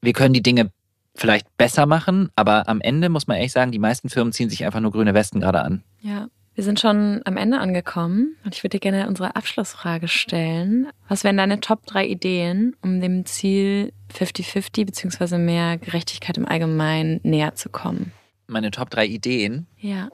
Wir 0.00 0.14
können 0.14 0.32
die 0.32 0.42
Dinge 0.42 0.70
vielleicht 1.14 1.46
besser 1.58 1.84
machen, 1.84 2.30
aber 2.36 2.68
am 2.68 2.80
Ende 2.80 3.08
muss 3.10 3.26
man 3.26 3.36
ehrlich 3.36 3.52
sagen, 3.52 3.72
die 3.72 3.78
meisten 3.78 4.08
Firmen 4.08 4.32
ziehen 4.32 4.48
sich 4.48 4.64
einfach 4.64 4.80
nur 4.80 4.92
grüne 4.92 5.14
Westen 5.14 5.40
gerade 5.40 5.62
an. 5.62 5.82
Ja, 6.00 6.28
wir 6.58 6.64
sind 6.64 6.80
schon 6.80 7.20
am 7.24 7.36
Ende 7.36 7.60
angekommen 7.60 8.34
und 8.44 8.52
ich 8.52 8.64
würde 8.64 8.78
dir 8.78 8.80
gerne 8.80 9.06
unsere 9.06 9.36
Abschlussfrage 9.36 10.08
stellen. 10.08 10.88
Was 11.06 11.22
wären 11.22 11.36
deine 11.36 11.60
Top 11.60 11.86
drei 11.86 12.04
Ideen, 12.04 12.74
um 12.82 13.00
dem 13.00 13.24
Ziel 13.26 13.92
50-50 14.12 14.84
beziehungsweise 14.84 15.38
mehr 15.38 15.78
Gerechtigkeit 15.78 16.36
im 16.36 16.48
Allgemeinen 16.48 17.20
näher 17.22 17.54
zu 17.54 17.68
kommen? 17.68 18.10
Meine 18.48 18.72
Top 18.72 18.90
drei 18.90 19.06
Ideen 19.06 19.68
Ja, 19.76 20.08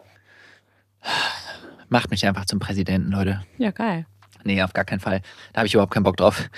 macht 1.89 2.11
mich 2.11 2.27
einfach 2.27 2.45
zum 2.45 2.59
Präsidenten, 2.59 3.11
Leute. 3.11 3.41
ja, 3.57 3.71
geil. 3.71 4.05
Nee, 4.45 4.63
auf 4.63 4.75
gar 4.75 4.85
keinen 4.85 5.01
Fall. 5.01 5.23
Da 5.55 5.61
habe 5.61 5.67
ich 5.67 5.73
überhaupt 5.73 5.95
keinen 5.95 6.03
Bock 6.03 6.19
drauf. 6.19 6.51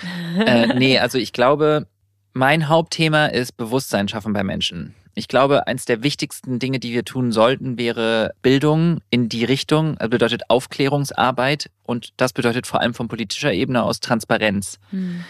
äh, 0.45 0.67
nee, 0.77 0.99
also 0.99 1.17
ich 1.17 1.31
glaube, 1.31 1.87
mein 2.33 2.67
Hauptthema 2.67 3.27
ist 3.27 3.55
Bewusstsein 3.55 4.09
schaffen 4.09 4.33
bei 4.33 4.43
Menschen. 4.43 4.93
Ich 5.17 5.27
glaube, 5.27 5.65
eins 5.65 5.85
der 5.85 6.03
wichtigsten 6.03 6.59
Dinge, 6.59 6.77
die 6.79 6.93
wir 6.93 7.03
tun 7.03 7.31
sollten, 7.31 7.79
wäre 7.79 8.35
Bildung 8.43 8.99
in 9.09 9.29
die 9.29 9.45
Richtung, 9.45 9.97
also 9.97 10.11
bedeutet 10.11 10.43
Aufklärungsarbeit 10.47 11.71
und 11.81 12.13
das 12.17 12.33
bedeutet 12.33 12.67
vor 12.67 12.81
allem 12.81 12.93
von 12.93 13.07
politischer 13.07 13.51
Ebene 13.51 13.81
aus 13.81 13.99
Transparenz. 13.99 14.77
Hm. 14.91 15.23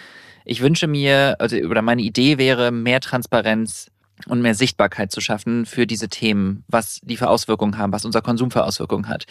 Ich 0.44 0.60
wünsche 0.60 0.88
mir, 0.88 1.38
also, 1.40 1.56
oder 1.56 1.82
meine 1.82 2.02
Idee 2.02 2.38
wäre, 2.38 2.70
mehr 2.70 3.00
Transparenz 3.00 3.90
und 4.26 4.42
mehr 4.42 4.56
Sichtbarkeit 4.56 5.10
zu 5.10 5.22
schaffen 5.22 5.66
für 5.66 5.88
diese 5.88 6.10
Themen, 6.10 6.66
was 6.68 7.00
die 7.04 7.16
für 7.16 7.30
Auswirkungen 7.30 7.78
haben, 7.78 7.94
was 7.94 8.04
unser 8.04 8.22
Konsum 8.22 8.52
für 8.52 8.66
Auswirkungen 8.66 9.08
hat. 9.08 9.24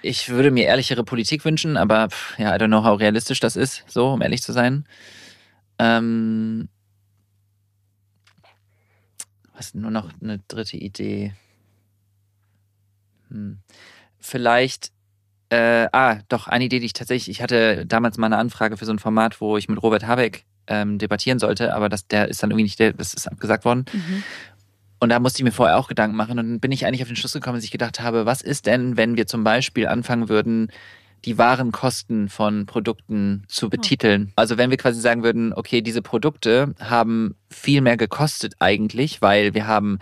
Ich 0.00 0.28
würde 0.28 0.52
mir 0.52 0.66
ehrlichere 0.66 1.02
Politik 1.02 1.44
wünschen, 1.44 1.76
aber 1.76 2.10
pff, 2.10 2.38
ja, 2.38 2.54
I 2.54 2.58
don't 2.60 2.68
know, 2.68 2.84
how 2.84 3.00
realistisch 3.00 3.40
das 3.40 3.56
ist, 3.56 3.82
so, 3.88 4.12
um 4.12 4.22
ehrlich 4.22 4.44
zu 4.44 4.52
sein. 4.52 4.84
Ähm, 5.80 6.68
was 9.58 9.66
ist 9.66 9.74
nur 9.74 9.90
noch 9.90 10.10
eine 10.22 10.38
dritte 10.46 10.76
Idee? 10.76 11.34
Hm. 13.28 13.58
Vielleicht, 14.20 14.92
äh, 15.50 15.88
ah, 15.92 16.18
doch, 16.28 16.46
eine 16.46 16.64
Idee, 16.64 16.78
die 16.78 16.86
ich 16.86 16.92
tatsächlich, 16.92 17.28
ich 17.36 17.42
hatte 17.42 17.84
damals 17.84 18.18
mal 18.18 18.26
eine 18.26 18.38
Anfrage 18.38 18.76
für 18.76 18.84
so 18.84 18.92
ein 18.92 18.98
Format, 19.00 19.40
wo 19.40 19.56
ich 19.56 19.68
mit 19.68 19.82
Robert 19.82 20.06
Habeck 20.06 20.44
ähm, 20.68 20.98
debattieren 20.98 21.38
sollte, 21.38 21.74
aber 21.74 21.88
das, 21.88 22.06
der 22.06 22.28
ist 22.28 22.42
dann 22.42 22.50
irgendwie 22.50 22.64
nicht, 22.64 22.78
der, 22.78 22.92
das 22.92 23.14
ist 23.14 23.26
abgesagt 23.26 23.64
worden. 23.64 23.84
Mhm. 23.92 24.22
Und 25.00 25.10
da 25.10 25.18
musste 25.18 25.40
ich 25.40 25.44
mir 25.44 25.52
vorher 25.52 25.76
auch 25.78 25.88
Gedanken 25.88 26.16
machen. 26.16 26.32
Und 26.32 26.36
dann 26.36 26.60
bin 26.60 26.72
ich 26.72 26.84
eigentlich 26.84 27.02
auf 27.02 27.08
den 27.08 27.16
Schluss 27.16 27.32
gekommen, 27.32 27.56
dass 27.56 27.64
ich 27.64 27.70
gedacht 27.70 28.00
habe, 28.00 28.26
was 28.26 28.42
ist 28.42 28.66
denn, 28.66 28.96
wenn 28.96 29.16
wir 29.16 29.26
zum 29.26 29.44
Beispiel 29.44 29.86
anfangen 29.86 30.28
würden, 30.28 30.72
die 31.24 31.38
wahren 31.38 31.72
Kosten 31.72 32.28
von 32.28 32.66
Produkten 32.66 33.44
zu 33.48 33.68
betiteln? 33.70 34.32
Also 34.36 34.58
wenn 34.58 34.70
wir 34.70 34.76
quasi 34.76 35.00
sagen 35.00 35.22
würden, 35.22 35.52
okay, 35.52 35.82
diese 35.82 36.02
Produkte 36.02 36.74
haben 36.80 37.34
viel 37.50 37.80
mehr 37.80 37.96
gekostet 37.96 38.54
eigentlich, 38.58 39.22
weil 39.22 39.54
wir 39.54 39.66
haben 39.66 39.98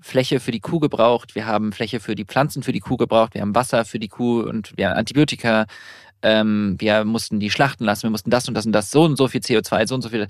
Fläche 0.00 0.38
für 0.38 0.50
die 0.50 0.60
Kuh 0.60 0.80
gebraucht, 0.80 1.34
wir 1.34 1.46
haben 1.46 1.72
Fläche 1.72 1.98
für 1.98 2.14
die 2.14 2.26
Pflanzen 2.26 2.62
für 2.62 2.72
die 2.72 2.80
Kuh 2.80 2.98
gebraucht, 2.98 3.32
wir 3.34 3.40
haben 3.40 3.54
Wasser 3.54 3.86
für 3.86 3.98
die 3.98 4.08
Kuh 4.08 4.42
und 4.42 4.76
wir 4.76 4.90
haben 4.90 4.98
Antibiotika, 4.98 5.66
ähm, 6.20 6.76
wir 6.78 7.04
mussten 7.04 7.40
die 7.40 7.50
schlachten 7.50 7.84
lassen, 7.84 8.04
wir 8.04 8.10
mussten 8.10 8.30
das 8.30 8.46
und 8.46 8.54
das 8.54 8.66
und 8.66 8.72
das, 8.72 8.90
so 8.90 9.04
und 9.04 9.16
so 9.16 9.28
viel 9.28 9.40
CO2, 9.40 9.86
so 9.86 9.94
und 9.94 10.02
so 10.02 10.10
viel. 10.10 10.26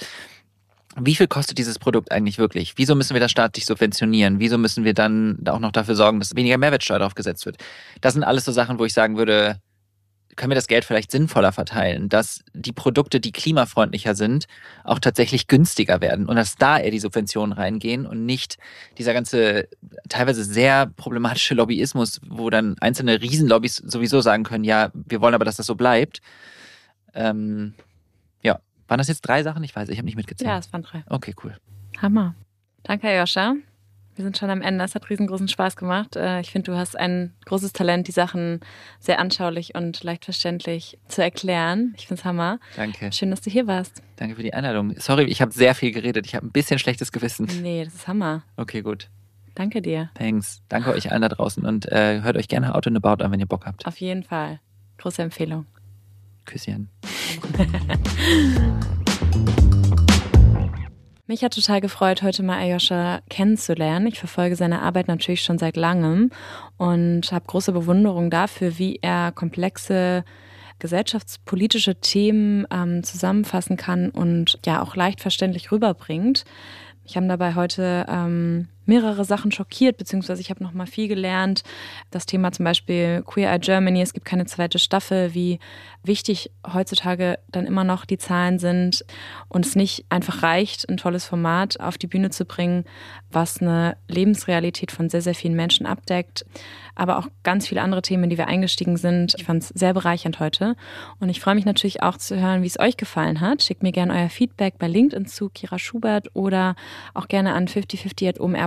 Wie 0.97 1.17
viel 1.17 1.27
kostet 1.27 1.59
dieses 1.59 1.81
Produkt 1.81 2.13
eigentlich 2.13 2.39
wirklich? 2.39 2.75
Wieso 2.77 2.95
müssen 2.95 3.15
wir 3.15 3.21
das 3.21 3.33
staatlich 3.33 3.67
subventionieren? 3.67 4.39
Wieso 4.39 4.59
müssen 4.59 4.85
wir 4.85 4.95
dann 4.95 5.41
auch 5.49 5.59
noch 5.59 5.73
dafür 5.73 5.97
sorgen, 5.97 6.21
dass 6.21 6.37
weniger 6.37 6.57
Mehrwertsteuer 6.57 7.01
drauf 7.01 7.17
gesetzt 7.17 7.45
wird? 7.45 7.57
Das 8.01 8.15
sind 8.15 8.23
alles 8.23 8.45
so 8.45 8.53
Sachen, 8.53 8.79
wo 8.79 8.85
ich 8.85 8.93
sagen 8.93 9.17
würde, 9.17 9.61
können 10.37 10.51
wir 10.51 10.57
das 10.57 10.67
Geld 10.67 10.85
vielleicht 10.85 11.11
sinnvoller 11.11 11.53
verteilen, 11.53 12.09
dass 12.09 12.45
die 12.53 12.73
Produkte, 12.73 13.21
die 13.21 13.33
klimafreundlicher 13.33 14.15
sind, 14.15 14.47
auch 14.83 14.99
tatsächlich 14.99 15.47
günstiger 15.47 16.01
werden 16.01 16.27
und 16.27 16.37
dass 16.37 16.57
da 16.57 16.79
eher 16.79 16.91
die 16.91 16.99
Subventionen 16.99 17.53
reingehen 17.53 18.07
und 18.07 18.27
nicht 18.27 18.59
dieser 18.99 19.13
ganze 19.13 19.69
teilweise 20.09 20.45
sehr 20.45 20.87
problematische 20.87 21.55
Lobbyismus, 21.55 22.21
wo 22.29 22.51
dann 22.51 22.77
einzelne 22.81 23.21
Riesenlobbys 23.21 23.77
sowieso 23.77 24.21
sagen 24.21 24.45
können, 24.45 24.65
ja, 24.65 24.91
wir 24.95 25.21
wollen 25.21 25.35
aber, 25.35 25.45
dass 25.45 25.57
das 25.57 25.67
so 25.67 25.75
bleibt. 25.75 26.21
Ähm, 27.15 27.75
ja, 28.43 28.59
waren 28.89 28.99
das 28.99 29.09
jetzt 29.09 29.23
drei 29.23 29.43
Sachen? 29.43 29.63
Ich 29.65 29.75
weiß, 29.75 29.89
ich 29.89 29.99
habe 29.99 30.07
nicht 30.07 30.17
mitgezählt. 30.17 30.49
Ja, 30.49 30.59
es 30.59 30.73
waren 30.73 30.83
drei. 30.83 31.05
Okay, 31.09 31.35
cool. 31.43 31.57
Hammer. 32.01 32.35
Danke, 32.83 33.17
Joscha. 33.17 33.55
Wir 34.17 34.25
sind 34.25 34.39
schon 34.39 34.49
am 34.51 34.63
Ende. 34.63 34.85
Es 34.85 34.95
hat 34.95 35.11
riesengroßen 35.11 35.49
Spaß 35.49 35.75
gemacht. 35.77 36.15
Äh, 36.17 36.41
Ich 36.41 36.51
finde, 36.53 36.71
du 36.71 36.77
hast 36.79 36.97
ein 36.99 37.33
großes 37.47 37.73
Talent, 37.73 38.07
die 38.07 38.13
Sachen 38.13 38.61
sehr 39.01 39.19
anschaulich 39.19 39.75
und 39.75 40.03
leicht 40.05 40.25
verständlich 40.25 40.99
zu 41.09 41.23
erklären. 41.23 41.95
Ich 41.97 42.07
finde 42.07 42.21
es 42.21 42.25
Hammer. 42.25 42.61
Danke. 42.77 43.11
Schön, 43.13 43.31
dass 43.31 43.41
du 43.41 43.51
hier 43.51 43.67
warst. 43.67 44.03
Danke 44.17 44.37
für 44.37 44.43
die 44.43 44.55
Einladung. 44.55 44.95
Sorry, 44.99 45.25
ich 45.25 45.41
habe 45.43 45.51
sehr 45.53 45.75
viel 45.75 45.91
geredet. 45.91 46.27
Ich 46.27 46.35
habe 46.37 46.47
ein 46.47 46.53
bisschen 46.53 46.79
schlechtes 46.79 47.11
Gewissen. 47.11 47.49
Nee, 47.63 47.85
das 47.85 47.95
ist 47.95 48.07
Hammer. 48.09 48.45
Okay, 48.57 48.83
gut. 48.83 49.11
Danke 49.57 49.83
dir. 49.83 50.11
Thanks. 50.15 50.63
Danke 50.69 50.91
euch 50.93 51.11
allen 51.13 51.23
da 51.23 51.29
draußen 51.29 51.65
und 51.65 51.91
äh, 51.91 52.23
hört 52.23 52.37
euch 52.37 52.49
gerne 52.49 52.75
Out 52.75 52.87
and 52.87 52.97
About 53.05 53.23
an, 53.25 53.33
wenn 53.33 53.41
ihr 53.41 53.47
Bock 53.47 53.67
habt. 53.67 53.87
Auf 53.87 53.97
jeden 53.99 54.23
Fall. 54.23 54.61
Große 54.99 55.23
Empfehlung. 55.23 55.67
Küsschen. 56.45 56.89
Mich 61.27 61.43
hat 61.43 61.55
total 61.55 61.81
gefreut, 61.81 62.23
heute 62.23 62.43
mal 62.43 62.59
Ayosha 62.59 63.23
kennenzulernen. 63.31 64.07
Ich 64.09 64.19
verfolge 64.19 64.57
seine 64.57 64.83
Arbeit 64.83 65.09
natürlich 65.09 65.43
schon 65.43 65.57
seit 65.57 65.75
langem 65.75 66.31
und 66.77 67.33
habe 67.33 67.47
große 67.47 67.73
Bewunderung 67.73 68.29
dafür, 68.29 68.79
wie 68.79 68.99
er 69.01 69.33
komplexe 69.33 70.23
gesellschaftspolitische 70.81 71.95
Themen 71.95 72.67
ähm, 72.71 73.03
zusammenfassen 73.05 73.79
kann 73.79 74.11
und 74.11 74.59
ja 74.67 74.83
auch 74.83 74.97
leicht 74.97 75.23
verständlich 75.23 75.73
rüberbringt. 75.73 76.45
Ich 77.05 77.17
habe 77.17 77.27
dabei 77.27 77.55
heute 77.55 78.05
ähm, 78.07 78.69
mehrere 78.87 79.25
Sachen 79.25 79.53
schockiert, 79.53 79.97
beziehungsweise 79.97 80.41
ich 80.41 80.51
habe 80.51 80.63
noch 80.63 80.73
mal 80.73 80.87
viel 80.87 81.09
gelernt. 81.09 81.63
Das 82.11 82.27
Thema 82.27 82.53
zum 82.53 82.65
Beispiel 82.65 83.23
Queer 83.25 83.53
Eye 83.53 83.59
Germany, 83.59 84.03
es 84.03 84.13
gibt 84.13 84.27
keine 84.27 84.47
zweite 84.47 84.79
Staffel, 84.79 85.35
wie 85.35 85.59
wichtig 86.03 86.51
heutzutage 86.73 87.39
dann 87.51 87.67
immer 87.67 87.85
noch 87.85 88.05
die 88.05 88.19
Zahlen 88.19 88.59
sind 88.59 89.05
und 89.49 89.67
es 89.67 89.75
nicht 89.75 90.05
einfach 90.09 90.43
reicht, 90.43 90.89
ein 90.89 90.97
tolles 90.97 91.25
Format 91.25 91.81
auf 91.81 91.99
die 91.99 92.07
Bühne 92.07 92.31
zu 92.31 92.45
bringen, 92.45 92.85
was 93.31 93.61
eine 93.61 93.97
Lebensrealität 94.09 94.93
von 94.93 95.09
sehr, 95.09 95.23
sehr 95.23 95.35
vielen 95.35 95.55
Menschen 95.55 95.87
abdeckt, 95.87 96.45
aber 96.95 97.19
auch 97.19 97.29
ganz 97.43 97.67
viele 97.67 97.83
andere 97.83 98.03
Themen, 98.03 98.25
in 98.25 98.31
die 98.31 98.39
wir 98.39 98.49
eingestiegen 98.49 98.97
sind. 98.97 99.35
Ich 99.39 99.45
fand 99.45 99.63
es 99.63 99.69
sehr 99.71 99.95
bereichernd 99.95 100.41
heute 100.41 100.77
und 101.19 101.29
ich 101.29 101.41
freue 101.41 101.55
mich 101.55 101.65
natürlich 101.65 102.03
auch 102.03 102.17
zu 102.17 102.39
hören, 102.39 102.63
wie 102.63 102.67
es 102.67 102.79
euch 102.79 102.97
gefallen 102.97 103.41
hat. 103.41 103.63
Schickt 103.63 103.83
mir 103.83 103.93
gerne 103.93 104.15
euer 104.15 104.29
Feedback 104.29 104.79
bei 104.79 104.87
LinkedIn 104.87 105.27
zu 105.27 105.49
Kira 105.49 105.79
Schubert 105.79 106.29
oder 106.35 106.77
auch 107.15 107.29
gerne 107.29 107.55
an 107.55 107.67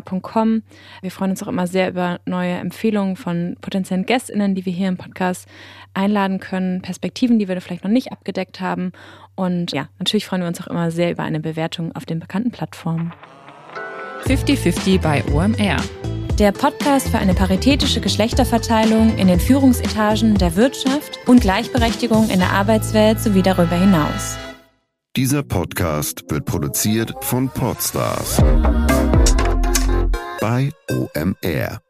5050.omr.com. 0.07 0.63
Wir 1.01 1.11
freuen 1.11 1.31
uns 1.31 1.43
auch 1.43 1.47
immer 1.47 1.67
sehr 1.67 1.89
über 1.89 2.19
neue 2.25 2.53
Empfehlungen 2.53 3.15
von 3.15 3.57
potenziellen 3.61 4.05
GästInnen, 4.05 4.55
die 4.55 4.65
wir 4.65 4.73
hier 4.73 4.87
im 4.87 4.97
Podcast 4.97 5.47
einladen 5.93 6.39
können, 6.39 6.81
Perspektiven, 6.81 7.39
die 7.39 7.47
wir 7.47 7.59
vielleicht 7.61 7.83
noch 7.83 7.91
nicht 7.91 8.11
abgedeckt 8.11 8.59
haben. 8.59 8.91
Und 9.35 9.71
ja, 9.71 9.89
natürlich 9.99 10.25
freuen 10.25 10.41
wir 10.41 10.47
uns 10.47 10.61
auch 10.61 10.67
immer 10.67 10.91
sehr 10.91 11.11
über 11.11 11.23
eine 11.23 11.39
Bewertung 11.39 11.95
auf 11.95 12.05
den 12.05 12.19
bekannten 12.19 12.51
Plattformen. 12.51 13.13
50-50 14.25 14.99
bei 15.01 15.23
OMR. 15.31 15.77
Der 16.39 16.51
Podcast 16.51 17.09
für 17.09 17.17
eine 17.17 17.33
paritätische 17.33 17.99
Geschlechterverteilung 17.99 19.17
in 19.17 19.27
den 19.27 19.39
Führungsetagen 19.39 20.35
der 20.35 20.55
Wirtschaft 20.55 21.17
und 21.25 21.41
Gleichberechtigung 21.41 22.29
in 22.29 22.39
der 22.39 22.51
Arbeitswelt 22.51 23.19
sowie 23.19 23.41
darüber 23.41 23.75
hinaus. 23.75 24.37
Dieser 25.15 25.41
Podcast 25.41 26.25
wird 26.29 26.45
produziert 26.45 27.11
von 27.21 27.49
Podstars 27.49 28.39
bei 30.39 30.71
OMR. 30.89 31.86